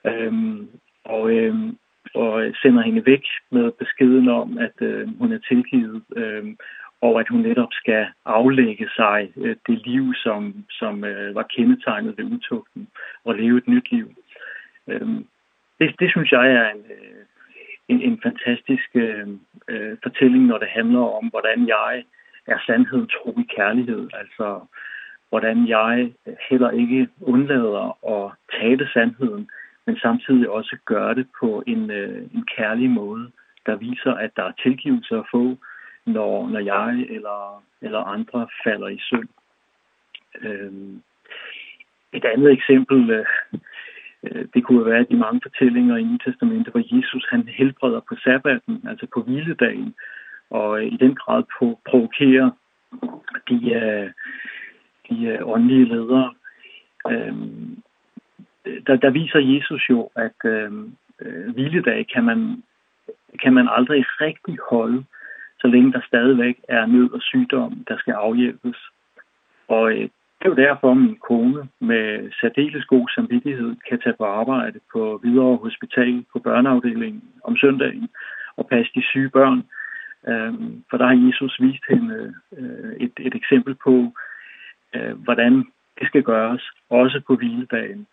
Øhm, 0.07 0.69
og, 1.05 1.31
øhm, 1.31 1.79
og 2.15 2.53
sender 2.63 2.83
hende 2.83 3.07
væk 3.07 3.25
med 3.51 3.73
beskeden 3.73 4.29
om, 4.29 4.59
at 4.59 4.77
øh, 4.81 5.19
hun 5.19 5.33
er 5.33 5.39
tilgivet, 5.39 6.03
øh, 6.17 6.45
og 7.01 7.21
at 7.21 7.29
hun 7.29 7.41
netop 7.41 7.73
skal 7.73 8.07
aflægge 8.25 8.89
sig 8.97 9.33
øh, 9.37 9.57
det 9.67 9.87
liv, 9.87 10.15
som, 10.15 10.65
som 10.71 11.05
øh, 11.05 11.35
var 11.35 11.43
kendetegnet 11.43 12.19
ved 12.19 12.25
utugten, 12.25 12.89
og 13.25 13.35
leve 13.35 13.59
et 13.59 13.69
nyt 13.69 13.91
liv. 13.91 14.15
Øhm, 14.89 15.27
det, 15.79 15.95
det 16.01 16.11
synes 16.11 16.33
jeg 16.33 16.53
er 16.53 16.71
en, 16.71 16.85
øh, 16.91 17.25
en, 17.93 18.01
en 18.03 18.21
fantastisk 18.23 18.89
øh, 18.95 19.29
øh, 19.69 19.97
fortælling, 20.03 20.45
når 20.47 20.59
det 20.59 20.69
handler 20.69 21.05
om, 21.19 21.25
hvordan 21.27 21.69
jeg 21.69 22.05
er 22.47 22.59
sandheden 22.67 23.09
tro 23.09 23.31
i 23.39 23.47
kærlighed. 23.57 24.09
Altså, 24.13 24.61
hvordan 25.29 25.69
jeg 25.69 26.13
heller 26.51 26.71
ikke 26.71 27.09
undlader 27.21 27.87
at 28.15 28.33
tale 28.61 28.89
sandheden, 28.93 29.51
men 29.87 29.97
samtidig 29.99 30.51
også 30.51 30.77
gør 30.85 31.15
det 31.15 31.27
på 31.41 31.63
en, 31.67 31.91
øh, 31.91 32.23
en 32.35 32.47
kærlig 32.57 32.91
måde, 32.91 33.31
der 33.67 33.77
viser, 33.77 34.13
at 34.15 34.31
der 34.37 34.45
er 34.45 34.53
tilgivelse 34.63 35.17
at 35.17 35.25
få, 35.31 35.57
når, 36.07 36.49
når 36.49 36.61
jeg 36.61 37.07
eller, 37.11 37.63
eller 37.83 37.99
andre 37.99 38.49
falder 38.65 38.89
i 38.89 38.99
synd. 38.99 39.29
Øhm, 40.41 41.03
et 42.13 42.25
andet 42.25 42.53
eksempel, 42.53 43.11
øh, 43.11 43.27
Det 44.55 44.65
kunne 44.65 44.87
være 44.87 45.07
de 45.11 45.17
mange 45.17 45.41
fortællinger 45.43 45.97
i 45.97 46.03
Nye 46.03 46.19
Testamentet, 46.25 46.73
hvor 46.73 46.97
Jesus 46.97 47.27
han 47.31 47.49
helbreder 47.49 48.01
på 48.09 48.15
sabbaten, 48.25 48.85
altså 48.89 49.07
på 49.15 49.23
hviledagen, 49.23 49.95
og 50.51 50.85
i 50.85 50.97
den 50.97 51.15
grad 51.15 51.43
på, 51.59 51.81
provokerer 51.91 52.51
de, 53.49 54.13
de 55.11 55.45
åndelige 55.45 55.85
ledere. 55.85 56.35
Øhm, 57.11 57.83
der, 58.87 58.97
der 58.97 59.11
viser 59.11 59.39
Jesus 59.39 59.91
jo, 59.91 60.11
at 60.17 60.39
øhm, 60.45 60.97
hviledag 61.55 62.07
kan 62.15 62.25
man, 62.25 62.63
kan 63.43 63.53
man 63.53 63.69
aldrig 63.69 64.05
rigtig 64.21 64.59
holde, 64.71 65.05
så 65.61 65.67
længe 65.67 65.93
der 65.93 66.01
stadigvæk 66.07 66.57
er 66.69 66.87
nød 66.87 67.11
og 67.11 67.23
sygdom, 67.23 67.85
der 67.89 67.97
skal 67.99 68.13
afhjælpes. 68.13 68.79
Og 69.69 69.93
øh, 69.93 70.09
Det 70.43 70.49
er 70.49 70.55
jo 70.55 70.69
derfor, 70.69 70.95
min 70.95 71.17
kone 71.17 71.69
med 71.81 72.31
særdeles 72.41 72.85
god 72.85 73.09
samvittighed 73.15 73.77
kan 73.89 74.01
tage 74.01 74.17
på 74.19 74.25
arbejde 74.25 74.81
på 74.93 75.21
videre 75.23 75.57
hospital 75.57 76.25
på 76.33 76.39
børneafdelingen 76.39 77.23
om 77.45 77.57
søndagen 77.57 78.09
og 78.57 78.67
passe 78.69 78.93
de 78.95 79.03
syge 79.03 79.31
børn. 79.31 79.63
Øhm, 80.29 80.85
for 80.91 80.97
der 80.97 81.07
har 81.07 81.27
Jesus 81.27 81.61
vist 81.61 81.85
hende 81.89 82.35
øh, 82.59 82.93
et, 83.01 83.13
et 83.19 83.35
eksempel 83.35 83.75
på, 83.75 84.13
øh, 84.95 85.15
hvordan 85.25 85.53
det 85.99 86.07
skal 86.07 86.23
gøres, 86.23 86.71
også 86.91 87.21
på 87.27 87.37
hviledagen. 87.37 88.07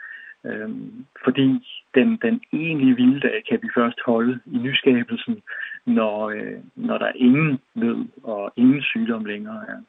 Øhm, 0.46 1.06
fordi 1.24 1.48
den, 1.96 2.18
den 2.22 2.42
egentlige 2.54 2.94
hviledag 2.94 3.44
kan 3.50 3.60
vi 3.62 3.70
først 3.76 4.00
holde 4.06 4.40
i 4.46 4.58
nyskabelsen, 4.58 5.42
når, 5.86 6.30
øh, 6.30 6.60
når 6.76 6.98
der 6.98 7.12
ingen 7.16 7.60
nød 7.76 8.06
og 8.24 8.54
ingen 8.56 8.82
sygdom 8.82 9.26
længere 9.26 9.66
er. 9.68 9.82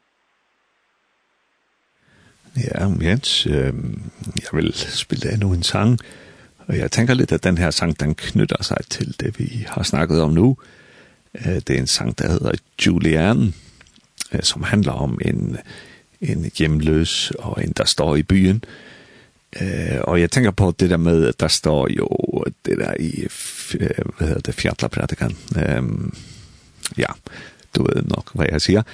Ja, 2.57 2.87
Jens, 3.01 3.45
øh, 3.45 3.73
jeg 4.35 4.49
vil 4.53 4.73
spille 4.73 5.33
endnu 5.33 5.53
en 5.53 5.63
sang, 5.63 5.99
og 6.67 6.77
jeg 6.77 6.91
tænker 6.91 7.13
lidt, 7.13 7.31
at 7.31 7.43
den 7.43 7.57
her 7.57 7.71
sang, 7.71 7.99
den 7.99 8.15
knytter 8.15 8.63
sig 8.63 8.77
til 8.89 9.15
det, 9.19 9.39
vi 9.39 9.65
har 9.67 9.83
snakket 9.83 10.21
om 10.21 10.29
nu. 10.29 10.57
Det 11.43 11.69
er 11.69 11.77
en 11.77 11.87
sang, 11.87 12.17
der 12.17 12.31
hedder 12.31 12.51
Julianne, 12.87 13.53
som 14.41 14.63
handler 14.63 14.91
om 14.91 15.19
en, 15.25 15.57
en 16.21 16.51
hjemløs 16.57 17.31
og 17.39 17.63
en, 17.63 17.71
der 17.77 17.85
står 17.85 18.15
i 18.15 18.23
byen. 18.23 18.63
Og 20.01 20.21
jeg 20.21 20.31
tænker 20.31 20.51
på 20.51 20.73
det 20.79 20.89
der 20.89 20.97
med, 20.97 21.25
at 21.27 21.39
der 21.39 21.47
står 21.47 21.87
jo 21.89 22.07
det 22.65 22.77
der 22.77 22.93
i, 22.99 23.27
hvad 24.17 24.27
hedder 24.27 24.41
det, 24.41 24.55
fjallerprædikan. 24.55 25.37
Ja, 26.97 27.07
du 27.75 27.83
ved 27.83 28.03
nok, 28.03 28.31
hvad 28.33 28.47
jeg 28.51 28.61
siger. 28.61 28.81
Ja 28.85 28.91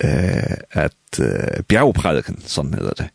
eh 0.00 0.56
at 0.70 1.20
uh, 1.20 1.64
bjergprædiken 1.68 2.42
sådan 2.42 2.74
hedder 2.74 2.92
det. 2.92 3.08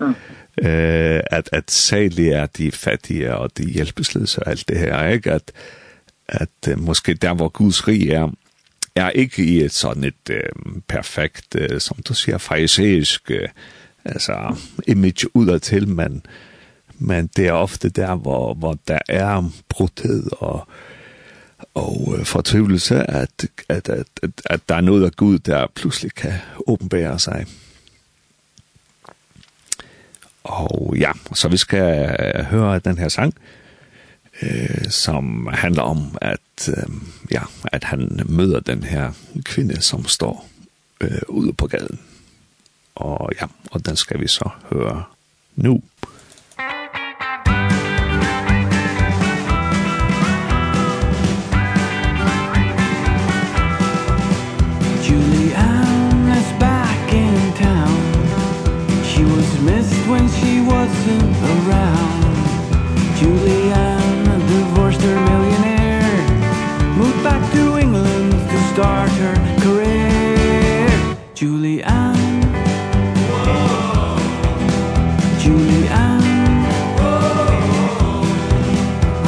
mm. 0.00 0.14
eh 0.66 1.20
at 1.30 1.48
at 1.52 1.70
særlig 1.70 2.28
er 2.28 2.46
de 2.46 2.72
fattige 2.72 3.34
og 3.36 3.58
de 3.58 3.70
hjælpesløse 3.70 4.42
og 4.42 4.50
alt 4.50 4.68
det 4.68 4.78
her, 4.78 5.08
ikke 5.08 5.32
at 5.32 5.52
at 6.28 6.68
uh, 6.70 6.78
måske 6.78 7.14
der 7.14 7.34
hvor 7.34 7.48
Guds 7.48 7.88
rig 7.88 8.10
er 8.10 8.28
er 8.94 9.10
ikke 9.10 9.44
i 9.44 9.62
et 9.62 9.72
sådan 9.72 10.04
et 10.04 10.30
uh, 10.30 10.72
perfekt 10.88 11.56
uh, 11.60 11.78
som 11.78 11.96
du 12.08 12.14
siger 12.14 12.38
fariseisk 12.38 13.30
uh, 13.30 13.48
altså 14.04 14.56
image 14.86 15.36
udadtil, 15.36 15.88
men 15.88 16.26
men 16.98 17.26
det 17.36 17.46
er 17.46 17.52
ofte 17.52 17.88
der 17.88 18.14
hvor 18.14 18.54
hvor 18.54 18.78
der 18.88 18.98
er 19.08 19.50
brudhed 19.68 20.30
og 20.32 20.68
og 21.74 22.14
øh, 22.18 22.24
fortvivlelse, 22.24 23.10
at, 23.10 23.46
at, 23.68 23.88
at, 23.88 24.08
at, 24.22 24.30
at 24.44 24.60
der 24.68 24.74
er 24.74 24.80
noget 24.80 25.04
af 25.04 25.12
Gud, 25.12 25.38
der 25.38 25.66
pludselig 25.74 26.14
kan 26.14 26.32
åbenbære 26.66 27.18
sig. 27.18 27.46
Og 30.44 30.94
ja, 30.98 31.12
så 31.34 31.48
vi 31.48 31.56
skal 31.56 32.16
høre 32.44 32.78
den 32.78 32.98
her 32.98 33.08
sang, 33.08 33.34
øh, 34.42 34.90
som 34.90 35.48
handler 35.52 35.82
om, 35.82 36.18
at, 36.20 36.68
øh, 36.68 36.94
ja, 37.30 37.42
at 37.64 37.84
han 37.84 38.20
møder 38.26 38.60
den 38.60 38.82
her 38.82 39.12
kvinde, 39.44 39.80
som 39.80 40.04
står 40.04 40.48
øh, 41.00 41.20
ude 41.28 41.52
på 41.52 41.66
gaden. 41.66 42.00
Og 42.94 43.30
ja, 43.40 43.46
og 43.70 43.86
den 43.86 43.96
skal 43.96 44.20
vi 44.20 44.28
så 44.28 44.48
høre 44.70 45.04
nu. 45.56 45.82
wasn't 60.80 61.36
around. 61.52 62.22
Julianne 63.18 64.40
divorced 64.48 65.02
her 65.02 65.18
millionaire 65.30 66.22
Moved 66.96 67.22
back 67.22 67.42
to 67.52 67.62
England 67.76 68.32
to 68.50 68.58
start 68.72 69.10
her 69.22 69.36
career. 69.64 70.88
Julianne 71.38 72.44
Whoa. 73.44 74.16
Julianne 75.42 76.64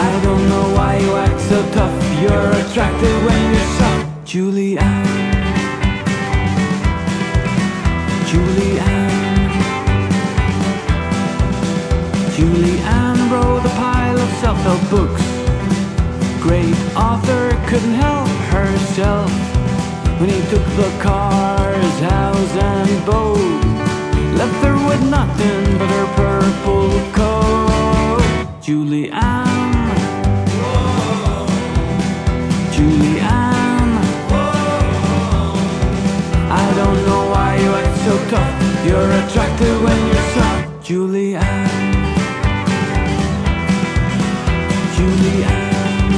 I 0.08 0.12
don't 0.24 0.44
know 0.52 0.66
why 0.76 0.92
you 1.04 1.12
act 1.26 1.40
so 1.50 1.58
tough. 1.76 1.96
You're 2.22 2.50
attractive 2.60 3.18
when 3.26 3.42
you're 3.52 3.70
soft. 3.78 4.06
Julianne 4.30 4.91
no 14.64 14.74
books 14.90 15.22
Great 16.40 16.76
author 16.96 17.50
couldn't 17.68 17.94
help 17.94 18.28
herself 18.54 19.30
When 20.20 20.28
he 20.30 20.40
took 20.50 20.64
the 20.76 20.90
cars, 21.00 21.98
house 22.00 22.56
and 22.56 23.06
boat. 23.06 23.38
Left 24.38 24.64
her 24.64 24.76
with 24.88 25.02
nothing 25.10 25.78
but 25.78 25.88
her 25.88 26.06
purple 26.14 26.90
coat. 27.12 28.22
Julianne. 28.60 29.90
Julianne. 32.74 33.94
I 36.50 36.66
don't 36.76 37.00
know 37.06 37.22
why 37.32 37.56
you 37.62 37.70
act 37.82 37.98
so 38.06 38.14
tough. 38.30 38.86
You're 38.86 39.10
attractive 39.20 39.82
when 39.82 40.06
you're 40.06 40.28
soft. 40.34 40.88
Julianne. 40.88 41.91
to 45.02 45.08
the 45.24 45.36
end 45.42 46.14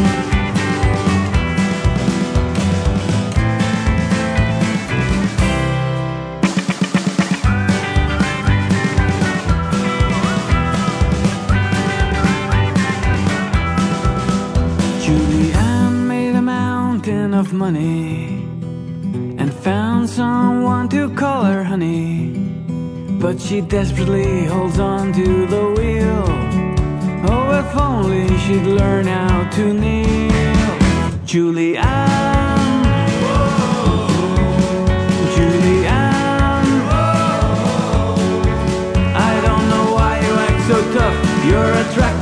Julianne 15.02 16.06
made 16.06 16.34
a 16.34 16.42
mountain 16.42 17.32
of 17.32 17.54
money 17.54 18.46
And 19.38 19.50
found 19.52 20.10
someone 20.10 20.90
to 20.90 21.08
call 21.14 21.44
her 21.44 21.64
honey 21.64 22.34
But 23.22 23.40
she 23.40 23.62
desperately 23.62 24.44
holds 24.44 24.78
on 24.78 25.12
to 25.14 25.46
the 25.46 25.64
wheel 25.76 26.43
if 27.74 27.80
only 27.80 28.38
she'd 28.38 28.66
learn 28.66 29.06
how 29.06 29.50
to 29.50 29.72
kneel. 29.72 30.30
Julianne. 31.26 32.84
Julianne. 35.34 36.74
I 39.30 39.34
don't 39.46 39.66
know 39.72 39.86
why 39.96 40.20
you 40.24 40.32
act 40.46 40.60
so 40.70 40.78
tough. 40.94 41.16
You're 41.46 41.72
attractive 41.82 42.13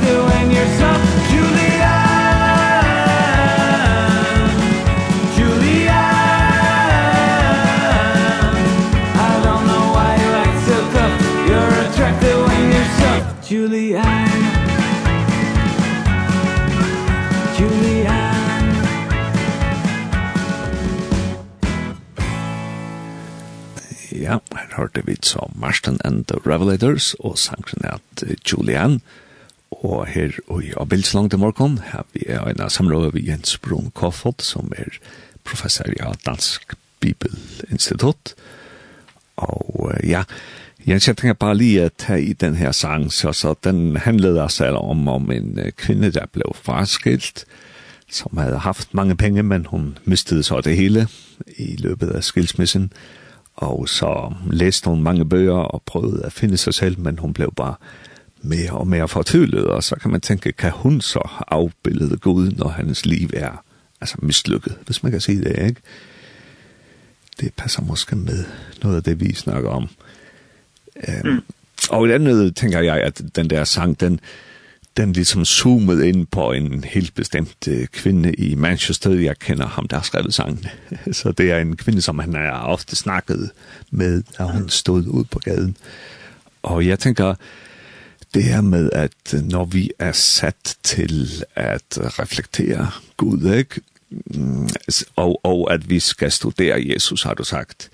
hørte 24.83 25.05
vi 25.05 25.15
så 25.23 25.51
Marston 25.55 25.97
and 26.03 26.25
the 26.25 26.39
Revelators 26.45 27.13
og 27.19 27.37
sangren 27.37 27.85
at 27.85 28.23
Julian. 28.51 29.01
Og 29.71 30.07
her 30.07 30.29
og 30.47 30.63
i 30.63 30.73
Abils 30.77 31.13
langt 31.13 31.33
i 31.33 31.37
morgen 31.37 31.77
har 31.77 32.05
vi 32.13 32.25
en 32.27 32.69
samråd 32.69 33.11
ved 33.13 33.23
Jens 33.23 33.57
Brun 33.57 33.91
Kofod 33.93 34.33
som 34.39 34.71
er 34.75 34.91
professor 35.43 35.85
i 35.87 35.95
Dansk 36.25 36.73
Bibelinstitutt. 36.99 38.35
Og 39.35 39.91
ja, 40.03 40.23
Jens, 40.87 41.07
jeg 41.07 41.17
tenker 41.17 41.33
bare 41.33 41.57
lige 41.57 41.83
at 41.83 42.09
i 42.19 42.33
den 42.33 42.55
her 42.55 42.71
sang, 42.71 43.11
så, 43.11 43.31
så 43.31 43.55
den 43.63 43.95
handlede 43.95 44.41
altså 44.41 44.65
om, 44.65 45.07
om 45.07 45.31
en 45.31 45.59
kvinde, 45.77 46.11
der 46.11 46.25
blev 46.25 46.55
farskilt 46.55 47.45
som 48.11 48.37
havde 48.37 48.57
haft 48.57 48.93
mange 48.93 49.15
penge, 49.15 49.43
men 49.43 49.65
hun 49.65 49.97
mistede 50.05 50.43
så 50.43 50.61
det 50.61 50.77
hele 50.77 51.07
i 51.57 51.75
løbet 51.79 52.09
af 52.09 52.23
skilsmissen 52.23 52.91
og 53.55 53.89
så 53.89 54.33
læste 54.49 54.89
hun 54.89 55.03
mange 55.03 55.29
bøger 55.29 55.53
og 55.53 55.81
prøvede 55.85 56.25
at 56.25 56.33
finde 56.33 56.57
sig 56.57 56.73
selv, 56.73 56.99
men 56.99 57.19
hun 57.19 57.33
blev 57.33 57.53
bare 57.55 57.75
mere 58.41 58.71
og 58.71 58.87
mere 58.87 59.07
fortvivlet, 59.07 59.65
og 59.65 59.83
så 59.83 59.95
kan 59.95 60.11
man 60.11 60.21
tænke, 60.21 60.51
kan 60.51 60.71
hun 60.71 61.01
så 61.01 61.29
afbillede 61.47 62.17
Gud, 62.17 62.51
når 62.51 62.67
hans 62.67 63.05
liv 63.05 63.29
er 63.33 63.63
altså 64.01 64.15
mislykket, 64.19 64.77
hvis 64.85 65.03
man 65.03 65.11
kan 65.11 65.21
sige 65.21 65.43
det, 65.43 65.67
ikke? 65.67 65.81
Det 67.39 67.53
passer 67.53 67.81
måske 67.81 68.15
med 68.15 68.45
noget 68.83 68.95
af 68.95 69.03
det, 69.03 69.19
vi 69.19 69.33
snakker 69.33 69.69
om. 69.69 69.89
Øhm, 71.07 71.27
um, 71.27 71.43
og 71.89 72.05
et 72.05 72.11
andet, 72.11 72.55
tænker 72.55 72.79
jeg, 72.79 72.95
at 72.95 73.21
den 73.35 73.49
der 73.49 73.63
sang, 73.63 73.99
den, 73.99 74.19
den 74.97 75.13
liksom 75.13 75.45
zoomet 75.45 76.03
ind 76.03 76.27
på 76.27 76.51
en 76.51 76.83
helt 76.83 77.15
bestemt 77.15 77.67
kvinde 77.91 78.33
i 78.33 78.55
Manchester. 78.55 79.11
Jeg 79.11 79.39
kender 79.39 79.67
ham, 79.67 79.87
der 79.87 79.97
har 79.97 80.03
skrevet 80.03 80.33
sangen. 80.33 80.65
Så 81.11 81.31
det 81.31 81.51
er 81.51 81.57
en 81.57 81.77
kvinde, 81.77 82.01
som 82.01 82.19
han 82.19 82.33
har 82.33 82.61
ofte 82.61 82.95
snakket 82.95 83.51
med, 83.91 84.23
da 84.37 84.43
hun 84.43 84.69
stod 84.69 85.07
ud 85.07 85.23
på 85.23 85.39
gaden. 85.39 85.77
Og 86.63 86.87
jeg 86.87 86.99
tænker, 86.99 87.35
det 88.33 88.43
her 88.43 88.61
med, 88.61 88.89
at 88.93 89.33
når 89.43 89.65
vi 89.65 89.91
er 89.99 90.11
sat 90.11 90.77
til 90.83 91.43
at 91.55 92.19
reflektere 92.19 92.91
Gud, 93.17 93.53
ikke? 93.53 93.81
Og, 95.15 95.45
og 95.45 95.73
at 95.73 95.89
vi 95.89 95.99
skal 95.99 96.31
studere 96.31 96.83
Jesus, 96.85 97.23
har 97.23 97.33
du 97.33 97.43
sagt, 97.43 97.89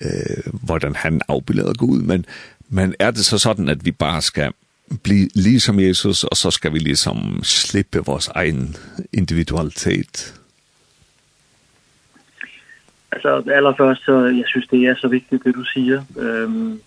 øh, 0.00 0.52
hvordan 0.52 0.94
han 0.96 1.20
afbilleder 1.28 1.72
Gud, 1.72 2.02
men, 2.02 2.26
men 2.68 2.94
er 2.98 3.10
det 3.10 3.26
så 3.26 3.38
sådan, 3.38 3.68
at 3.68 3.84
vi 3.84 3.90
bare 3.90 4.22
skal 4.22 4.52
bli 5.04 5.28
liksom 5.34 5.80
Jesus, 5.80 6.24
og 6.24 6.36
så 6.36 6.50
skal 6.50 6.72
vi 6.72 6.78
liksom 6.78 7.16
slippe 7.42 7.98
vores 8.06 8.28
egen 8.28 8.76
individualitet. 9.12 10.40
Altså 13.12 13.42
allerførst, 13.52 14.04
så 14.04 14.24
jeg 14.24 14.44
synes, 14.46 14.66
det 14.66 14.84
er 14.86 14.94
så 14.94 15.08
vigtigt, 15.08 15.44
det 15.44 15.54
du 15.54 15.64
siger, 15.64 16.02
øhm, 16.18 16.80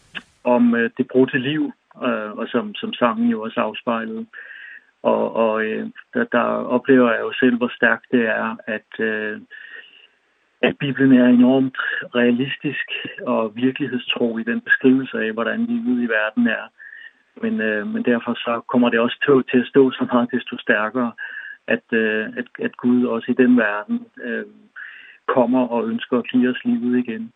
om 0.43 0.75
øh, 0.75 0.89
det 0.97 1.07
brugte 1.07 1.37
liv, 1.37 1.71
øh, 2.03 2.31
og 2.31 2.47
som, 2.47 2.75
som 2.75 2.93
sangen 2.93 3.29
jo 3.29 3.41
også 3.41 3.59
afspejlede. 3.59 4.25
Og, 5.03 5.35
og 5.35 5.63
øh, 5.63 5.89
der, 6.13 6.23
der 6.31 6.45
oplever 6.75 7.11
jeg 7.11 7.21
jo 7.21 7.33
selv, 7.39 7.57
hvor 7.57 7.71
stærkt 7.75 8.05
det 8.11 8.25
er, 8.25 8.55
at... 8.67 8.99
Øh, 8.99 9.39
at 10.69 10.77
Bibelen 10.79 11.13
er 11.19 11.27
enormt 11.27 11.77
realistisk 12.15 12.87
og 13.27 13.55
virkelighedstro 13.55 14.37
i 14.37 14.43
den 14.43 14.61
beskrivelse 14.61 15.17
af, 15.17 15.31
hvordan 15.33 15.65
livet 15.65 16.03
i 16.03 16.07
verden 16.09 16.47
er 16.47 16.65
men 17.41 17.61
øh, 17.61 17.87
men 17.87 18.03
derfor 18.03 18.33
så 18.33 18.61
kommer 18.67 18.89
det 18.89 18.99
også 18.99 19.19
tog 19.25 19.47
til 19.47 19.59
at 19.59 19.67
stå 19.67 19.91
som 19.91 20.09
har 20.09 20.25
desto 20.25 20.57
stærkere 20.57 21.11
at 21.67 21.83
øh, 21.91 22.25
at 22.37 22.45
at 22.59 22.77
Gud 22.77 23.05
også 23.05 23.31
i 23.31 23.41
den 23.43 23.57
verden 23.57 24.05
øh, 24.23 24.45
kommer 25.27 25.67
og 25.67 25.87
ønsker 25.87 26.17
at 26.17 26.27
give 26.27 26.49
os 26.49 26.65
livet 26.65 26.99
igen. 26.99 27.31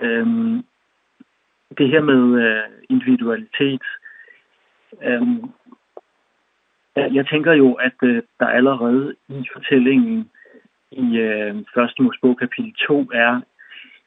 Ehm 0.00 0.64
det 1.78 1.88
her 1.88 2.00
med 2.00 2.42
øh, 2.42 2.68
individualitet 2.90 3.82
ehm 5.02 5.52
jeg 6.96 7.26
tænker 7.26 7.52
jo 7.52 7.72
at 7.72 7.98
øh, 8.02 8.22
der 8.40 8.46
allerede 8.46 9.14
i 9.28 9.44
fortællingen 9.52 10.30
i 10.90 11.16
øh, 11.18 11.54
første 11.74 12.02
Mosebog 12.02 12.38
kapitel 12.38 12.74
2 12.86 13.10
er 13.14 13.40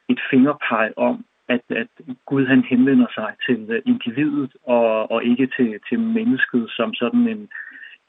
et 0.09 0.19
fingerpeg 0.29 0.93
om 0.97 1.25
at 1.49 1.61
at 1.69 1.87
Gud 2.25 2.45
han 2.45 2.63
henvender 2.63 3.07
sig 3.13 3.33
til 3.45 3.81
individet 3.85 4.51
og 4.63 5.11
og 5.11 5.23
ikke 5.23 5.47
til 5.57 5.79
til 5.89 5.99
mennesket 5.99 6.69
som 6.69 6.93
sådan 6.93 7.27
en 7.27 7.49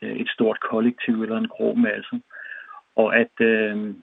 et 0.03 0.29
stort 0.29 0.61
kollektiv 0.61 1.23
eller 1.23 1.37
en 1.39 1.49
grå 1.49 1.75
masse. 1.75 2.21
Og 2.97 3.17
at 3.17 3.35
øh, 3.41 3.95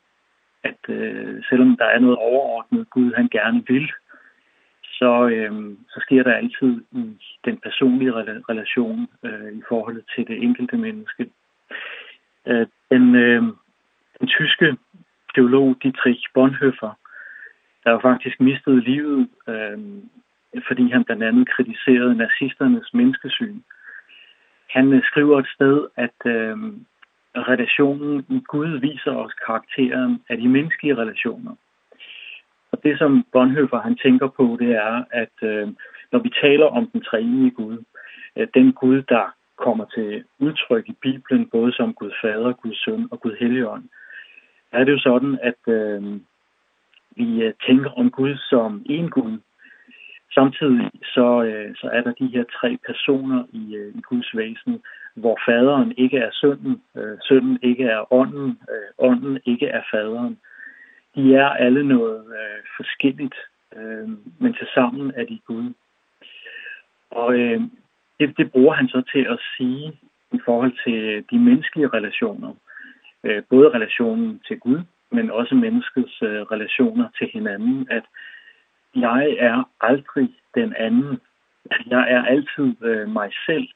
at 0.64 0.82
øh, 0.90 1.44
selvom 1.50 1.78
der 1.78 1.86
er 1.86 2.00
noget 2.00 2.18
overordnet 2.18 2.90
Gud 2.90 3.14
han 3.14 3.28
gerne 3.28 3.64
vil, 3.68 3.92
så 4.84 5.28
øh, 5.28 5.78
så 5.90 6.00
sker 6.06 6.24
der 6.24 6.34
altid 6.34 6.82
i 6.92 7.04
den 7.46 7.58
personlige 7.58 8.14
relation 8.50 9.08
øh, 9.24 9.52
i 9.54 9.62
forhold 9.70 10.04
til 10.16 10.28
det 10.28 10.44
enkelte 10.44 10.78
menneske. 10.78 11.30
Øh, 12.48 12.68
den 12.92 13.16
øh, 13.16 13.44
den 14.20 14.28
tyske 14.28 14.78
teolog 15.36 15.78
Dietrich 15.84 16.24
Bonhoeffer 16.34 16.92
der 17.88 17.94
jo 17.94 18.00
faktisk 18.00 18.42
mistede 18.42 18.82
livet, 18.82 19.30
øh, 19.48 19.78
fordi 20.68 20.90
han 20.90 21.04
blandt 21.04 21.24
andet 21.24 21.50
kritiserede 21.50 22.16
nazisternes 22.16 22.94
menneskesyn. 22.94 23.60
Han 24.70 25.02
skriver 25.10 25.40
et 25.40 25.48
sted, 25.56 25.88
at 25.96 26.20
øh, 26.26 26.58
relationen 27.52 28.26
i 28.30 28.40
Gud 28.48 28.80
viser 28.80 29.12
os 29.12 29.34
karakteren 29.46 30.22
af 30.30 30.38
de 30.38 30.48
menneskelige 30.48 30.98
relationer. 30.98 31.56
Og 32.72 32.84
det 32.84 32.98
som 32.98 33.26
Bonhoeffer 33.32 33.80
han 33.80 33.96
tænker 33.96 34.28
på, 34.28 34.58
det 34.60 34.72
er, 34.72 35.04
at 35.12 35.36
øh, 35.42 35.68
når 36.12 36.20
vi 36.20 36.30
taler 36.42 36.66
om 36.66 36.88
den 36.88 37.02
treenige 37.02 37.52
Gud, 37.52 37.78
øh, 38.36 38.48
den 38.54 38.74
Gud, 38.74 39.02
der 39.02 39.26
kommer 39.58 39.86
til 39.86 40.24
udtryk 40.40 40.90
i 40.90 40.96
Bibelen, 41.02 41.50
både 41.50 41.72
som 41.74 41.94
Gud 41.94 42.12
Fader, 42.22 42.54
Gud 42.54 42.74
Søn 42.74 43.08
og 43.12 43.22
Gud 43.22 43.36
Helligånd, 43.40 43.84
er 44.72 44.84
det 44.84 44.92
jo 44.92 45.00
sådan, 45.00 45.40
at 45.44 45.62
øh, 45.74 46.20
vi 47.18 47.54
tænker 47.68 47.90
om 47.90 48.12
Gud 48.12 48.36
som 48.50 48.82
en 48.86 49.10
Gud. 49.10 49.38
Samtidig 50.34 50.92
så, 51.04 51.28
så 51.82 51.90
er 51.94 52.02
der 52.02 52.12
de 52.12 52.28
her 52.28 52.44
tre 52.44 52.78
personer 52.86 53.44
i, 53.54 53.92
i 53.96 54.02
Guds 54.02 54.38
væsen, 54.38 54.82
hvor 55.18 55.38
faderen 55.46 55.94
ikke 55.98 56.18
er 56.18 56.30
sønnen, 56.32 56.82
øh, 56.98 57.18
sønnen 57.22 57.60
ikke 57.62 57.84
er 57.84 58.14
ånden, 58.14 58.60
øh, 58.72 58.90
ånden 58.98 59.40
ikke 59.46 59.68
er 59.68 59.82
faderen. 59.92 60.40
De 61.16 61.36
er 61.36 61.50
alle 61.50 61.84
noget 61.88 62.20
øh, 62.40 62.60
forskelligt, 62.78 63.36
men 64.40 64.54
til 64.54 64.68
sammen 64.74 65.12
er 65.16 65.26
de 65.26 65.40
Gud. 65.46 65.74
Og 67.12 67.40
øh, 67.40 67.62
det, 68.20 68.38
det 68.38 68.52
bruger 68.52 68.74
han 68.74 68.88
så 68.88 69.02
til 69.14 69.26
at 69.30 69.40
sige 69.58 70.00
i 70.32 70.40
forhold 70.46 70.74
til 70.86 71.26
de 71.32 71.40
menneskelige 71.40 71.88
relationer. 71.88 72.54
Øh, 73.24 73.44
både 73.50 73.70
relationen 73.70 74.42
til 74.48 74.60
Gud, 74.60 74.80
men 75.12 75.32
også 75.32 75.56
menneskets 75.56 76.22
øh, 76.22 76.42
relationer 76.42 77.10
til 77.18 77.30
hinanden, 77.34 77.88
at 77.90 78.04
jeg 78.96 79.36
er 79.40 79.70
aldrig 79.82 80.30
den 80.56 80.74
anden. 80.76 81.20
Jeg 81.88 82.12
er 82.12 82.24
altid 82.26 82.76
øh, 82.82 83.10
mig 83.10 83.32
selv. 83.46 83.68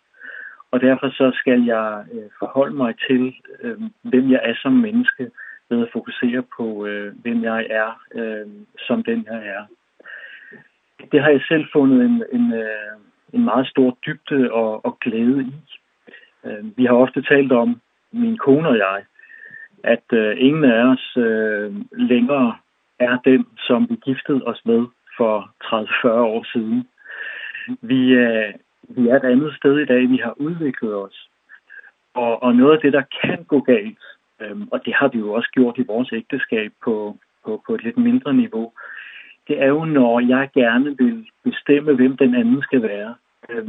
Og 0.72 0.82
derfor 0.82 1.10
så 1.10 1.32
skal 1.34 1.64
jeg 1.64 2.06
øh, 2.14 2.30
forholde 2.40 2.76
mig 2.76 2.96
til, 3.08 3.36
øh, 3.62 3.82
hvem 4.02 4.32
jeg 4.32 4.42
er 4.44 4.56
som 4.62 4.74
menneske, 4.74 5.32
ved 5.70 5.82
at 5.82 5.94
fokusere 5.94 6.44
på, 6.58 6.86
øh, 6.86 7.14
hvem 7.22 7.44
jeg 7.44 7.68
er, 7.70 8.02
øh, 8.16 8.48
som 8.88 9.04
den 9.04 9.28
jeg 9.32 9.48
er. 9.48 9.64
Det 11.12 11.22
har 11.22 11.30
jeg 11.30 11.42
selv 11.48 11.66
fundet 11.74 12.06
en, 12.06 12.24
en, 12.32 12.54
øh, 12.54 12.94
en 13.34 13.44
meget 13.44 13.68
stor 13.68 13.98
dybde 14.06 14.52
og, 14.52 14.86
og 14.86 15.00
glæde 15.00 15.42
i. 15.42 15.54
Øh, 16.46 16.78
vi 16.78 16.86
har 16.86 16.94
ofte 16.94 17.22
talt 17.22 17.52
om, 17.52 17.82
min 18.12 18.38
kone 18.38 18.68
og 18.68 18.78
jeg, 18.78 19.04
at 19.84 20.04
uh, 20.14 20.34
ingen 20.38 20.64
af 20.64 20.84
os 20.94 21.18
uh, 21.18 22.00
længere 22.10 22.56
er 23.00 23.18
den, 23.26 23.46
som 23.58 23.88
vi 23.90 23.96
giftede 23.96 24.44
os 24.44 24.62
med 24.66 24.86
for 25.18 25.52
30-40 25.64 26.08
år 26.08 26.44
siden. 26.54 26.88
Vi, 27.82 28.02
uh, 28.18 28.54
vi 28.96 29.08
er 29.08 29.16
et 29.16 29.32
andet 29.34 29.54
sted 29.56 29.78
i 29.80 29.86
dag, 29.86 30.10
vi 30.10 30.18
har 30.18 30.34
udviklet 30.38 30.96
os. 30.96 31.30
Og, 32.14 32.44
og 32.44 32.56
noget 32.56 32.74
af 32.74 32.82
det, 32.82 32.94
der 32.94 33.04
kan 33.22 33.44
gå 33.44 33.60
galt, 33.60 34.04
um, 34.52 34.70
og 34.72 34.86
det 34.86 34.94
har 34.94 35.08
vi 35.08 35.20
jo 35.20 35.34
også 35.34 35.50
gjort 35.54 35.78
i 35.78 35.86
vores 35.88 36.10
ægteskab 36.14 36.72
på, 36.84 37.18
på, 37.46 37.64
på 37.68 37.76
et 37.76 37.84
lidt 37.84 37.98
mindre 37.98 38.34
niveau, 38.34 38.72
det 39.48 39.62
er 39.62 39.68
jo, 39.68 39.86
når 39.86 40.20
jeg 40.20 40.50
gerne 40.54 40.98
vil 40.98 41.28
bestemme, 41.44 41.94
hvem 41.94 42.18
den 42.18 42.36
anden 42.36 42.62
skal 42.62 42.82
være. 42.82 43.16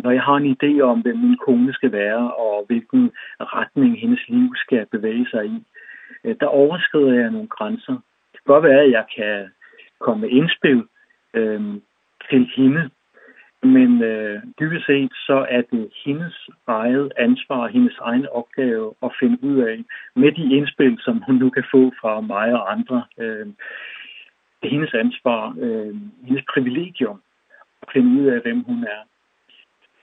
Når 0.05 0.11
jeg 0.11 0.23
har 0.23 0.37
en 0.37 0.57
idé 0.57 0.81
om, 0.81 1.01
hvem 1.01 1.19
min 1.19 1.39
kone 1.47 1.73
skal 1.73 1.93
være, 1.93 2.33
og 2.35 2.65
hvilken 2.67 3.11
retning 3.41 4.01
hendes 4.01 4.29
liv 4.29 4.49
skal 4.55 4.87
bevæge 4.87 5.27
sig 5.31 5.47
i, 5.47 5.65
øh, 6.25 6.37
der 6.41 6.47
overskrider 6.47 7.15
jeg 7.21 7.31
nogle 7.31 7.49
grænser. 7.49 7.93
Det 8.33 8.41
kan 8.41 8.55
godt 8.55 8.65
være, 8.65 8.81
at 8.81 8.91
jeg 8.91 9.05
kan 9.17 9.51
komme 10.01 10.21
med 10.21 10.31
indspil 10.31 10.85
øh, 11.35 11.63
til 12.31 12.51
hende, 12.57 12.91
men 13.63 14.03
øh, 14.03 14.43
dybest 14.61 14.87
set 14.87 15.13
så 15.13 15.47
er 15.51 15.63
det 15.73 15.91
hendes 16.05 16.49
eget 16.67 17.13
ansvar 17.17 17.67
hendes 17.67 17.99
egen 18.01 18.27
opgave 18.27 18.95
at 19.03 19.11
finde 19.21 19.39
ud 19.43 19.57
af 19.63 19.85
med 20.17 20.33
de 20.33 20.57
indspil, 20.57 20.99
som 21.01 21.23
hun 21.27 21.35
nu 21.35 21.51
kan 21.51 21.65
få 21.71 21.93
fra 22.01 22.21
mig 22.21 22.53
og 22.53 22.73
andre. 22.73 23.05
Øh, 23.19 23.47
det 24.59 24.69
er 24.69 24.77
hendes 24.77 24.95
ansvar, 24.95 25.55
øh, 25.61 25.95
hendes 26.25 26.45
privilegium 26.55 27.23
at 27.83 27.89
finde 27.93 28.23
ud 28.23 28.27
af, 28.27 28.41
hvem 28.41 28.61
hun 28.65 28.85
er. 28.85 29.03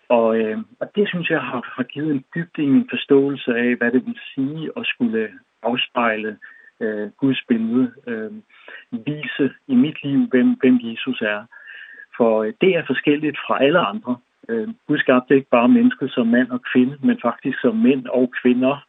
Og, 0.09 0.37
øh, 0.39 0.57
og 0.79 0.95
det 0.95 1.07
synes 1.07 1.29
jeg 1.29 1.41
har, 1.41 1.73
har 1.75 1.83
givet 1.83 2.11
en 2.11 2.25
dybde 2.35 2.63
i 2.63 2.65
min 2.65 2.87
forståelse 2.89 3.51
af, 3.55 3.75
hvad 3.75 3.91
det 3.91 4.05
vil 4.05 4.19
sige 4.35 4.71
at 4.77 4.85
skulle 4.85 5.29
afspejle 5.63 6.37
øh, 6.79 7.09
Guds 7.17 7.41
billede, 7.47 7.91
øh, 8.07 8.31
vise 8.91 9.53
i 9.67 9.75
mit 9.75 10.03
liv, 10.03 10.27
hvem, 10.27 10.49
hvem 10.59 10.79
Jesus 10.83 11.21
er. 11.21 11.43
For 12.17 12.43
det 12.61 12.75
er 12.75 12.83
forskelligt 12.87 13.37
fra 13.47 13.63
alle 13.63 13.79
andre. 13.79 14.17
Øh, 14.49 14.67
Gud 14.87 14.97
skabte 14.97 15.35
ikke 15.35 15.49
bare 15.49 15.69
mennesket 15.69 16.11
som 16.11 16.27
mand 16.27 16.49
og 16.49 16.61
kvinde, 16.73 16.97
men 17.03 17.19
faktisk 17.21 17.61
som 17.61 17.75
mænd 17.75 18.07
og 18.07 18.31
kvinder. 18.41 18.85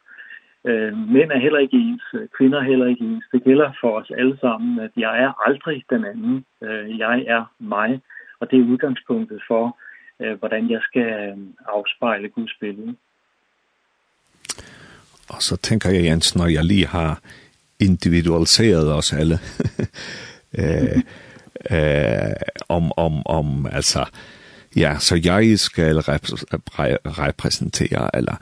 Øh, 0.64 0.96
mænd 0.96 1.30
er 1.32 1.38
heller 1.38 1.58
ikke 1.58 1.76
ens, 1.76 2.02
kvinder 2.36 2.58
er 2.58 2.62
heller 2.62 2.86
ikke 2.86 3.04
ens. 3.04 3.24
Det 3.32 3.44
gælder 3.44 3.72
for 3.80 4.00
os 4.00 4.10
alle 4.10 4.38
sammen, 4.40 4.80
at 4.80 4.90
jeg 4.96 5.22
er 5.22 5.48
aldrig 5.48 5.84
den 5.90 6.04
anden. 6.04 6.44
Øh, 6.62 6.98
jeg 6.98 7.24
er 7.26 7.44
mig, 7.58 8.00
og 8.40 8.50
det 8.50 8.58
er 8.58 8.70
udgangspunktet 8.72 9.42
for, 9.48 9.78
øh, 10.20 10.38
hvordan 10.38 10.70
jeg 10.70 10.80
skal 10.82 11.34
afspejle 11.68 12.28
Guds 12.28 12.54
billede. 12.60 12.96
Og 15.30 15.42
så 15.42 15.56
tenker 15.56 15.90
jeg, 15.90 16.04
Jens, 16.04 16.36
når 16.36 16.46
jeg 16.46 16.64
lige 16.64 16.86
har 16.86 17.20
individualiseret 17.80 18.92
os 18.92 19.12
alle, 19.12 19.38
øh, 20.58 21.02
øh, 21.70 22.32
om, 22.68 22.92
om, 22.96 23.26
om, 23.26 23.66
altså, 23.66 24.04
ja, 24.76 24.96
så 24.98 25.20
jeg 25.24 25.58
skal 25.58 25.98
repræsentere, 25.98 28.16
eller 28.16 28.36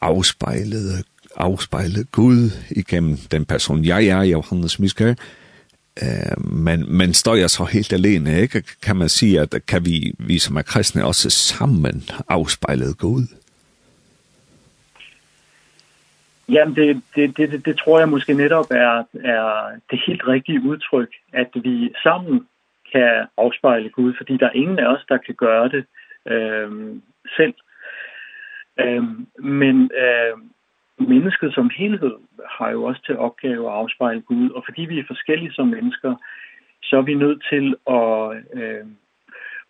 afspejle, 0.00 1.04
afspejle 1.36 2.04
Gud 2.04 2.50
igennem 2.70 3.16
den 3.16 3.44
person, 3.44 3.84
jeg 3.84 4.06
er, 4.06 4.22
Johannes 4.22 4.78
Miskær, 4.78 5.14
øh, 6.02 6.44
men, 6.44 6.96
men 6.96 7.14
står 7.14 7.34
jeg 7.34 7.50
så 7.50 7.64
helt 7.64 7.92
alene, 7.92 8.40
ikke? 8.40 8.62
Kan 8.82 8.96
man 8.96 9.08
sige, 9.08 9.40
at 9.40 9.54
kan 9.68 9.84
vi, 9.84 10.14
vi 10.18 10.38
som 10.38 10.56
er 10.56 10.62
kristne 10.62 11.04
også 11.04 11.30
sammen 11.30 12.04
afspejle 12.28 12.94
Gud? 12.94 13.26
Jamen, 16.52 16.76
det, 16.76 17.02
det, 17.14 17.36
det, 17.36 17.64
det 17.66 17.78
tror 17.78 17.98
jeg 17.98 18.08
måske 18.08 18.34
netop 18.34 18.66
er, 18.70 19.04
er 19.24 19.70
det 19.90 20.02
helt 20.06 20.26
rigtige 20.28 20.62
udtryk, 20.62 21.08
at 21.32 21.48
vi 21.54 21.92
sammen 22.02 22.46
kan 22.92 23.26
afspejle 23.36 23.88
Gud, 23.88 24.14
fordi 24.16 24.36
der 24.36 24.46
er 24.46 24.52
ingen 24.62 24.78
af 24.78 24.86
os, 24.86 25.04
der 25.08 25.16
kan 25.16 25.34
gøre 25.34 25.68
det 25.68 25.84
øh, 26.26 26.70
selv. 27.36 27.54
Øh, 28.80 29.02
men 29.38 29.90
øh, 30.04 30.38
mennesket 31.08 31.54
som 31.54 31.70
helhed 31.76 32.14
har 32.50 32.70
jo 32.70 32.84
også 32.84 33.02
til 33.06 33.16
opgave 33.16 33.66
at 33.66 33.76
afspejle 33.76 34.20
Gud, 34.20 34.50
og 34.50 34.62
fordi 34.64 34.82
vi 34.82 34.98
er 34.98 35.04
forskellige 35.06 35.52
som 35.52 35.68
mennesker, 35.68 36.14
så 36.82 36.96
er 36.96 37.02
vi 37.02 37.14
nødt 37.14 37.44
til 37.50 37.74
at, 37.86 38.42
øh, 38.62 38.86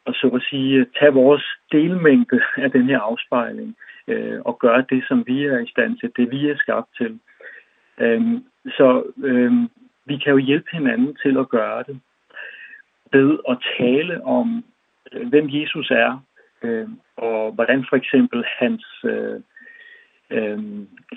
at 0.07 0.14
så 0.14 0.28
at 0.35 0.43
sige, 0.51 0.87
tage 0.99 1.12
vores 1.12 1.45
delmængde 1.72 2.41
af 2.57 2.70
den 2.70 2.87
her 2.89 2.99
afspejling. 2.99 3.68
Øh, 3.68 3.91
øh, 4.09 4.40
og 4.44 4.59
gøre 4.59 4.84
det, 4.90 5.05
som 5.09 5.26
vi 5.26 5.44
er 5.44 5.59
i 5.59 5.70
stand 5.70 5.98
til, 5.98 6.12
det 6.16 6.30
vi 6.30 6.50
er 6.50 6.57
skabt 6.57 6.88
til. 6.96 7.18
Øhm, 7.98 8.44
så 8.66 9.03
øh, 9.24 9.53
vi 10.05 10.16
kan 10.16 10.32
jo 10.32 10.38
hjælpe 10.38 10.68
hinanden 10.72 11.16
til 11.22 11.38
at 11.38 11.48
gøre 11.48 11.82
det. 11.86 12.00
Ved 13.12 13.38
at 13.48 13.59
tale 13.78 14.24
om, 14.24 14.64
øh, 15.12 15.28
hvem 15.28 15.48
Jesus 15.48 15.90
er, 15.90 16.24
øh, 16.62 16.88
og 17.16 17.53
hvordan 17.53 17.86
for 17.88 17.96
eksempel 17.96 18.44
hans, 18.59 18.86
øh, 19.05 19.40
øh, 20.30 20.59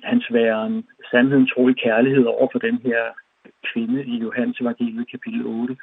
hans 0.04 0.26
væren, 0.32 0.88
sandheden, 1.12 1.48
tro 1.48 1.70
i 1.70 1.74
kærlighed 1.74 2.26
over 2.26 2.48
for 2.52 2.60
den 2.60 2.78
her 2.78 3.04
kvinde 3.74 4.06
i 4.06 4.18
Johannes 4.18 4.60
evangeliet 4.60 5.12
kapitel 5.12 5.46
8, 5.46 5.78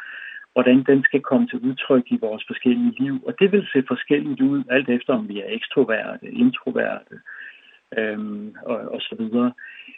hvordan 0.53 0.83
den 0.83 1.03
skal 1.03 1.21
komme 1.21 1.47
til 1.49 1.59
udtryk 1.59 2.07
i 2.07 2.19
vores 2.21 2.45
forskellige 2.47 2.95
liv. 2.99 3.23
Og 3.27 3.35
det 3.41 3.53
vil 3.53 3.67
se 3.73 3.85
forskelligt 3.89 4.41
ud, 4.41 4.65
alt 4.71 4.89
efter 4.89 5.13
om 5.15 5.29
vi 5.29 5.41
er 5.41 5.49
ekstroverte, 5.49 6.27
introverte, 6.33 7.17
øhm, 7.99 8.55
og, 8.63 8.77
og 8.77 9.01
så 9.01 9.15
videre. 9.19 9.53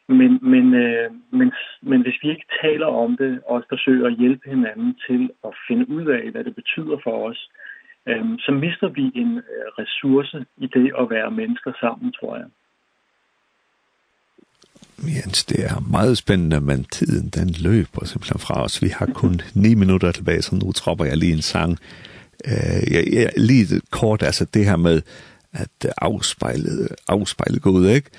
Men, 0.09 0.38
men, 0.42 0.74
øh, 0.74 1.11
men, 1.30 1.52
men 1.82 2.02
hvis 2.02 2.18
vi 2.22 2.30
ikke 2.30 2.46
taler 2.62 2.86
om 2.86 3.16
det, 3.16 3.40
og 3.46 3.64
forsøger 3.68 4.07
at 4.07 4.16
hjælpe 4.16 4.50
hinanden 4.50 4.98
til 5.07 5.30
at 5.44 5.52
finde 5.68 5.88
ud 5.88 6.07
af, 6.07 6.30
hvad 6.30 6.44
det 6.44 6.55
betyder 6.55 6.96
for 7.05 7.28
os, 7.28 7.50
øhm, 8.09 8.38
så 8.38 8.52
mister 8.52 8.88
vi 8.88 9.12
en 9.14 9.42
ressource 9.78 10.44
i 10.57 10.66
det 10.66 10.92
at 10.98 11.11
være 11.11 11.30
mennesker 11.30 11.72
sammen, 11.80 12.12
tror 12.12 12.36
jeg. 12.36 12.46
Jens, 15.09 15.44
det 15.44 15.64
er 15.64 15.80
meget 15.90 16.18
spændende, 16.18 16.61
men 16.61 16.84
tiden 16.84 17.28
den 17.28 17.55
løber 17.59 18.05
simpelthen 18.07 18.40
fra 18.40 18.64
os. 18.64 18.82
Vi 18.82 18.88
har 18.88 19.07
kun 19.07 19.40
ni 19.55 19.74
minutter 19.74 20.12
tilbage, 20.12 20.42
så 20.42 20.55
nu 20.55 20.72
tropper 20.72 21.05
jeg 21.05 21.16
lige 21.16 21.32
en 21.32 21.42
sang. 21.42 21.78
Uh, 22.46 22.92
jeg, 22.92 23.05
jeg, 23.12 23.30
lige 23.36 23.80
kort, 23.90 24.22
altså 24.22 24.44
det 24.55 24.64
her 24.64 24.76
med 24.76 25.02
at 25.52 25.92
afspejle, 25.98 26.88
afspejle 27.09 27.59
Gud, 27.59 27.88
ikke? 27.88 28.11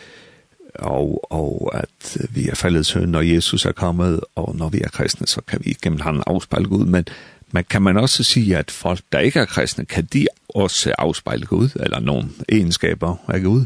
Og, 0.75 1.31
og 1.31 1.71
at 1.73 2.17
vi 2.29 2.47
er 2.47 2.55
faldet 2.55 2.85
søn, 2.85 3.09
når 3.09 3.21
Jesus 3.21 3.65
er 3.65 3.71
kommet, 3.71 4.19
og 4.35 4.55
når 4.55 4.69
vi 4.69 4.81
er 4.83 4.89
kristne, 4.89 5.27
så 5.27 5.41
kan 5.41 5.59
vi 5.63 5.77
gennem 5.81 5.99
ham 5.99 6.23
afspejle 6.27 6.67
Gud. 6.67 6.85
Men, 6.85 7.05
men 7.51 7.63
kan 7.69 7.81
man 7.81 7.97
også 7.97 8.23
sige, 8.23 8.57
at 8.57 8.71
folk, 8.71 8.99
der 9.11 9.19
ikke 9.19 9.39
er 9.39 9.45
kristne, 9.45 9.85
kan 9.85 10.05
de 10.13 10.27
også 10.49 10.93
afspejle 10.97 11.45
Gud, 11.45 11.69
eller 11.75 11.99
nogle 11.99 12.29
egenskaber 12.49 13.15
af 13.27 13.41
Gud? 13.41 13.65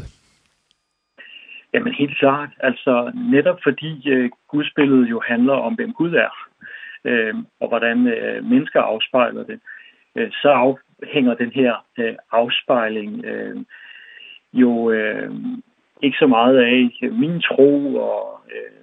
Jamen 1.74 1.92
helt 1.94 2.18
klart, 2.18 2.50
altså 2.60 3.12
netop 3.14 3.58
fordi 3.62 4.10
øh, 4.10 4.30
gudsbilledet 4.48 5.10
jo 5.10 5.22
handler 5.26 5.52
om, 5.52 5.74
hvem 5.74 5.92
Gud 5.92 6.14
er, 6.14 6.48
øh, 7.04 7.34
og 7.60 7.68
hvordan 7.68 8.06
øh, 8.06 8.44
mennesker 8.44 8.80
afspejler 8.80 9.44
det, 9.44 9.60
øh, 10.16 10.30
så 10.32 10.48
afhænger 10.48 11.34
den 11.34 11.52
her 11.52 11.84
øh, 11.98 12.14
afspejling 12.32 13.24
øh, 13.24 13.56
jo 14.52 14.90
øh, 14.90 15.30
ikke 16.02 16.18
så 16.18 16.26
meget 16.26 16.56
af 16.58 16.90
min 17.12 17.40
tro 17.40 17.94
og 17.96 18.40
øh, 18.54 18.80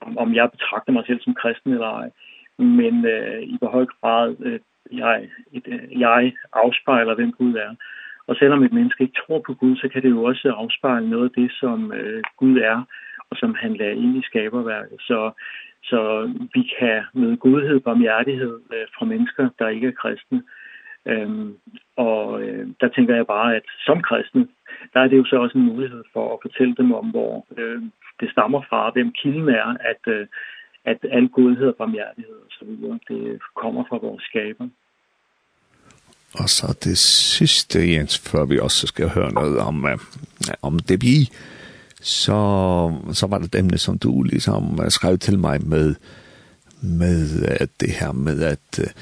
om, 0.00 0.18
om 0.18 0.34
jeg 0.34 0.50
betragter 0.50 0.92
mig 0.92 1.04
selv 1.06 1.20
som 1.20 1.34
kristen 1.34 1.72
eller 1.72 1.86
ej, 1.86 2.10
men 2.58 3.06
øh, 3.06 3.42
i 3.42 3.56
hvor 3.58 3.68
høj 3.68 3.86
grad 3.86 4.36
øh, 4.40 4.60
jeg, 4.92 5.28
et, 5.52 5.88
jeg 5.98 6.32
afspejler, 6.52 7.14
hvem 7.14 7.32
Gud 7.32 7.54
er. 7.54 7.74
Og 8.32 8.38
selvom 8.38 8.62
et 8.62 8.72
menneske 8.72 9.02
ikke 9.02 9.20
tror 9.26 9.40
på 9.46 9.54
Gud, 9.54 9.76
så 9.76 9.88
kan 9.88 10.02
det 10.02 10.10
jo 10.10 10.24
også 10.24 10.48
afspejle 10.62 11.10
noget 11.10 11.24
af 11.24 11.34
det, 11.40 11.52
som 11.60 11.92
øh, 11.92 12.22
Gud 12.36 12.56
er, 12.58 12.78
og 13.30 13.36
som 13.36 13.54
han 13.54 13.74
lader 13.74 13.92
ind 14.02 14.16
i 14.16 14.22
skaberværket. 14.22 14.98
Så, 15.00 15.30
så 15.82 16.00
vi 16.54 16.62
kan 16.78 17.02
møde 17.14 17.36
godhed 17.36 17.74
og 17.74 17.82
barmhjertighed 17.82 18.60
øh, 18.74 18.86
fra 18.94 19.04
mennesker, 19.04 19.48
der 19.58 19.68
ikke 19.68 19.86
er 19.86 19.98
kristne. 20.02 20.42
Øhm, 21.06 21.56
og 21.96 22.42
øh, 22.42 22.66
der 22.80 22.88
tænker 22.88 23.14
jeg 23.16 23.26
bare, 23.26 23.56
at 23.56 23.66
som 23.86 24.02
kristne, 24.02 24.48
der 24.94 25.00
er 25.00 25.08
det 25.08 25.16
jo 25.16 25.24
så 25.24 25.36
også 25.36 25.58
en 25.58 25.70
mulighed 25.72 26.04
for 26.12 26.34
at 26.34 26.38
fortælle 26.42 26.74
dem 26.74 26.92
om, 26.92 27.06
hvor 27.10 27.46
øh, 27.58 27.82
det 28.20 28.30
stammer 28.30 28.62
fra, 28.68 28.90
hvem 28.90 29.12
kilden 29.12 29.48
er, 29.48 29.76
at, 29.92 30.02
øh, 30.06 30.26
at 30.84 30.98
al 31.10 31.28
godhed 31.28 31.68
og 31.68 31.76
barmhjertighed 31.76 32.38
og 32.46 32.50
så 32.50 32.64
videre, 32.64 32.98
det 33.08 33.40
kommer 33.54 33.84
fra 33.88 33.96
vores 33.96 34.22
skaber. 34.22 34.68
Altså, 36.40 36.78
det 36.84 36.98
siste, 36.98 37.92
Jens, 37.92 38.18
før 38.18 38.44
vi 38.44 38.58
også 38.58 38.86
skal 38.86 39.08
høre 39.08 39.32
noget 39.32 39.58
om, 39.58 39.84
uh, 39.84 39.90
om 40.62 40.78
debut, 40.78 41.28
så, 42.00 42.38
så 43.12 43.26
var 43.26 43.38
det 43.38 43.54
et 43.54 43.58
emne, 43.58 43.78
som 43.78 43.98
du 43.98 44.22
ligesom 44.22 44.90
skrev 44.90 45.18
til 45.18 45.38
mig 45.38 45.66
med, 45.66 45.94
med 46.82 47.42
at 47.60 47.68
det 47.80 47.90
her 47.90 48.12
med 48.12 48.42
at, 48.42 48.94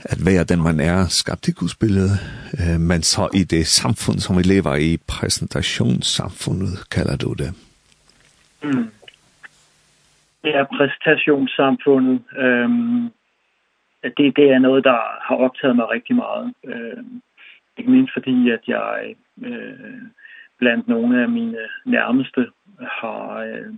at 0.00 0.26
være 0.26 0.44
den, 0.44 0.62
man 0.62 0.80
er, 0.80 1.06
skabt 1.08 1.48
i 1.48 1.52
Guds 1.52 1.74
billede, 1.74 2.10
uh, 2.52 2.80
men 2.80 3.02
så 3.02 3.28
i 3.34 3.44
det 3.44 3.66
samfund, 3.66 4.18
som 4.18 4.36
vi 4.36 4.42
lever 4.42 4.74
i, 4.74 4.96
præsentationssamfundet, 5.06 6.90
kalder 6.90 7.16
du 7.16 7.32
det. 7.32 7.54
Mm. 8.62 8.90
Ja, 10.44 10.64
præsentationssamfundet. 10.64 12.22
Øhm, 12.38 13.10
det, 14.16 14.36
det 14.36 14.50
er 14.50 14.58
noget, 14.58 14.84
der 14.84 14.98
har 15.20 15.36
optaget 15.36 15.76
mig 15.76 15.90
rigtig 15.90 16.16
meget. 16.16 16.54
Øh, 16.64 17.04
ikke 17.76 17.90
mindst 17.90 18.12
fordi, 18.12 18.50
at 18.50 18.60
jeg 18.66 19.14
øh, 19.42 20.02
blandt 20.58 20.88
nogle 20.88 21.22
af 21.22 21.28
mine 21.28 21.58
nærmeste 21.84 22.50
har, 22.80 23.38
øh, 23.38 23.72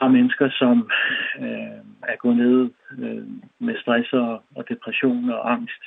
har 0.00 0.08
mennesker, 0.08 0.50
som 0.50 0.90
øh, 1.38 1.80
er 2.02 2.16
gået 2.16 2.36
ned 2.36 2.70
øh, 2.98 3.26
med 3.58 3.76
stress 3.80 4.12
og, 4.12 4.42
og 4.56 4.68
depression 4.68 5.30
og 5.30 5.52
angst. 5.52 5.82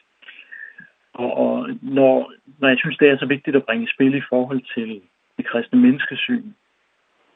Og, 1.14 1.38
og 1.38 1.70
når, 1.82 2.34
når 2.60 2.68
jeg 2.68 2.78
synes, 2.78 2.98
det 2.98 3.10
er 3.10 3.18
så 3.18 3.26
vigtigt 3.26 3.56
at 3.56 3.66
bringe 3.66 3.88
spil 3.94 4.16
i 4.16 4.28
forhold 4.30 4.62
til 4.76 5.02
det 5.38 5.46
kristne 5.46 5.80
menneskesyn, 5.80 6.52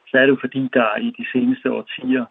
så 0.08 0.18
er 0.18 0.20
det 0.20 0.28
jo 0.28 0.38
fordi, 0.40 0.68
der 0.72 0.96
i 0.96 1.14
de 1.18 1.26
seneste 1.32 1.72
årtier 1.72 2.24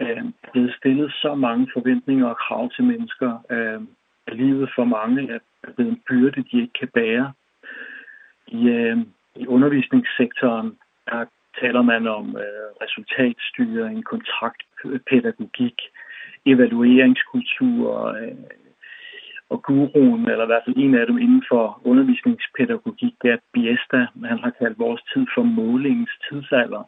øh, 0.00 0.24
blevet 0.52 0.74
stillet 0.78 1.12
så 1.12 1.34
mange 1.34 1.68
forventninger 1.72 2.26
og 2.26 2.36
krav 2.36 2.70
til 2.70 2.84
mennesker, 2.84 3.30
øh, 3.50 3.80
at 4.26 4.36
livet 4.36 4.70
for 4.74 4.84
mange 4.84 5.32
er 5.32 5.38
blevet 5.76 5.90
en 5.90 6.02
byrde, 6.08 6.42
de 6.42 6.60
ikke 6.60 6.78
kan 6.80 6.88
bære. 6.88 7.32
I, 8.46 8.68
øh, 8.68 8.98
i 9.36 9.46
undervisningssektoren 9.46 10.76
der 11.06 11.24
taler 11.60 11.82
man 11.82 12.06
om 12.06 12.36
øh, 12.36 12.68
resultatstyring, 12.82 14.04
kontraktpædagogik, 14.04 15.78
evalueringskultur, 16.46 18.06
øh, 18.06 18.34
og 19.50 19.62
guruen, 19.62 20.30
eller 20.30 20.44
i 20.44 20.46
hvert 20.46 20.62
fald 20.66 20.76
en 20.76 20.94
af 20.94 21.06
dem 21.06 21.18
inden 21.18 21.44
for 21.48 21.80
undervisningspædagogik, 21.84 23.14
det 23.22 23.30
er 23.30 23.38
Biesta, 23.52 24.06
han 24.24 24.38
har 24.44 24.52
kaldt 24.60 24.78
vores 24.78 25.02
tid 25.12 25.26
for 25.34 25.42
målingens 25.42 26.14
tidsalder. 26.28 26.82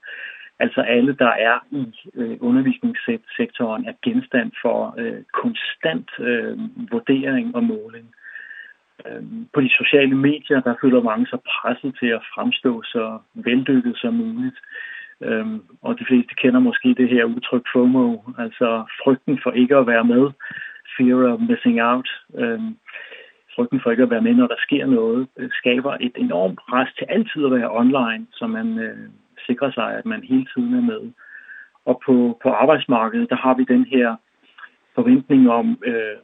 Altså 0.61 0.81
alle, 0.81 1.13
der 1.19 1.33
er 1.49 1.59
i 1.71 1.85
øh, 2.15 2.37
undervisningssektoren, 2.41 3.85
er 3.87 3.93
genstand 4.03 4.53
for 4.63 4.95
øh, 4.99 5.23
konstant 5.33 6.11
øh, 6.19 6.59
vurdering 6.93 7.55
og 7.57 7.65
måling. 7.65 8.07
Øh, 9.07 9.23
på 9.55 9.61
de 9.61 9.71
sociale 9.81 10.15
medier, 10.15 10.61
der 10.61 10.75
føler 10.83 11.03
mange 11.03 11.27
sig 11.27 11.41
presset 11.41 11.97
til 12.01 12.07
at 12.07 12.27
fremstå 12.35 12.83
så 12.83 13.19
vellykket 13.35 13.97
som 13.97 14.15
muligt. 14.15 14.59
Ehm 15.23 15.63
og 15.83 15.99
de 15.99 16.05
fleste 16.09 16.35
kender 16.35 16.61
måske 16.61 16.95
det 16.95 17.09
her 17.09 17.25
udtryk 17.25 17.67
FOMO, 17.73 18.17
altså 18.39 18.85
frygten 19.05 19.41
for 19.43 19.51
ikke 19.51 19.77
at 19.77 19.87
være 19.87 20.05
med, 20.05 20.25
fear 20.97 21.33
of 21.33 21.41
missing 21.41 21.83
out. 21.83 22.09
Ehm 22.39 22.77
frygten 23.59 23.81
for 23.83 23.91
ikke 23.91 24.03
at 24.03 24.11
være 24.11 24.27
med, 24.29 24.35
når 24.35 24.47
der 24.47 24.61
sker 24.67 24.87
noget, 24.87 25.29
skaber 25.61 25.93
et 26.01 26.17
enormt 26.17 26.59
pres 26.69 26.89
til 26.99 27.07
altid 27.09 27.45
at 27.45 27.53
være 27.59 27.71
online, 27.83 28.27
så 28.33 28.47
man 28.47 28.79
øh, 28.79 29.09
sikre 29.49 29.73
sig, 29.73 29.89
at 29.99 30.07
man 30.07 30.23
hele 30.23 30.47
tiden 30.55 30.75
er 30.75 30.87
med. 30.93 31.03
Og 31.85 32.01
på, 32.07 32.39
på 32.43 32.49
arbejdsmarkedet, 32.51 33.31
der 33.31 33.37
har 33.37 33.55
vi 33.55 33.65
den 33.65 33.85
her 33.85 34.17
forventning 34.95 35.51
om, 35.51 35.67
øh, 35.91 36.17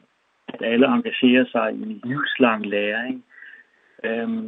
at 0.47 0.61
alle 0.61 0.87
engagerer 0.87 1.45
sig 1.51 1.67
i 1.73 2.01
livslang 2.03 2.65
læring, 2.65 3.23
ehm 4.03 4.41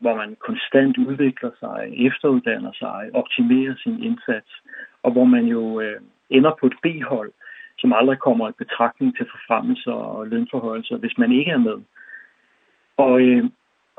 hvor 0.00 0.16
man 0.16 0.36
konstant 0.48 0.98
udvikler 0.98 1.50
sig, 1.60 1.78
efteruddanner 2.06 2.72
sig, 2.72 3.10
optimerer 3.14 3.74
sin 3.82 4.02
indsats, 4.02 4.50
og 5.02 5.12
hvor 5.12 5.24
man 5.24 5.44
jo 5.44 5.80
øh, 5.80 6.00
ender 6.30 6.52
på 6.60 6.66
et 6.66 6.76
B-hold, 6.82 7.32
som 7.78 7.92
aldrig 7.92 8.18
kommer 8.18 8.48
i 8.48 8.60
betragtning 8.62 9.16
til 9.16 9.26
forfremmelser 9.32 9.92
og 9.92 10.26
lønforhøjelser, 10.26 10.96
hvis 10.96 11.18
man 11.18 11.32
ikke 11.32 11.50
er 11.50 11.58
med. 11.68 11.78
Og, 12.96 13.20
øh, 13.20 13.44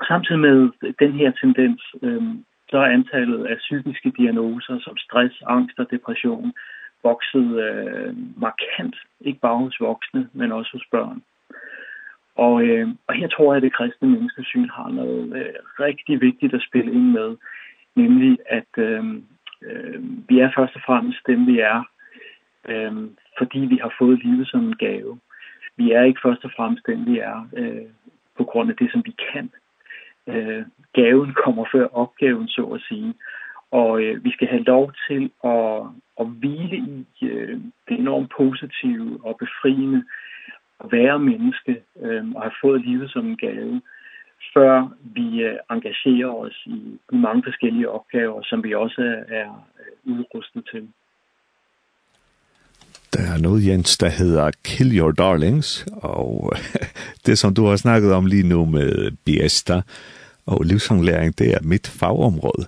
samtidig 0.08 0.40
med 0.40 0.72
den 1.00 1.12
her 1.12 1.32
tendens, 1.32 1.82
øh, 2.02 2.24
så 2.74 2.80
er 2.80 2.96
antallet 2.98 3.46
af 3.46 3.58
psykiske 3.58 4.14
diagnoser 4.18 4.80
som 4.80 4.98
stress, 4.98 5.36
angst 5.48 5.80
og 5.80 5.92
depression 5.92 6.54
vokset 7.04 7.50
øh, 7.68 8.14
markant, 8.38 8.96
ikke 9.22 9.40
bare 9.40 9.58
hos 9.58 9.80
voksne, 9.80 10.30
men 10.34 10.52
også 10.52 10.72
hos 10.74 10.86
børn. 10.92 11.24
Og, 12.36 12.64
øh, 12.64 12.88
og 13.08 13.14
her 13.16 13.28
tror 13.28 13.54
jeg, 13.54 13.58
at 13.58 13.64
det 13.64 13.74
kristne 13.74 14.10
menneskesyn 14.10 14.70
har 14.70 14.90
noget 14.90 15.24
øh, 15.40 15.56
rigtig 15.80 16.22
vigtigt 16.22 16.54
at 16.54 16.66
spille 16.68 16.92
ind 16.94 17.10
med, 17.12 17.38
nemlig 17.96 18.38
at 18.46 18.72
øh, 18.78 19.04
øh, 19.68 20.00
vi 20.30 20.40
er 20.40 20.50
først 20.58 20.76
og 20.76 20.82
fremmest 20.86 21.28
dem, 21.28 21.48
vi 21.48 21.60
er, 21.60 21.84
øh, 22.70 22.94
fordi 23.38 23.60
vi 23.60 23.78
har 23.82 23.94
fået 24.00 24.24
livet 24.24 24.48
som 24.48 24.68
en 24.68 24.76
gave. 24.76 25.20
Vi 25.78 25.92
er 25.92 26.04
ikke 26.04 26.24
først 26.24 26.46
og 26.46 26.52
fremmest 26.56 26.88
dem, 26.88 27.06
vi 27.06 27.20
er, 27.20 27.48
øh, 27.58 27.88
på 28.38 28.44
grund 28.44 28.70
af 28.70 28.76
det, 28.76 28.92
som 28.92 29.02
vi 29.06 29.16
kan. 29.34 29.46
Øh, 29.46 29.63
øh, 30.28 30.66
gaven 30.94 31.34
kommer 31.44 31.66
før 31.72 31.88
opgaven, 31.88 32.48
så 32.48 32.64
at 32.64 32.82
sige. 32.90 33.14
Og 33.72 34.02
øh, 34.04 34.24
vi 34.24 34.32
skal 34.32 34.48
have 34.48 34.64
lov 34.64 34.94
til 35.08 35.32
at, 35.44 35.82
at 36.20 36.28
hvile 36.28 36.78
i 36.78 37.26
øh, 37.26 37.60
det 37.88 38.00
enormt 38.00 38.32
positive 38.38 39.20
og 39.24 39.38
befriende 39.38 40.04
at 40.84 40.92
være 40.92 41.20
menneske 41.20 41.84
øh, 42.02 42.32
og 42.36 42.42
have 42.42 42.60
fået 42.62 42.86
livet 42.86 43.12
som 43.12 43.26
en 43.28 43.38
gave, 43.38 43.82
før 44.54 44.90
vi 45.02 45.44
øh, 45.44 45.58
engagerer 45.72 46.32
os 46.34 46.64
i 46.66 47.00
de 47.12 47.18
mange 47.18 47.44
forskellige 47.44 47.90
opgaver, 47.90 48.42
som 48.44 48.64
vi 48.64 48.74
også 48.74 49.02
er, 49.02 49.36
er 49.36 49.68
udrustet 50.04 50.68
til 50.72 50.90
der 53.14 53.20
er 53.20 53.38
noget, 53.38 53.68
Jens, 53.68 53.98
der 53.98 54.10
hedder 54.10 54.52
Kill 54.64 55.00
Your 55.00 55.12
Darlings, 55.12 55.86
og 55.92 56.54
det 57.26 57.40
som 57.40 57.54
du 57.54 57.66
har 57.66 57.76
snakket 57.76 58.14
om 58.14 58.26
lige 58.26 58.44
nu 58.44 58.66
med 58.66 59.12
Biesta 59.26 59.82
og 60.46 60.64
livsanglæring, 60.64 61.38
det 61.38 61.54
er 61.54 61.60
mit 61.62 61.88
fagområde, 61.88 62.66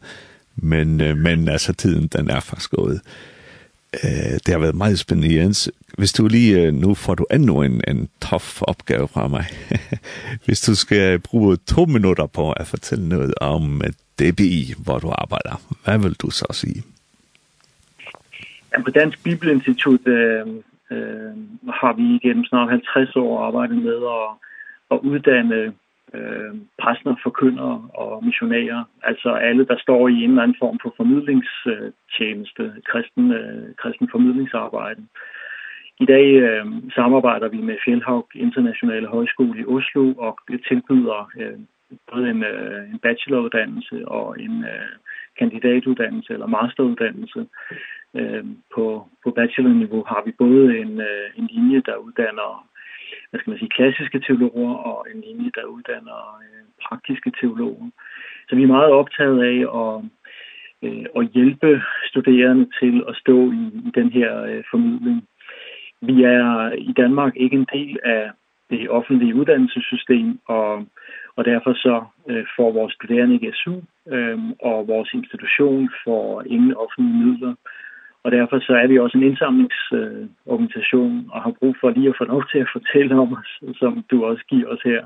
men, 0.55 0.97
men 0.97 1.49
altså 1.49 1.73
tiden, 1.73 2.07
den 2.07 2.29
er 2.29 2.39
faktisk 2.39 2.71
gået. 2.71 3.01
Det 4.45 4.47
har 4.47 4.57
været 4.57 4.75
meget 4.75 4.99
spændende, 4.99 5.35
Jens. 5.35 5.69
Hvis 5.97 6.13
du 6.13 6.27
lige, 6.27 6.71
nu 6.71 6.93
får 6.93 7.15
du 7.15 7.25
endnu 7.31 7.61
en, 7.61 7.81
en 7.87 8.09
tof 8.21 8.61
opgave 8.61 9.07
fra 9.07 9.27
mig. 9.27 9.45
Hvis 10.45 10.61
du 10.61 10.75
skal 10.75 11.19
bruge 11.19 11.57
to 11.67 11.85
minutter 11.85 12.25
på 12.25 12.51
at 12.51 12.67
fortælle 12.67 13.09
noget 13.09 13.33
om 13.41 13.81
DBI, 14.19 14.73
hvor 14.77 14.99
du 14.99 15.09
arbejder, 15.09 15.61
hvad 15.83 15.97
vil 15.97 16.13
du 16.13 16.29
så 16.29 16.45
sige? 16.51 16.83
Ja, 18.75 18.81
på 18.81 18.91
Dansk 18.91 19.23
Bibelinstitut 19.23 20.07
øh, 20.07 20.47
øh, 20.91 21.35
har 21.81 21.93
vi 21.93 22.15
igennem 22.15 22.45
snart 22.45 22.69
50 22.69 23.15
år 23.15 23.43
arbejdet 23.47 23.77
med 23.77 23.99
at, 24.17 24.29
at 24.91 24.99
uddanne 25.09 25.73
øh, 26.13 26.53
præster, 26.81 27.15
forkyndere 27.23 27.89
og 27.93 28.25
missionærer. 28.25 28.83
Altså 29.03 29.29
alle, 29.29 29.65
der 29.65 29.77
står 29.77 30.07
i 30.07 30.23
en 30.23 30.29
eller 30.29 30.43
anden 30.43 30.57
form 30.59 30.79
for 30.81 30.93
formidlingstjeneste, 30.97 32.63
kristen, 32.89 33.31
øh, 33.31 33.75
kristen 33.81 34.07
formidlingsarbejde. 34.11 35.01
I 35.99 36.05
dag 36.05 36.27
øh, 36.47 36.65
samarbejder 36.95 37.47
vi 37.47 37.57
med 37.57 37.77
Fjellhavg 37.85 38.27
Internationale 38.35 39.07
Højskole 39.07 39.59
i 39.59 39.65
Oslo 39.65 40.13
og 40.13 40.37
tilbyder 40.67 41.29
øh, 41.39 41.59
både 42.11 42.29
en, 42.29 42.43
øh, 42.43 42.89
en 42.91 42.99
bacheloruddannelse 42.99 44.07
og 44.07 44.39
en, 44.39 44.63
øh, 44.63 44.89
kandidatuddannelse 45.39 46.33
eller 46.33 46.47
masteruddannelse. 46.47 47.47
Ehm 48.19 48.57
på 48.75 49.07
på 49.23 49.31
bachelorniveau 49.31 50.03
har 50.07 50.21
vi 50.25 50.31
både 50.31 50.77
en 50.77 51.01
en 51.39 51.47
linje 51.51 51.81
der 51.87 51.95
uddanner 51.95 52.67
hvad 53.29 53.39
skal 53.39 53.51
man 53.51 53.59
sige 53.59 53.75
klassiske 53.77 54.19
teologer 54.19 54.73
og 54.73 55.07
en 55.15 55.21
linje 55.21 55.51
der 55.55 55.63
uddanner 55.63 56.39
øh, 56.43 56.63
praktiske 56.85 57.31
teologer. 57.39 57.89
Så 58.49 58.55
vi 58.55 58.63
er 58.63 58.75
meget 58.77 58.91
optaget 58.91 59.39
af 59.53 59.59
at 59.81 59.93
øh, 60.83 61.05
at 61.19 61.29
hjælpe 61.33 61.81
studerende 62.09 62.65
til 62.79 63.03
at 63.09 63.15
stå 63.15 63.51
i, 63.51 63.63
i 63.87 63.91
den 63.95 64.09
her 64.11 64.43
øh, 64.43 64.63
formidling. 64.71 65.27
Vi 66.01 66.23
er 66.23 66.71
i 66.71 66.93
Danmark 66.97 67.33
ikke 67.35 67.55
en 67.55 67.67
del 67.73 67.99
af 68.03 68.31
det 68.69 68.89
offentlige 68.89 69.35
uddannelsessystem 69.35 70.39
og 70.47 70.85
Og 71.37 71.45
derfor 71.45 71.73
så 71.73 71.95
øh, 72.29 72.45
får 72.55 72.71
vores 72.71 72.93
studerende 72.93 73.35
ikke 73.35 73.53
SU, 73.63 73.75
øh, 74.13 74.39
og 74.69 74.87
vores 74.87 75.09
institution 75.13 75.89
får 76.05 76.43
ingen 76.45 76.73
offentlige 76.75 77.25
midler. 77.25 77.53
Og 78.23 78.31
derfor 78.31 78.57
så 78.59 78.73
er 78.83 78.87
vi 78.87 78.99
også 78.99 79.17
en 79.17 79.23
indsamlingsorganisation 79.29 81.17
øh, 81.17 81.25
og 81.33 81.41
har 81.43 81.53
brug 81.59 81.75
for 81.81 81.89
lige 81.89 82.09
at 82.09 82.15
få 82.17 82.25
lov 82.33 82.43
til 82.51 82.59
at 82.59 82.69
fortælle 82.75 83.13
om 83.23 83.33
os, 83.39 83.51
som 83.79 84.03
du 84.11 84.25
også 84.25 84.43
giver 84.49 84.67
os 84.73 84.81
her. 84.85 85.01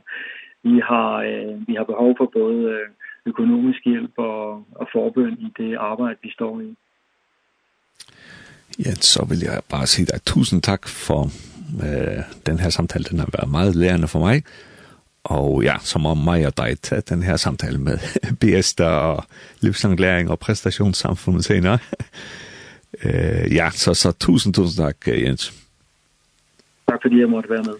Vi 0.64 0.82
har, 0.90 1.12
øh, 1.30 1.68
vi 1.68 1.74
har 1.76 1.84
behov 1.84 2.12
for 2.18 2.28
både 2.40 2.60
øh, 2.76 2.88
økonomisk 3.26 3.80
hjælp 3.86 4.14
og, 4.18 4.44
og 4.80 4.86
forbøn 4.94 5.34
i 5.48 5.50
det 5.58 5.76
arbejde, 5.76 6.18
vi 6.24 6.32
står 6.32 6.62
i. 6.62 6.76
Ja, 8.86 8.92
så 9.12 9.26
vil 9.30 9.40
jeg 9.50 9.62
bare 9.70 9.88
sige 9.88 10.06
dig 10.06 10.20
tusind 10.26 10.62
tak 10.62 10.88
for 10.88 11.22
øh, 11.86 12.20
den 12.46 12.60
her 12.60 12.70
samtale. 12.70 13.04
Den 13.04 13.20
har 13.20 13.30
været 13.38 13.52
meget 13.52 13.76
lærende 13.76 14.08
for 14.08 14.20
mig. 14.20 14.44
Og 15.24 15.64
ja, 15.64 15.76
som 15.82 16.06
om 16.06 16.18
mig 16.18 16.48
og 16.48 16.58
dig 16.58 16.80
til 16.82 17.04
den 17.10 17.24
her 17.24 17.38
samtale 17.38 17.78
med 17.78 17.98
BS'er 18.44 18.84
og 18.84 19.24
livslanglæring 19.62 20.30
og 20.30 20.40
præstationssamfundet 20.40 21.46
senere. 21.46 21.78
øh, 23.04 23.56
ja, 23.56 23.70
så, 23.74 23.94
så 23.94 24.12
tusind, 24.12 24.54
tusind 24.54 24.86
tak, 24.86 25.08
Jens. 25.08 25.54
Tak 26.88 27.00
fordi 27.02 27.20
jeg 27.20 27.30
måtte 27.30 27.50
være 27.50 27.64
med. 27.64 27.74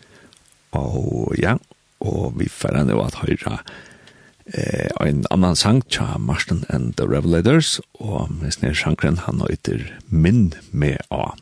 Og 0.72 1.34
ja, 1.40 1.56
og 2.00 2.34
vi 2.38 2.50
færre 2.50 2.86
nu 2.86 3.02
at 3.02 3.16
høre 3.16 3.58
eh, 4.54 5.08
en 5.08 5.26
annan 5.32 5.56
sang 5.56 5.84
tja 5.90 6.18
Marston 6.18 6.64
and 6.70 6.94
the 6.94 7.06
Revelators, 7.06 7.82
og 7.94 8.28
med 8.42 8.52
sned 8.52 8.76
sjankren 8.76 9.18
han 9.18 9.42
høyter 9.42 9.84
Minn 10.08 10.54
med 10.72 10.98
A. 11.12 11.34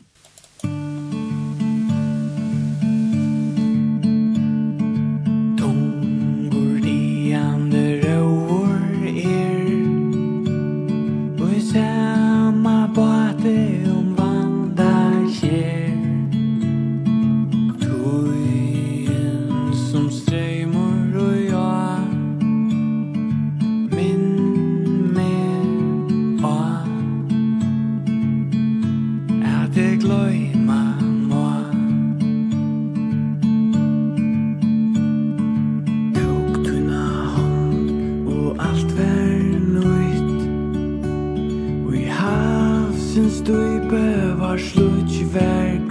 du 43.48 43.54
i 43.56 43.80
bøvar 43.88 44.58
slutt 44.60 45.14
verd 45.32 45.87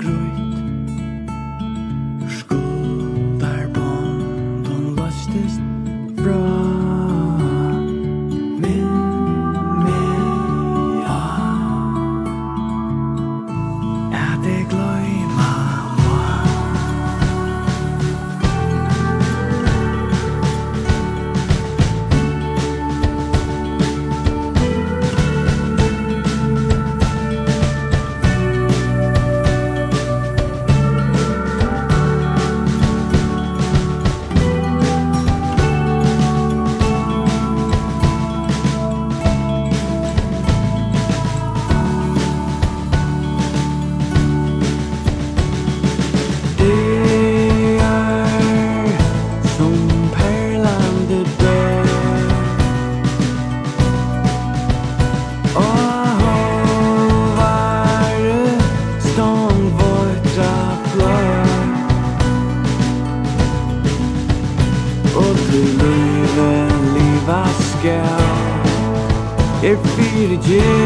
Jay. 70.42 70.77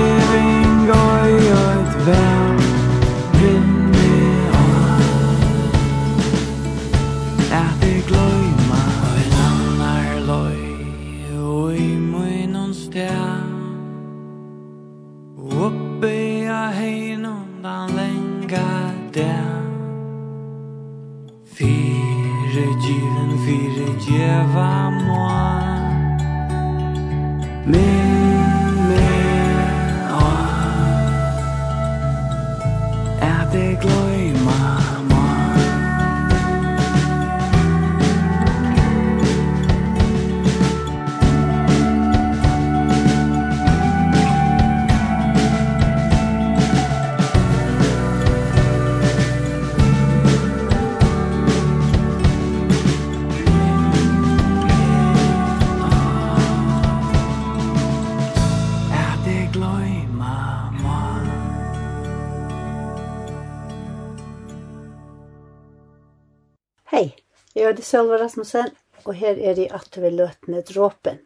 Sølva 67.91 68.21
Rasmussen, 68.21 68.69
og 69.03 69.17
her 69.19 69.35
er 69.35 69.57
i 69.59 69.65
at 69.67 69.97
vi 69.99 70.09
løtene 70.13 70.61
dråpen. 70.63 71.17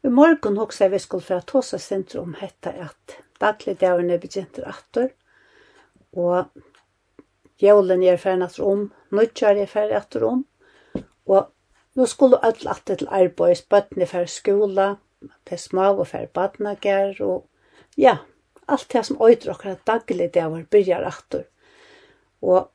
I 0.00 0.08
morgen 0.08 0.56
hoksa 0.56 0.86
vi 0.88 1.00
skulle 1.02 1.26
fra 1.26 1.42
Tåsa 1.44 1.76
sentrum 1.78 2.30
om 2.30 2.38
hetta 2.38 2.72
at 2.86 3.16
daglig 3.42 3.74
dagen 3.82 4.08
er 4.08 4.22
begynt 4.22 4.56
atter, 4.64 5.10
og 6.16 6.48
jævlen 7.60 8.06
er 8.08 8.16
ferdig 8.24 8.48
atter 8.48 8.64
om, 8.70 8.86
nødjar 9.12 9.60
er 9.60 9.68
ferdig 9.68 9.98
atter 10.00 10.24
om, 10.30 10.40
og 11.28 11.52
nå 11.98 12.08
skulle 12.08 12.40
alle 12.40 12.72
atter 12.72 13.02
til 13.02 13.12
arbeid, 13.12 13.66
bøttene 13.68 14.08
fer 14.08 14.32
skola, 14.32 14.88
til 15.44 15.60
små 15.60 15.92
og 15.98 16.06
fer 16.14 16.24
badnager, 16.32 17.18
og 17.20 17.44
ja, 18.00 18.16
alt 18.64 18.88
det 18.96 19.06
som 19.10 19.20
øyder 19.20 19.52
akkurat 19.52 19.86
daglig 19.86 20.32
dagen 20.32 20.64
byrjar 20.72 21.04
atter. 21.12 21.48
Og 22.40 22.70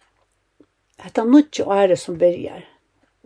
Hetta 1.02 1.26
nutje 1.26 1.66
året 1.66 1.98
som 2.00 2.18
byrjar, 2.18 2.66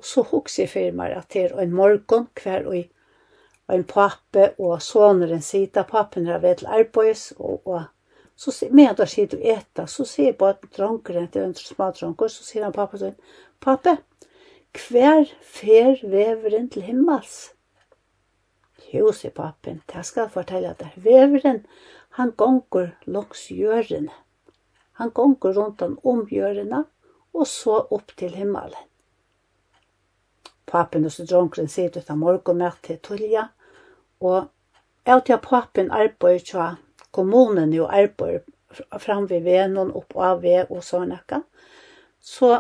Og 0.02 0.07
så 0.10 0.23
hugsa 0.26 0.64
jeg 0.64 0.72
for 0.72 0.95
meg 0.98 1.11
at 1.14 1.30
det 1.30 1.44
er 1.45 1.60
en 1.61 1.73
morgon 1.78 2.23
hver 2.41 2.65
og 2.65 2.80
en 3.72 3.84
pappe 3.86 4.48
og 4.57 4.82
soneren 4.82 5.44
sida, 5.45 5.84
pappen 5.86 6.26
er 6.28 6.41
ved 6.41 6.56
til 6.57 6.72
arbeids, 6.73 7.34
og, 7.38 7.61
og 7.68 7.84
så 8.36 8.68
med 8.73 8.90
at 8.90 9.10
sier 9.11 9.30
du 9.30 9.38
eta, 9.38 9.86
så 9.86 10.03
sier 10.10 10.34
bare 10.34 10.57
dronkeren 10.73 11.30
til 11.30 11.45
en 11.45 11.53
smadronker, 11.53 12.34
så 12.34 12.44
sier 12.44 12.65
han 12.65 12.73
pappa 12.73 12.98
sånn, 12.98 13.14
pappe, 13.61 13.99
hver 14.73 15.30
fer 15.45 16.02
veveren 16.02 16.65
til 16.73 16.88
himmels? 16.90 17.52
Jo, 18.90 19.14
sier 19.14 19.38
pappen, 19.38 19.84
det 19.86 20.02
skal 20.10 20.26
jeg 20.26 20.34
fortelle 20.34 20.76
deg. 20.82 20.98
Veveren, 21.06 21.61
han 22.18 22.34
gonger 22.41 22.95
langs 23.06 23.52
hjørene. 23.53 24.18
Han 24.98 25.14
gonger 25.14 25.53
rundt 25.61 25.86
om 25.86 26.26
hjørene 26.28 26.88
og 27.38 27.45
så 27.48 27.84
opp 27.94 28.18
til 28.18 28.34
himmelen. 28.36 28.90
Papen 30.72 31.06
og 31.06 31.11
så 31.11 31.26
dronken 31.27 31.68
sier 31.68 31.91
det 31.91 32.06
til 32.07 32.19
morgenmøt 32.19 32.80
til 32.88 32.99
Tullia, 33.03 33.48
og 34.22 34.49
jeg 35.06 35.23
til 35.26 35.41
papen 35.43 35.91
arbeider 35.91 36.45
til 36.52 36.77
kommunen 37.11 37.73
og 37.80 37.95
arbeider 37.98 38.45
fram 38.99 39.27
ved 39.30 39.43
venen 39.43 39.91
opp 39.91 40.15
av 40.15 40.41
ved 40.45 40.69
og 40.69 40.84
sånne. 40.85 41.41
Så 42.22 42.52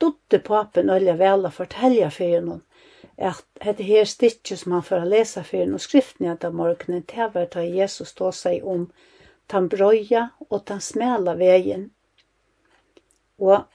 dotte 0.00 0.38
papen 0.38 0.90
øyne 0.90 1.18
vel 1.18 1.44
å 1.44 1.52
fortelle 1.52 2.08
for 2.14 2.40
noen 2.46 2.64
at 3.18 3.42
dette 3.64 3.82
her 3.82 4.04
stikket 4.06 4.60
som 4.60 4.76
han 4.76 4.84
får 4.86 5.06
lese 5.10 5.42
for 5.42 5.66
noen 5.66 6.26
i 6.26 6.28
av 6.30 6.54
morgenen, 6.54 7.04
det 7.06 7.30
var 7.34 7.48
da 7.50 7.64
Jesus 7.66 8.12
stå 8.14 8.30
seg 8.32 8.64
om 8.64 8.86
den 9.50 9.68
brøya 9.68 10.28
og 10.48 10.62
den 10.70 10.80
smela 10.80 11.34
veien. 11.34 11.90
Og 13.38 13.66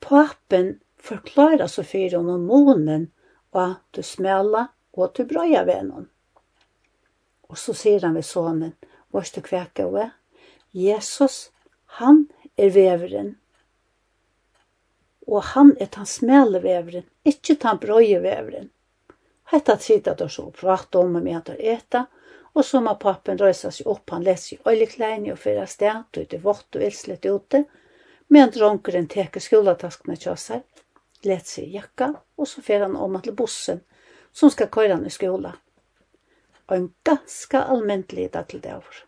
papen 0.00 0.80
forklarer 1.00 1.66
så 1.66 1.82
for 1.82 2.20
noen 2.20 2.44
månen 2.44 3.08
og 3.52 3.74
til 3.92 4.04
smela 4.04 4.66
og 4.92 5.14
til 5.14 5.26
brøya 5.30 5.64
venon. 5.64 6.08
Og 7.50 7.58
så 7.58 7.74
sier 7.74 8.06
han 8.06 8.14
ved 8.14 8.26
sonen, 8.26 8.74
«Vars 9.10 9.32
du 9.34 9.40
kveka 9.42 9.86
og 9.86 10.10
Jesus, 10.72 11.50
han 11.98 12.28
er 12.56 12.70
veveren, 12.70 13.34
og 15.26 15.42
han 15.42 15.72
er 15.80 15.88
den 15.96 16.06
smele 16.06 16.60
veveren, 16.62 17.06
ikkje 17.26 17.56
den 17.62 17.80
brøye 17.82 18.20
veveren. 18.22 18.70
Hetta 19.50 19.76
tida 19.76 20.14
då 20.14 20.28
så 20.28 20.50
prata 20.50 20.98
om 20.98 21.12
med 21.12 21.36
at 21.36 21.48
eta, 21.58 22.06
og 22.52 22.64
så 22.64 22.80
må 22.80 22.94
pappen 22.94 23.38
røysa 23.38 23.70
seg 23.70 23.86
opp, 23.86 24.10
han 24.10 24.24
leser 24.26 24.56
i 24.56 24.60
oljekleini 24.70 25.32
og 25.32 25.38
fyrir 25.38 25.66
sted, 25.66 26.04
og 26.06 26.22
ut 26.22 26.34
i 26.34 26.42
vått 26.42 26.78
og 26.78 26.84
ilslet 26.86 27.26
ute, 27.26 27.64
men 28.28 28.50
dronkeren 28.54 29.08
teker 29.10 29.42
skolataskene 29.42 30.16
kjøsar, 30.16 30.62
let 31.26 31.48
seg 31.48 31.68
i 31.68 31.76
jakka, 31.78 32.12
og 32.36 32.48
så 32.48 32.62
fer 32.64 32.84
han 32.86 32.96
om 32.96 33.18
til 33.20 33.36
bussen, 33.36 33.82
som 34.32 34.50
skal 34.50 34.70
køyre 34.72 34.96
han 34.96 35.06
i 35.06 35.12
skola. 35.12 35.54
Og 36.68 36.76
en 36.76 36.90
ganske 37.04 37.58
allmentlig 37.58 38.30
dag 38.32 38.46
til 38.48 38.62
dæver. 38.62 39.04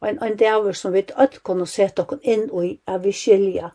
Og 0.00 0.08
en, 0.08 0.22
en 0.24 0.36
dæver 0.36 0.72
som 0.72 0.92
vi 0.92 1.04
ikke 1.04 1.42
kunne 1.44 1.66
sette 1.66 2.02
oss 2.02 2.22
inn 2.22 2.48
i, 2.62 2.80
er 2.86 2.98
vi 2.98 3.12
skilja. 3.12 3.70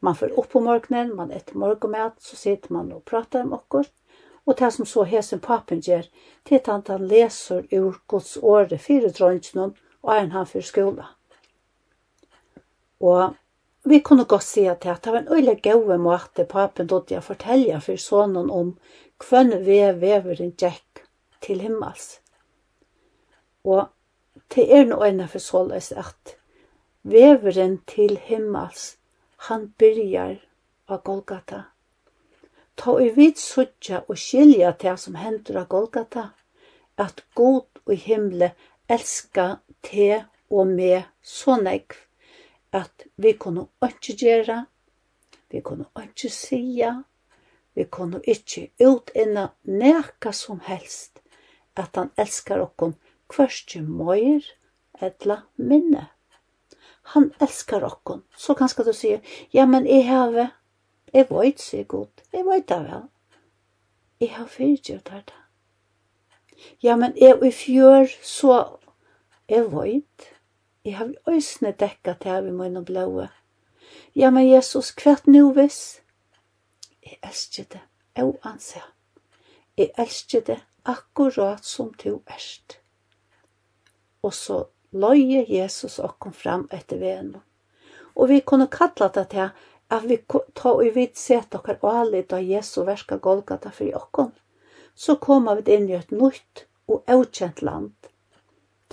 Man 0.00 0.16
får 0.16 0.34
opp 0.38 0.50
på 0.52 0.62
morgenen, 0.62 1.14
man 1.16 1.30
etter 1.34 1.58
morgenmat, 1.58 2.16
så 2.18 2.36
sitter 2.36 2.72
man 2.72 2.92
og 2.92 3.04
pratar 3.04 3.46
om 3.46 3.54
oss. 3.58 3.92
Og 4.46 4.56
det 4.58 4.72
som 4.72 4.86
så 4.86 5.04
hesen 5.04 5.40
papen 5.44 5.82
gjør, 5.84 6.06
til 6.48 6.60
at 6.64 6.88
han 6.88 7.06
leser 7.06 7.66
ur 7.72 8.00
Guds 8.08 8.36
året 8.42 8.80
fire 8.80 9.10
drøntjene, 9.12 9.74
og 10.02 10.12
en 10.14 10.32
han 10.32 10.46
for 10.46 10.64
skola. 10.64 11.10
Og 13.00 13.34
vi 13.88 14.00
kunne 14.00 14.24
godt 14.24 14.44
si 14.44 14.64
at 14.68 14.82
det 14.82 15.12
var 15.12 15.18
en 15.18 15.32
øyelig 15.32 15.62
gode 15.62 15.98
måte 15.98 16.44
papen 16.44 16.88
dødde 16.90 17.18
å 17.18 17.24
fortelle 17.24 17.80
for 17.80 18.00
sonen 18.00 18.50
om 18.50 18.72
hvem 19.24 19.52
vi 19.66 19.78
veveren 20.00 20.54
gikk 20.58 21.02
til 21.44 21.60
himmels. 21.64 22.18
Og 23.64 23.88
det 24.54 24.66
er 24.74 24.86
noe 24.88 25.08
ene 25.08 25.28
for 25.28 25.42
såleis 25.42 25.90
at 25.92 26.36
veveren 27.02 27.78
til 27.86 28.16
himmels, 28.28 28.96
han 29.48 29.68
byrjar 29.78 30.38
av 30.88 31.02
Golgata. 31.04 31.62
Ta 32.76 32.98
i 33.02 33.08
vid 33.14 33.38
suttja 33.38 34.02
og 34.08 34.18
skilja 34.18 34.72
til 34.78 34.98
som 34.98 35.18
hender 35.18 35.62
av 35.62 35.68
Golgata, 35.70 36.28
at 36.98 37.22
god 37.34 37.82
og 37.86 37.94
himle 38.06 38.52
elska 38.90 39.58
te 39.82 40.24
og 40.50 40.70
me 40.72 41.04
så 41.22 41.58
negv 41.60 42.07
at 42.72 43.06
vi 43.16 43.32
kunne 43.32 43.66
ikke 43.84 44.16
gjøre, 44.16 44.66
vi 45.50 45.60
kunne 45.60 45.86
ikke 46.02 46.30
sige, 46.30 46.92
vi 47.74 47.84
kunne 47.84 48.20
ikke 48.24 48.70
utinna 48.80 49.48
neka 49.62 50.32
som 50.32 50.60
helst, 50.60 51.20
at 51.76 51.96
han 51.96 52.10
elskar 52.18 52.60
okkon 52.60 52.96
hverstje 53.28 53.82
møyr 53.82 54.44
etla 55.00 55.42
minne. 55.56 56.08
Han 57.14 57.30
elskar 57.40 57.84
okkon. 57.86 58.24
Så 58.36 58.54
kanskje 58.54 58.84
du 58.84 58.92
si, 58.92 59.12
ja, 59.54 59.66
men 59.66 59.86
jeg 59.86 60.08
have, 60.08 60.50
jeg 61.14 61.28
vet, 61.30 61.60
sier 61.60 61.84
god, 61.84 62.24
jeg 62.32 62.44
vet 62.44 62.68
det 62.68 62.80
vel. 62.84 63.06
Jeg 64.20 64.34
har 64.34 64.46
fyrtjørt 64.50 65.08
her 65.08 65.22
da. 65.28 65.38
Ja, 66.82 66.96
men 66.96 67.14
jeg 67.16 67.38
i 67.46 67.50
fjør, 67.54 68.10
så 68.22 68.78
jeg 69.48 69.70
veit, 69.72 70.32
Jeg 70.88 70.96
har 70.96 71.10
øsne 71.28 71.74
dekka 71.76 72.14
til 72.16 72.32
av 72.32 72.46
i 72.48 72.52
munnen 72.56 72.84
blåa. 72.88 73.26
Ja, 74.16 74.30
men 74.30 74.46
Jesus, 74.48 74.94
hvert 74.96 75.26
nu 75.26 75.50
vis? 75.52 76.00
Jeg 77.04 77.18
elsker 77.28 77.66
det, 77.74 77.80
og 78.24 78.38
ansa. 78.42 78.80
Jeg 79.76 79.90
elsker 79.98 80.40
det 80.46 80.56
akkurat 80.88 81.64
som 81.64 81.92
du 81.92 82.22
erst. 82.24 82.78
Og 84.22 84.32
så 84.34 84.62
løye 84.92 85.44
Jesus 85.48 85.98
okkom 85.98 86.32
fram 86.32 86.64
etter 86.72 87.04
veien. 87.04 87.34
Og 88.16 88.32
vi 88.32 88.40
kunne 88.40 88.70
kalla 88.72 89.10
det 89.12 89.28
til 89.36 89.50
at 89.90 90.08
vi 90.08 90.22
ta 90.54 90.72
og 90.72 90.88
vi 90.94 91.10
set 91.14 91.54
okkar 91.54 91.84
alit 91.84 92.32
av 92.32 92.48
Jesu 92.48 92.80
verska 92.88 93.20
Golgata 93.28 93.70
fyrir 93.70 94.00
okkom, 94.00 94.32
så 94.94 95.20
koma 95.20 95.60
vi 95.60 95.74
inn 95.76 95.90
i 95.92 96.00
et 96.00 96.16
nytt 96.16 96.64
og 96.88 97.04
avkjent 97.04 97.60
land, 97.62 97.92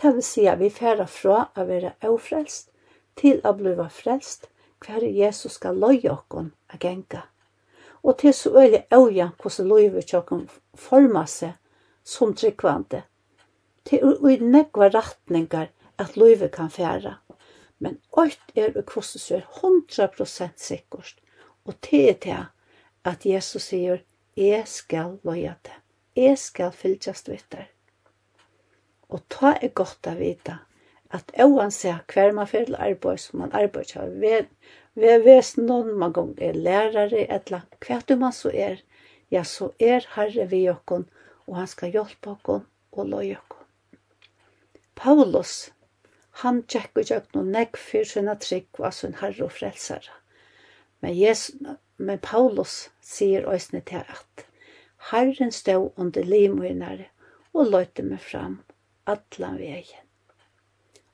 Det 0.01 0.13
vil 0.15 0.23
si 0.23 0.45
at 0.47 0.59
vi 0.59 0.69
færer 0.69 1.07
fra 1.07 1.45
å 1.55 1.65
være 1.69 1.93
ofrelst 2.03 2.71
til 3.15 3.39
å 3.47 3.53
bli 3.55 3.75
frelst 3.89 4.49
hver 4.83 5.03
Jesus 5.07 5.55
skal 5.57 5.79
løye 5.79 6.11
oss 6.11 6.25
å 6.35 6.79
genga. 6.79 7.23
Og 8.03 8.17
til 8.21 8.33
så 8.33 8.51
øyelig 8.53 8.83
øye 8.93 9.31
hvordan 9.41 9.69
løyve 9.69 10.01
tjokken 10.01 10.49
former 10.75 11.25
seg 11.25 11.55
som 12.03 12.35
tryggvande. 12.37 13.01
Til 13.85 14.03
å 14.05 14.29
i 14.29 14.37
nekva 14.41 14.89
ratningar 14.93 15.71
at 15.97 16.17
løyve 16.17 16.49
kan 16.53 16.69
færa. 16.69 17.17
Men 17.79 17.99
alt 18.17 18.53
er 18.55 18.75
og 18.77 18.91
hvordan 18.91 19.23
så 19.23 19.39
er 19.39 19.47
100% 19.61 20.61
sikkert. 20.61 21.15
Og 21.65 21.79
til 21.81 22.09
er 22.09 22.19
det 22.23 22.43
at 23.05 23.25
Jesus 23.25 23.71
sier, 23.71 24.03
jeg 24.35 24.67
skal 24.67 25.17
løye 25.23 25.55
det. 25.63 25.79
Jeg 26.15 26.37
skal 26.39 26.71
fylltjast 26.71 27.29
vittar. 27.29 27.69
Og 29.09 29.21
ta 29.29 29.53
er 29.61 29.73
godt 29.77 30.07
å 30.09 30.15
vite 30.17 30.59
at 31.15 31.31
oansett 31.39 32.13
hver 32.13 32.33
man 32.35 32.49
fer 32.49 32.65
til 32.67 32.77
arbeid, 32.79 33.21
som 33.21 33.39
man 33.43 33.53
arbeider 33.55 34.01
av, 34.01 34.15
vi 34.95 35.09
er 35.11 35.23
vesen 35.25 35.67
noen 35.69 35.93
man 35.99 36.13
gong 36.15 36.33
er 36.41 36.57
lærere, 36.57 37.25
eller 37.37 37.67
hva 37.85 37.99
du 38.07 38.15
man 38.19 38.33
så 38.35 38.51
er, 38.51 38.81
ja, 39.31 39.43
så 39.43 39.71
er 39.79 40.07
Herre 40.15 40.47
vi 40.51 40.65
jokken, 40.65 41.05
og 41.45 41.59
han 41.59 41.69
skal 41.69 41.93
hjelpe 41.93 42.33
okken 42.33 42.65
og 42.95 43.09
løye 43.11 43.37
okken. 43.37 43.63
Paulus, 44.95 45.71
han 46.41 46.63
tjekker 46.71 47.03
ikke 47.03 47.37
noen 47.37 47.51
nekk 47.55 47.77
for 47.79 48.07
sina 48.07 48.35
trygg 48.39 48.79
var 48.79 48.95
sin 48.95 49.17
herre 49.21 49.45
og 49.47 49.53
frelsere. 49.55 50.15
Men, 51.03 51.13
Jesus, 51.15 51.55
men 51.97 52.19
Paulus 52.19 52.89
sier 53.03 53.45
også 53.47 53.81
til 53.87 54.03
at 54.03 54.45
Herren 55.11 55.51
stod 55.51 55.91
under 56.01 56.23
limoinare 56.25 57.11
og 57.53 57.69
løyte 57.71 58.03
meg 58.03 58.23
fram 58.23 58.57
allan 59.05 59.57
vegin. 59.57 60.05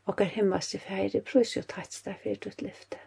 Okkar 0.05 0.26
himmaste 0.26 0.80
færi 0.80 1.22
prøys 1.22 1.55
jo 1.57 1.61
tætst 1.61 1.99
stær 2.01 2.18
fyrir 2.23 2.39
ditt 2.45 2.61
lyfte. 2.61 2.99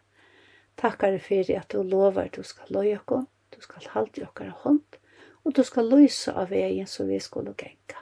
Takkar 0.77 1.19
fyrir 1.19 1.59
at 1.61 1.73
du 1.73 1.82
lovar 1.82 2.28
du 2.36 2.43
skal 2.43 2.70
loja 2.77 3.01
okkur, 3.01 3.27
du 3.55 3.61
skal 3.61 3.89
halde 3.94 4.28
i 4.47 4.51
hånd, 4.62 5.01
og 5.44 5.56
du 5.56 5.62
skal 5.62 5.90
lysa 5.90 6.32
av 6.32 6.51
vegin 6.51 6.86
som 6.86 7.09
vi 7.09 7.20
skulle 7.20 7.55
genga. 7.55 8.01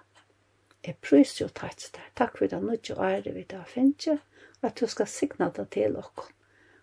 Jeg 0.84 0.96
prøys 1.00 1.40
jo 1.40 1.48
tætst 1.48 1.88
stær, 1.88 2.12
takk 2.14 2.38
fyrir 2.38 2.56
det 2.56 2.62
nødje 2.62 2.96
og 2.96 3.04
ære 3.10 3.34
vi 3.34 3.44
da 3.48 3.62
finnje, 3.66 4.18
at 4.62 4.80
du 4.80 4.86
skal 4.86 5.06
signa 5.06 5.50
det 5.50 5.70
til 5.70 5.96
okkur. 5.96 6.30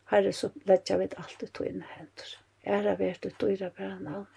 Herre, 0.10 0.34
så 0.34 0.50
letja 0.66 0.98
vi 0.98 1.10
alt 1.18 1.44
i 1.44 1.48
tøyne 1.48 1.86
hendur. 1.96 2.38
Æra 2.66 2.96
vært 3.00 3.26
ut 3.26 3.36
du 3.40 3.46
døyra 3.46 3.70
bæra 3.70 4.00
navn. 4.00 4.28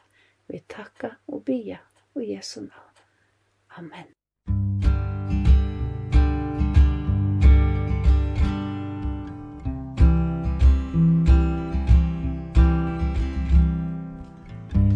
Vi 0.49 0.63
takka 0.69 1.15
og 1.27 1.45
bia 1.45 1.79
og 2.15 2.29
Jesu 2.29 2.61
navn. 2.61 3.07
Amen. 3.79 4.22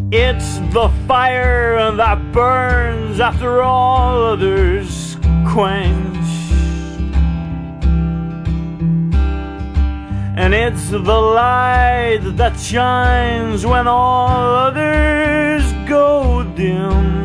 It's 0.09 0.59
the 0.71 0.89
fire 1.05 1.91
that 1.91 2.31
burns 2.31 3.19
after 3.19 3.61
all 3.61 4.23
others 4.23 5.17
quench. 5.45 6.15
And 10.37 10.53
it's 10.53 10.91
the 10.91 11.01
light 11.01 12.21
that 12.37 12.57
shines 12.57 13.65
when 13.65 13.85
all 13.85 14.29
others 14.29 15.63
go 15.89 16.41
dim. 16.55 17.16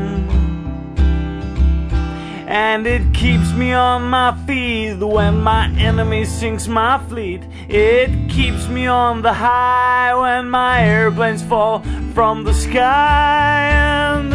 And 2.53 2.87
it 2.87 3.15
keeps 3.15 3.51
me 3.55 3.73
on 3.73 4.11
my 4.11 4.37
feet 4.47 4.97
when 4.97 5.41
my 5.41 5.70
enemy 5.70 6.27
sinks 6.27 6.69
my 6.69 6.99
fleet. 7.09 7.43
It 7.66 8.29
keeps 8.29 8.69
me 8.69 8.87
on 8.87 9.23
the 9.23 9.33
high 9.33 10.15
when 10.15 10.51
my 10.51 10.85
airplanes 10.85 11.43
fall 11.43 11.83
from 12.12 12.45
the 12.45 12.53
sky. 12.53 13.70
And 13.70 14.35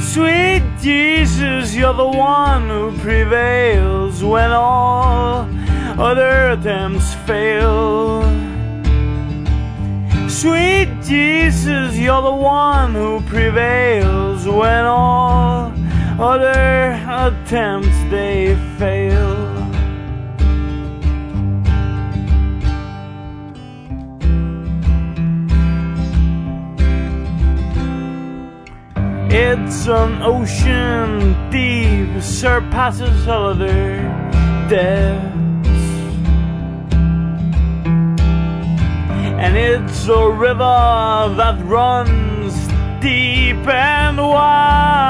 sweet 0.00 0.62
Jesus, 0.80 1.74
you're 1.74 1.94
the 1.94 2.06
one 2.06 2.68
who 2.68 2.96
prevails 2.98 4.22
when 4.22 4.52
all 4.52 5.48
other 5.98 6.50
attempts 6.50 7.12
fail. 7.26 8.22
Sweet 10.28 10.90
Jesus, 11.02 11.98
you're 11.98 12.22
the 12.22 12.32
one 12.32 12.94
who 12.94 13.20
prevails 13.22 14.46
when 14.46 14.84
all 14.84 15.71
Other 16.22 16.92
attempts 17.10 17.98
they 18.08 18.54
fail. 18.78 19.34
It's 29.32 29.88
an 29.88 30.22
ocean 30.22 31.50
deep 31.50 32.22
surpasses 32.22 33.26
all 33.26 33.46
other 33.46 33.96
depths. 34.70 35.68
And 39.42 39.56
it's 39.56 40.06
a 40.06 40.30
river 40.30 41.34
that 41.36 41.60
runs 41.64 42.21
deep 43.02 43.66
and 43.66 44.16
wide. 44.16 45.02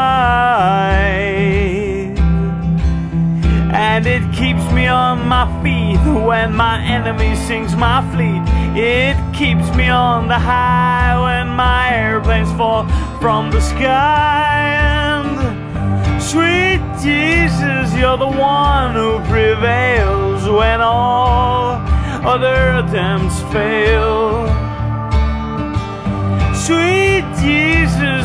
And 3.74 4.06
it 4.06 4.22
keeps 4.32 4.64
me 4.72 4.86
on 4.86 5.28
my 5.28 5.44
feet 5.62 6.00
When 6.26 6.54
my 6.56 6.82
enemy 6.82 7.36
sings 7.36 7.76
my 7.76 8.00
fleet. 8.12 8.42
It 8.74 9.16
keeps 9.34 9.68
me 9.76 9.90
on 9.90 10.28
the 10.28 10.38
high 10.38 11.20
When 11.20 11.48
my 11.48 11.94
airplanes 11.94 12.50
fall 12.52 12.88
from 13.20 13.50
the 13.50 13.60
sky. 13.60 14.72
And 15.18 16.22
sweet 16.22 16.80
Jesus, 17.02 17.94
you're 17.94 18.16
the 18.16 18.26
one 18.26 18.94
who 18.94 19.20
prevails 19.30 20.48
When 20.48 20.80
all 20.80 21.76
other 22.24 22.78
attempts 22.78 23.42
fail. 23.52 24.51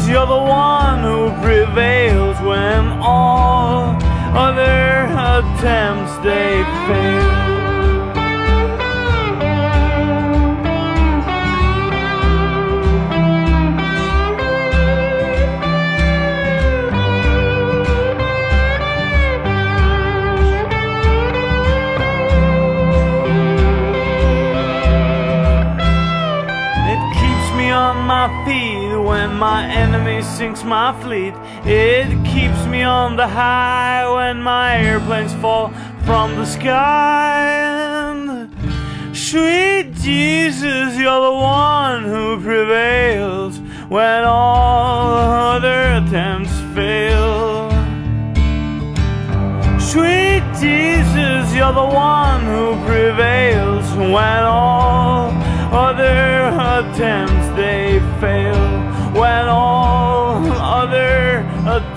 Cause 0.08 0.14
you're 0.14 0.26
the 0.26 0.42
one 0.42 1.00
who 1.02 1.30
prevails 1.42 2.40
when 2.40 2.88
all 3.02 3.98
other 4.38 5.04
attempts 5.04 6.16
they 6.24 6.64
fail. 6.88 7.48
My 29.38 29.66
enemy 29.88 30.22
sinks 30.22 30.64
my 30.66 30.92
fleet. 31.02 31.34
It 31.66 32.08
keeps 32.26 32.62
me 32.66 32.84
on 32.84 33.16
the 33.16 33.28
high 33.28 34.04
When 34.16 34.42
my 34.42 34.78
airplanes 34.78 35.34
fall 35.36 35.70
from 36.06 36.36
the 36.36 36.46
sky. 36.46 37.52
And 38.10 38.52
sweet 39.16 39.94
Jesus, 39.94 40.98
you're 41.02 41.24
the 41.32 41.38
one 41.64 42.04
who 42.04 42.26
prevails 42.42 43.60
When 43.88 44.24
all 44.26 45.56
other 45.56 45.82
attempts 46.00 46.56
fail. 46.76 47.70
Sweet 49.80 50.44
Jesus, 50.60 51.46
you're 51.56 51.78
the 51.84 51.92
one 52.14 52.42
who 52.54 52.66
prevails 52.86 53.86
When 53.96 54.44
all 54.44 55.32
other 55.72 56.52
attempts 56.76 57.37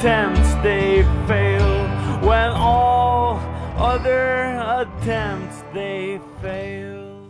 attempts 0.00 0.54
they 0.62 1.02
fail 1.28 1.86
when 2.24 2.50
all 2.52 3.38
other 3.76 4.56
attempts 4.80 5.62
they 5.74 6.18
fail 6.40 7.20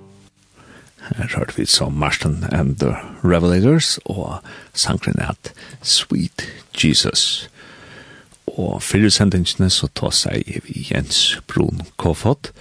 Her 1.00 1.26
hørte 1.36 1.56
vi 1.56 1.66
som 1.66 1.92
Marston 1.92 2.44
and 2.52 2.76
the 2.76 2.94
Revelators 3.24 3.98
og 4.04 4.38
sangren 4.72 5.18
at 5.18 5.52
Sweet 5.82 6.46
Jesus. 6.84 7.50
Og 8.46 8.82
fyrir 8.82 9.10
sendingene 9.10 9.70
så 9.70 9.88
ta 9.94 10.12
seg 10.14 10.62
vi 10.68 10.86
Jens 10.92 11.40
Brun 11.50 11.82
Kofot 11.96 12.52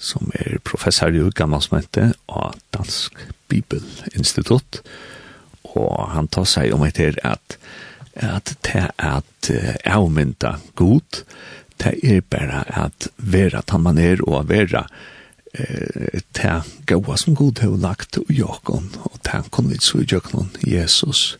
som 0.00 0.32
er 0.34 0.62
professor 0.64 1.12
i 1.12 1.28
gammalsmente 1.34 2.14
av 2.28 2.56
Dansk 2.72 3.20
Bibelinstitutt. 3.48 4.80
Og 5.76 6.08
han 6.14 6.28
tar 6.32 6.48
seg 6.48 6.72
om 6.72 6.88
etter 6.88 7.20
at 7.20 7.58
at 8.18 8.56
det 8.66 8.74
er 8.74 8.90
at 8.98 9.50
avmynda 9.84 10.56
god, 10.74 11.22
det 11.78 11.94
er 12.02 12.20
bare 12.20 12.64
at 12.84 13.08
vera 13.16 13.62
tan 13.62 13.84
man 13.84 13.98
er 13.98 14.22
og 14.26 14.48
vera 14.50 14.84
eh, 15.54 16.20
det 16.34 16.54
gaua 16.86 17.16
som 17.16 17.36
god 17.38 17.62
har 17.62 17.76
lagt 17.78 18.18
og 18.18 18.30
jokon, 18.30 18.90
og 19.04 19.18
det 19.24 19.44
kan 19.54 19.70
vi 19.70 19.78
så 19.80 20.02
i 20.02 20.08
jokon 20.10 20.50
Jesus. 20.66 21.38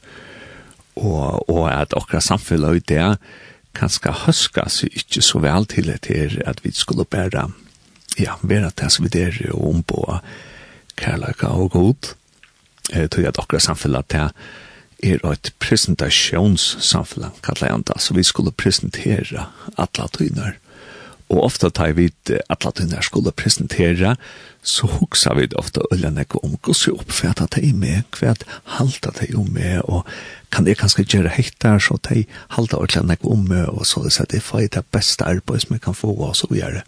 Og, 0.96 1.50
og 1.50 1.66
at 1.72 1.94
okra 1.94 2.20
samfunnet 2.20 2.76
i 2.80 2.86
det 2.94 3.18
kanskje 3.78 4.14
høska 4.24 4.66
seg 4.72 4.94
ikke 4.98 5.22
så 5.22 5.42
vel 5.42 5.66
til 5.70 5.92
det 5.92 6.10
her 6.10 6.38
at 6.50 6.64
vi 6.64 6.72
skulle 6.74 7.06
bare 7.06 7.48
ja, 8.18 8.34
vera 8.42 8.70
det 8.74 8.90
som 8.90 9.06
vi 9.06 9.12
der 9.14 9.36
og 9.52 9.68
ombå 9.68 10.18
kærleika 10.98 11.52
og 11.54 11.70
god. 11.70 12.14
Eh, 12.92 13.06
tog 13.08 13.24
at 13.24 13.38
okra 13.38 13.58
samfunnet 13.58 14.08
til 14.08 14.26
det 14.26 14.32
er 15.04 15.20
et 15.30 15.52
presentasjonssamfunn, 15.62 17.30
kallar 17.44 17.70
jeg 17.70 17.84
det, 17.90 18.00
så 18.02 18.16
vi 18.16 18.24
skulle 18.26 18.54
presentera 18.54 19.48
alle 19.76 20.08
tøyner. 20.14 20.56
Og 21.28 21.42
ofta 21.44 21.68
tar 21.70 21.92
vi 21.98 22.08
alle 22.48 22.72
tøyner 22.72 23.04
skulle 23.04 23.32
presentera, 23.36 24.16
så 24.62 24.88
hugsa 24.90 25.34
vi 25.36 25.46
ofta 25.56 25.84
øyla 25.92 26.10
nekko 26.12 26.40
om 26.44 26.56
hva 26.56 26.74
som 26.74 26.98
oppfatter 26.98 27.50
de 27.54 27.72
med, 27.76 28.02
hva 28.16 28.34
halter 28.78 29.14
det 29.20 29.30
om 29.36 29.48
med, 29.52 29.80
og 29.84 30.08
kan 30.52 30.66
det 30.66 30.78
kanskje 30.80 31.06
gjøre 31.06 31.34
heitar, 31.36 31.78
så 31.78 31.98
de 32.08 32.24
halter 32.56 32.82
øyla 32.82 33.04
nekko 33.12 33.32
om 33.36 33.46
med, 33.48 33.68
og 33.68 33.86
så 33.86 34.04
det 34.08 34.40
er 34.40 34.44
for 34.44 34.64
det 34.64 34.84
beste 34.92 35.24
arbeid 35.24 35.64
som 35.64 35.76
vi 35.76 35.82
kan 35.84 35.96
få, 35.96 36.12
og 36.16 36.36
så 36.36 36.50
gjøre. 36.50 36.82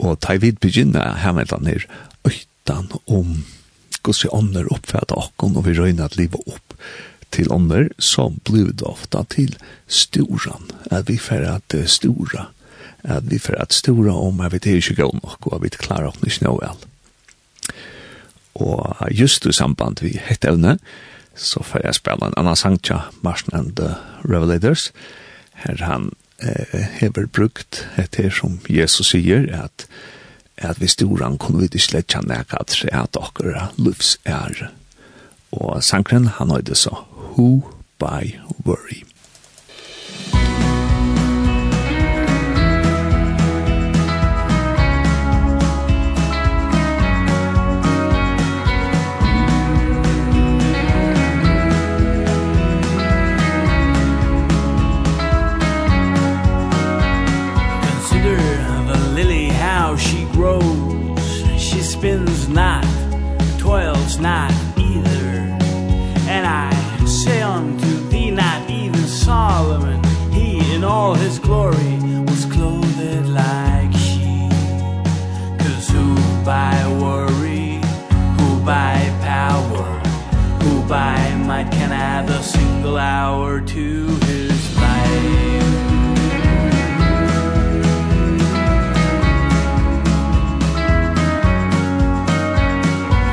Og 0.00 0.16
tar 0.20 0.40
vi 0.40 0.52
begynner 0.52 1.18
her 1.20 1.34
med 1.36 1.50
denne 1.50 1.74
her, 1.74 1.86
øytan 2.24 2.88
om 3.06 3.42
hva 4.00 4.14
som 4.16 4.32
ånder 4.32 4.70
oppfatter 4.72 5.18
oss, 5.18 5.34
og 5.42 5.64
vi 5.66 5.76
røyner 5.76 6.06
at 6.06 6.16
livet 6.16 6.40
opp, 6.46 6.76
til 7.30 7.50
ånder, 7.52 7.88
så 7.98 8.30
blir 8.44 8.72
det 8.72 8.86
ofta 8.86 9.24
til 9.30 9.54
storan, 9.86 10.70
at 10.90 11.08
vi 11.08 11.18
får 11.18 11.46
at 11.48 11.76
stora, 11.90 12.48
at 13.02 13.30
vi 13.30 13.38
får 13.38 13.58
at 13.62 13.72
stora 13.72 14.14
om 14.14 14.40
at 14.40 14.52
vi 14.52 14.58
det 14.58 14.72
er 14.72 14.82
ikke 14.82 15.02
gøy 15.02 15.20
nok, 15.22 15.46
og 15.46 15.54
at 15.58 15.64
vi 15.64 15.74
klarer 15.76 16.10
oss 16.10 16.22
ikke 16.26 16.46
noe 16.46 16.60
vel. 16.62 16.86
Og 18.60 18.96
just 19.10 19.46
i 19.46 19.52
samband 19.52 20.02
vi 20.02 20.18
hette 20.18 20.48
evne, 20.50 20.78
så 21.34 21.62
får 21.64 21.86
jeg 21.86 22.00
spille 22.00 22.26
en 22.26 22.36
annan 22.36 22.56
sang 22.58 22.80
til 22.82 23.00
Martin 23.22 23.54
and 23.54 23.76
the 23.76 23.94
Revelators, 24.24 24.90
her 25.54 25.84
han 25.84 26.10
eh, 26.42 26.88
hever 27.00 27.26
brukt 27.26 27.86
etter 28.00 28.30
som 28.30 28.58
Jesus 28.68 29.12
sier, 29.14 29.46
at 29.52 29.86
at 30.60 30.80
vi 30.80 30.88
storan 30.88 31.38
kunne 31.38 31.62
vi 31.62 31.70
ikke 31.70 31.80
slett 31.80 32.12
kjenne 32.12 32.42
at 32.42 32.52
det 32.68 32.90
er 32.92 33.06
at 33.06 33.16
dere 33.16 33.68
livs 33.80 34.18
er. 34.28 34.70
Og 35.56 35.82
sangren, 35.82 36.28
han 36.36 36.52
høyde 36.52 36.76
så, 36.78 36.92
who 37.40 37.64
by 37.98 38.38
worry. 38.66 39.09
night 81.62 81.72
can 81.72 81.92
add 81.92 82.30
a 82.30 82.42
single 82.42 82.96
hour 82.96 83.60
to 83.60 84.06
his 84.26 84.76
life. 84.76 85.62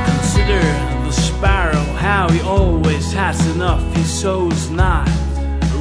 Consider 0.06 0.60
the 1.06 1.12
sparrow 1.12 1.84
how 1.96 2.28
he 2.28 2.40
always 2.40 3.12
has 3.12 3.38
enough. 3.54 3.82
He 3.94 4.02
sows 4.02 4.70
not 4.70 5.08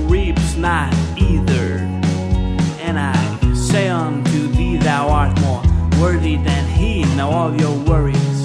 reaps 0.07 0.55
not 0.55 0.93
either. 1.17 1.79
And 2.79 2.97
I 2.97 3.53
say 3.53 3.89
unto 3.89 4.47
thee 4.47 4.77
thou 4.77 5.09
art 5.09 5.39
more 5.41 5.63
worthy 5.99 6.37
than 6.37 6.65
he. 6.67 7.03
Now 7.15 7.29
all 7.29 7.59
your 7.59 7.75
worries 7.83 8.36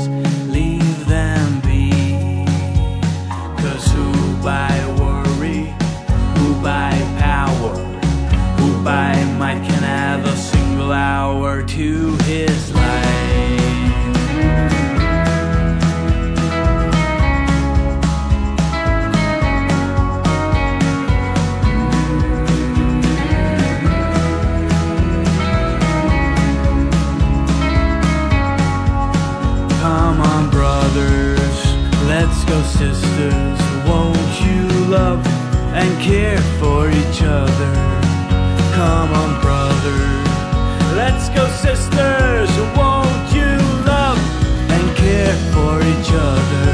by 4.42 4.76
worry 4.98 5.72
Who 6.36 6.60
by 6.62 6.90
power 7.18 7.74
Who 8.58 8.82
by 8.82 9.14
might 9.38 9.62
can 9.64 9.82
have 9.84 10.24
a 10.24 10.36
single 10.36 10.90
hour 10.90 11.62
to 11.62 12.16
his 12.24 12.74
life. 12.74 12.82
Come 29.80 30.20
on 30.20 30.50
brothers 30.50 31.64
Let's 32.08 32.44
go 32.44 32.60
sisters 32.62 33.71
won't 33.92 34.34
you 34.46 34.62
love 34.88 35.22
and 35.80 35.90
care 36.00 36.42
for 36.60 36.88
each 37.00 37.20
other? 37.22 37.72
Come 38.78 39.10
on 39.22 39.30
brother. 39.44 39.98
Let's 41.00 41.28
go 41.36 41.44
sisters. 41.66 42.50
Won't 42.78 43.26
you 43.38 43.52
love 43.92 44.20
and 44.74 44.86
care 44.96 45.36
for 45.52 45.72
each 45.92 46.10
other? 46.32 46.71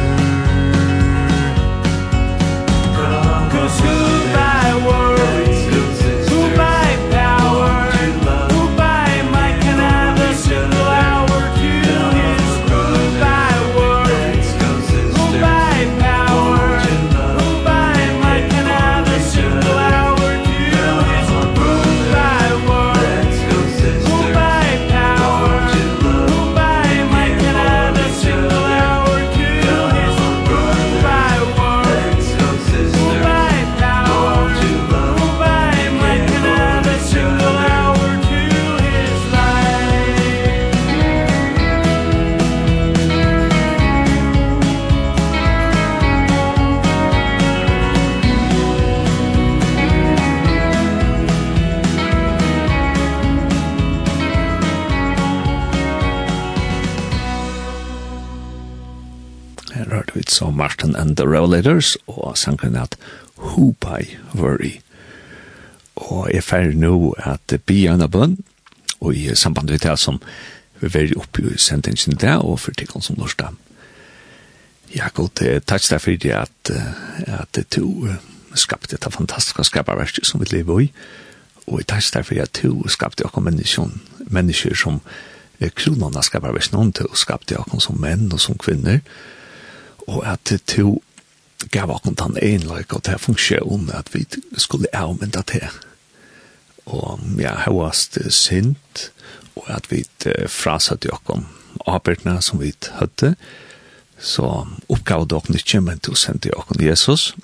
så 60.39 60.51
Martin 60.51 60.97
and 60.97 61.17
the 61.17 61.27
Revelators, 61.27 61.97
og 62.07 62.39
sangen 62.39 62.77
at 62.77 62.97
Who 63.39 63.73
by 63.81 64.07
Worry. 64.35 64.79
Og 65.97 66.31
jeg 66.35 66.45
fer 66.45 66.75
nå 66.79 67.15
at 67.19 67.55
bia 67.67 67.95
en 67.95 68.05
av 68.07 68.13
bønn, 68.15 68.37
og 69.01 69.15
i 69.15 69.35
samband 69.35 69.71
med 69.71 69.83
det 69.83 69.97
som 69.99 70.21
vi 70.79 70.91
var 70.95 71.15
oppe 71.19 71.43
i 71.43 71.59
sendingen 71.59 72.19
der, 72.21 72.39
og 72.39 72.61
for 72.63 72.75
tikkene 72.79 73.03
som 73.03 73.19
norsk 73.19 73.41
lort 73.43 73.49
dem. 73.49 73.57
Jakob, 74.95 75.35
takk 75.67 75.89
deg 75.91 76.01
for 76.01 76.21
det 76.23 76.35
at, 76.35 76.71
at 77.27 77.59
du 77.75 78.09
skapte 78.55 78.95
dette 78.95 79.11
fantastiske 79.13 79.67
skaperverket 79.69 80.27
som 80.27 80.41
vi 80.41 80.47
lever 80.53 80.87
i, 80.87 80.93
og 81.67 81.83
jeg 81.83 81.89
takk 81.91 82.13
deg 82.15 82.29
for 82.29 82.39
det 82.39 82.47
at 82.47 82.63
du 82.63 82.87
skapte 82.89 83.27
dere 83.27 83.43
mennesker, 83.43 83.91
mennesker 84.31 84.79
som 84.79 85.03
kronene 85.75 86.23
skaperverket 86.23 86.73
noen 86.73 86.95
til, 86.95 87.11
og 87.11 87.19
skapte 87.19 87.59
dere 87.59 87.83
som 87.83 87.99
menn 88.01 88.31
og 88.31 88.41
som 88.41 88.57
kvinner, 88.59 89.03
og 89.03 89.38
og 90.09 90.25
at 90.27 90.53
to 90.67 90.99
gav 91.75 91.91
okken 91.91 92.17
den 92.17 92.39
ene 92.39 92.55
enløyke 92.55 92.97
og 92.97 93.05
til 93.05 93.21
funksjonen 93.21 93.91
at 93.95 94.11
vi 94.15 94.25
skulle 94.57 94.91
avmynda 94.97 95.43
til. 95.47 95.69
Og 96.87 97.21
ja, 97.37 97.55
høyast 97.67 98.17
sint, 98.33 99.11
og 99.59 99.67
at 99.69 99.91
vi 99.91 100.05
frasatt 100.49 101.05
jo 101.05 101.17
okken 101.19 101.49
arbeidene 101.87 102.41
som 102.43 102.63
vi 102.63 102.73
hadde, 103.01 103.35
så 104.19 104.67
oppgav 104.89 105.29
det 105.29 105.37
okken 105.37 105.59
ikke, 105.59 105.83
men 105.85 106.01
til 106.01 106.15
to 106.15 106.19
sendte 106.19 106.55
okken 106.57 106.83
Jesus, 106.83 107.35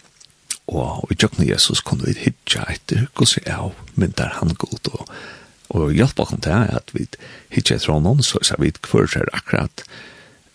og 0.67 1.11
i 1.13 1.19
tjokken 1.19 1.47
Jesus 1.47 1.83
kunne 1.85 2.09
vi 2.09 2.17
hitja 2.25 2.65
etter 2.73 3.07
hvordan 3.13 3.45
jeg 3.45 3.59
avmyndar 3.59 4.39
han 4.41 4.55
god, 4.59 4.89
og, 4.97 5.13
og 5.77 5.93
hjelp 5.93 6.25
okken 6.25 6.41
til 6.47 6.73
at 6.79 6.95
vi 6.97 7.07
hitja 7.53 7.77
etter 7.77 7.93
honom, 7.93 8.23
så 8.23 8.41
sa 8.43 8.57
vi 8.59 8.73
hver 8.73 9.11
er 9.21 9.29
akkurat 9.37 9.85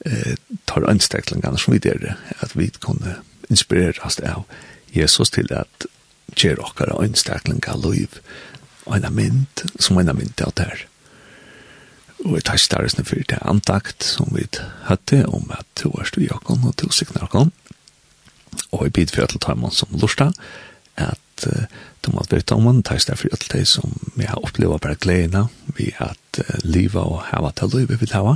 eh, 0.06 0.36
tar 0.66 0.90
ønsteklingene 0.90 1.60
som 1.60 1.74
vi 1.74 1.82
der, 1.84 2.16
at 2.40 2.56
vi 2.58 2.70
kunne 2.80 3.20
inspireras 3.50 4.20
av 4.20 4.46
Jesus 4.94 5.30
til 5.30 5.52
at 5.54 5.90
gjør 6.38 6.62
okkara 6.68 7.00
av 7.70 7.84
liv, 7.84 8.20
og 8.86 8.96
en 8.98 9.14
mynd, 9.14 9.66
som 9.80 9.98
en 9.98 10.14
mynd 10.16 10.42
av 10.46 10.54
det 10.58 10.70
her. 10.70 10.86
Og 12.26 12.36
jeg 12.36 12.46
tar 12.50 12.60
størrelsen 12.60 13.08
for 13.08 13.24
det 13.30 13.40
antakt 13.48 14.04
som 14.04 14.32
vi 14.36 14.48
hadde 14.90 15.24
om 15.32 15.52
at 15.56 15.68
to 15.80 15.92
er 16.00 16.10
stu 16.10 16.22
jakon 16.26 16.66
og 16.68 16.76
to 16.80 16.90
sikner 16.92 17.24
jakon. 17.24 17.54
Og 18.76 18.88
jeg 18.88 18.96
bid 18.98 19.14
for 19.14 19.24
at 19.24 19.38
ta 19.40 19.56
man 19.56 19.72
som 19.72 19.94
lorsta, 19.96 20.32
at 21.00 21.46
uh, 21.48 21.70
de 22.04 22.12
måtte 22.12 22.36
vite 22.36 22.58
om 22.58 22.66
man, 22.68 22.82
tar 22.84 23.00
størrelsen 23.00 23.30
for 23.30 23.38
at 23.38 23.48
det 23.54 23.64
som 23.72 23.94
vi 24.18 24.28
har 24.28 24.42
opplevd 24.44 24.82
bare 24.84 25.00
gledene 25.00 25.48
ved 25.78 25.96
at 26.04 26.42
uh, 26.42 26.58
livet 26.66 27.00
og 27.00 27.22
hava 27.30 27.54
til 27.56 27.72
livet 27.78 28.02
vil 28.02 28.12
hava, 28.18 28.36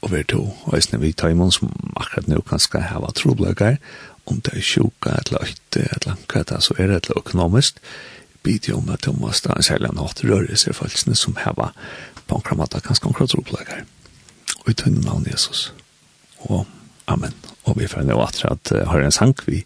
og 0.00 0.12
vi 0.12 0.22
to, 0.22 0.44
og 0.64 1.00
vi 1.02 1.12
tar 1.12 1.32
imen 1.34 1.50
som 1.50 1.72
akkurat 1.96 2.28
nå 2.30 2.40
kan 2.46 2.62
skal 2.62 2.86
hava 2.86 3.10
troblekker, 3.14 3.78
om 4.28 4.40
det 4.44 4.58
er 4.58 4.64
sjuka, 4.64 5.14
et 5.16 5.30
eller 5.30 5.44
annet, 5.44 5.76
et 5.76 6.06
eller 6.06 6.16
annet, 6.34 6.64
så 6.64 6.74
er 6.76 6.86
det 6.86 6.96
et 6.96 7.08
eller 7.08 7.22
økonomisk, 7.22 7.80
bid 8.42 8.68
jo 8.68 8.78
om 8.78 8.90
at 8.92 9.04
de 9.04 9.12
må 9.16 9.32
stå 9.32 9.56
en 9.56 9.66
særlig 9.66 9.90
natt 9.96 10.22
røre 10.24 10.56
seg 10.56 10.76
følelsene 10.76 11.16
som 11.16 11.36
heva 11.42 11.72
på 12.28 12.36
en 12.36 12.44
kramat 12.44 12.76
av 12.76 12.84
ganske 12.86 13.08
omkring 13.08 13.30
troblekker. 13.32 13.84
Og 14.64 14.70
i 14.70 14.76
tøyne 14.76 15.02
navn 15.02 15.26
Jesus. 15.30 15.72
Og 16.46 16.66
amen. 17.08 17.34
Og 17.64 17.80
vi 17.80 17.88
får 17.88 18.06
nå 18.06 18.20
at 18.22 18.42
jeg 18.70 18.86
har 18.86 19.02
en 19.02 19.14
sang 19.14 19.34
vi 19.46 19.64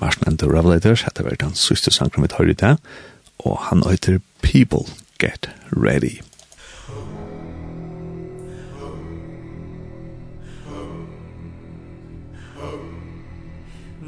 Marsen 0.00 0.28
and 0.28 0.38
the 0.38 0.46
Revelators, 0.46 1.02
heter 1.02 1.26
vært 1.26 1.42
den 1.42 1.56
siste 1.58 1.90
sangen 1.90 2.22
vi 2.22 2.30
tar 2.30 2.46
i 2.46 2.54
det, 2.54 2.76
og 3.42 3.58
han 3.68 3.82
heter 3.82 4.20
People 4.42 4.86
Get 5.18 5.50
Ready. 5.74 6.20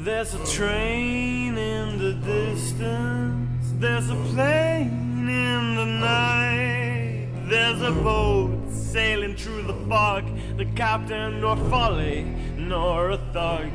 There's 0.03 0.33
a 0.33 0.45
train 0.45 1.57
in 1.57 1.97
the 1.97 2.11
distance. 2.11 3.71
There's 3.79 4.09
a 4.09 4.15
plane 4.33 5.29
in 5.29 5.75
the 5.75 5.85
night. 5.85 7.29
There's 7.47 7.81
a 7.81 7.93
boat 7.93 8.69
sailing 8.69 9.37
through 9.37 9.63
the 9.63 9.75
fog. 9.87 10.25
The 10.57 10.65
captain 10.75 11.39
nor 11.39 11.55
folly 11.69 12.23
nor 12.57 13.11
a 13.11 13.17
thug. 13.31 13.69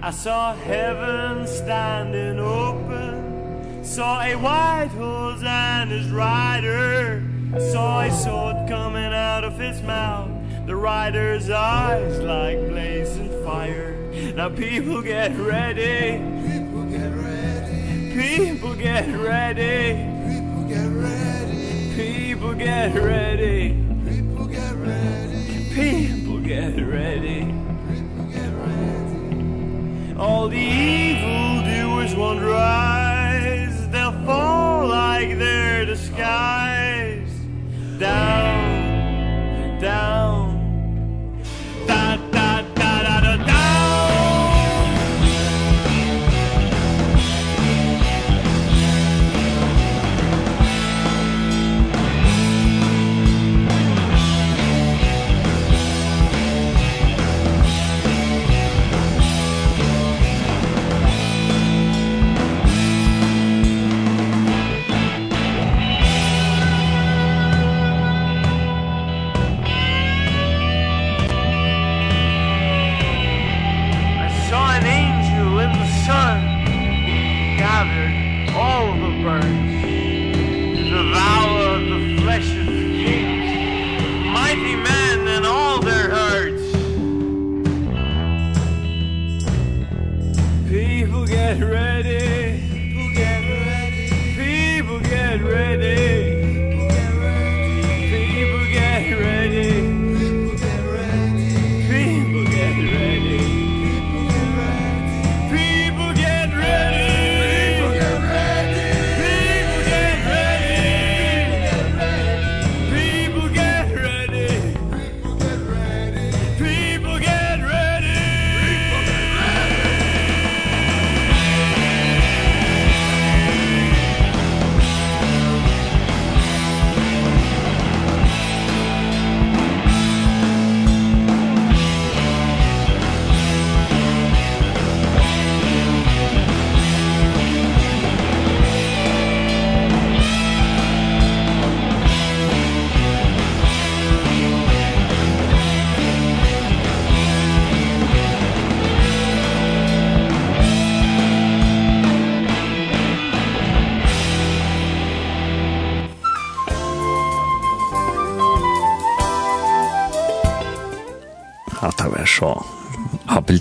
I 0.00 0.10
saw 0.10 0.54
heaven 0.54 1.46
standing 1.46 2.40
open. 2.40 3.84
Saw 3.84 4.22
a 4.22 4.36
white 4.36 4.92
horse 4.92 5.42
and 5.42 5.90
his 5.90 6.08
rider. 6.08 7.22
Saw 7.72 8.00
a 8.00 8.10
sword 8.10 8.68
coming 8.70 9.12
out 9.12 9.44
of 9.44 9.58
his 9.58 9.82
mouth 9.82 10.30
the 10.66 10.74
rider's 10.74 11.48
eyes 11.48 12.18
like 12.18 12.58
blazing 12.68 13.30
fire. 13.44 13.92
Now 14.34 14.48
people 14.48 15.00
get 15.00 15.36
ready. 15.36 16.18
People 16.50 16.84
get 16.86 17.14
ready. 17.14 18.12
People 18.12 18.74
get 18.74 19.06
ready. 19.16 19.94
People 20.34 20.64
get 20.64 20.88
ready. 20.88 21.94
People 21.94 22.54
get 22.54 22.94
ready. 22.96 23.74
People 24.08 24.46
get 24.46 24.74
ready. 24.74 25.72
People 25.72 26.38
get 26.40 26.76
ready. 26.80 27.44
People 27.88 28.26
get 28.32 28.52
ready. 28.52 30.16
All 30.18 30.48
the 30.48 30.56
evil 30.56 31.62
doers 31.62 32.14
won't 32.16 32.42
rise. 32.42 33.88
They'll 33.90 34.24
fall 34.24 34.88
like 34.88 35.38
they're 35.38 35.84
disguised. 35.84 37.30
Down 38.00 38.55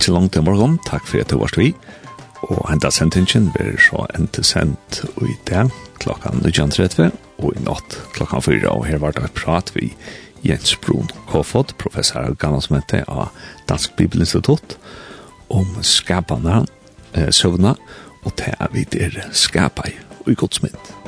ikke 0.05 0.13
langt 0.13 0.35
i 0.35 0.41
morgen. 0.41 0.77
Takk 0.85 1.07
for 1.07 1.17
at 1.17 1.31
du 1.31 1.39
var 1.41 1.53
vi. 1.57 1.71
Og 2.45 2.67
enda 2.69 2.91
sentingen 2.93 3.47
blir 3.55 3.77
så 3.81 4.05
enda 4.13 4.43
sendt 4.45 4.99
i 5.25 5.33
dag 5.49 5.71
klokkan 6.03 6.43
19.30 6.45 7.09
og 7.41 7.55
i 7.55 7.63
natt 7.65 7.95
klokkan 8.13 8.43
4. 8.45 8.69
Og 8.69 8.85
her 8.85 9.01
var 9.01 9.15
det 9.15 9.23
et 9.25 9.33
prat 9.33 9.71
vi 9.73 9.95
Jens 10.45 10.75
Brun 10.77 11.09
Kofod, 11.31 11.73
professor 11.81 12.21
av 12.21 12.37
gammelsmøte 12.37 13.01
av 13.09 13.33
Dansk 13.69 13.95
Bibelinstitutt, 13.97 14.77
om 15.49 15.73
skapene, 15.81 16.67
eh, 17.13 17.31
søvnene, 17.31 17.73
og 18.25 18.37
til 18.37 18.53
er 18.59 18.69
vi 18.73 18.83
der 18.83 19.25
skapet 19.33 19.97
i 20.27 20.37
godsmynd. 20.37 21.04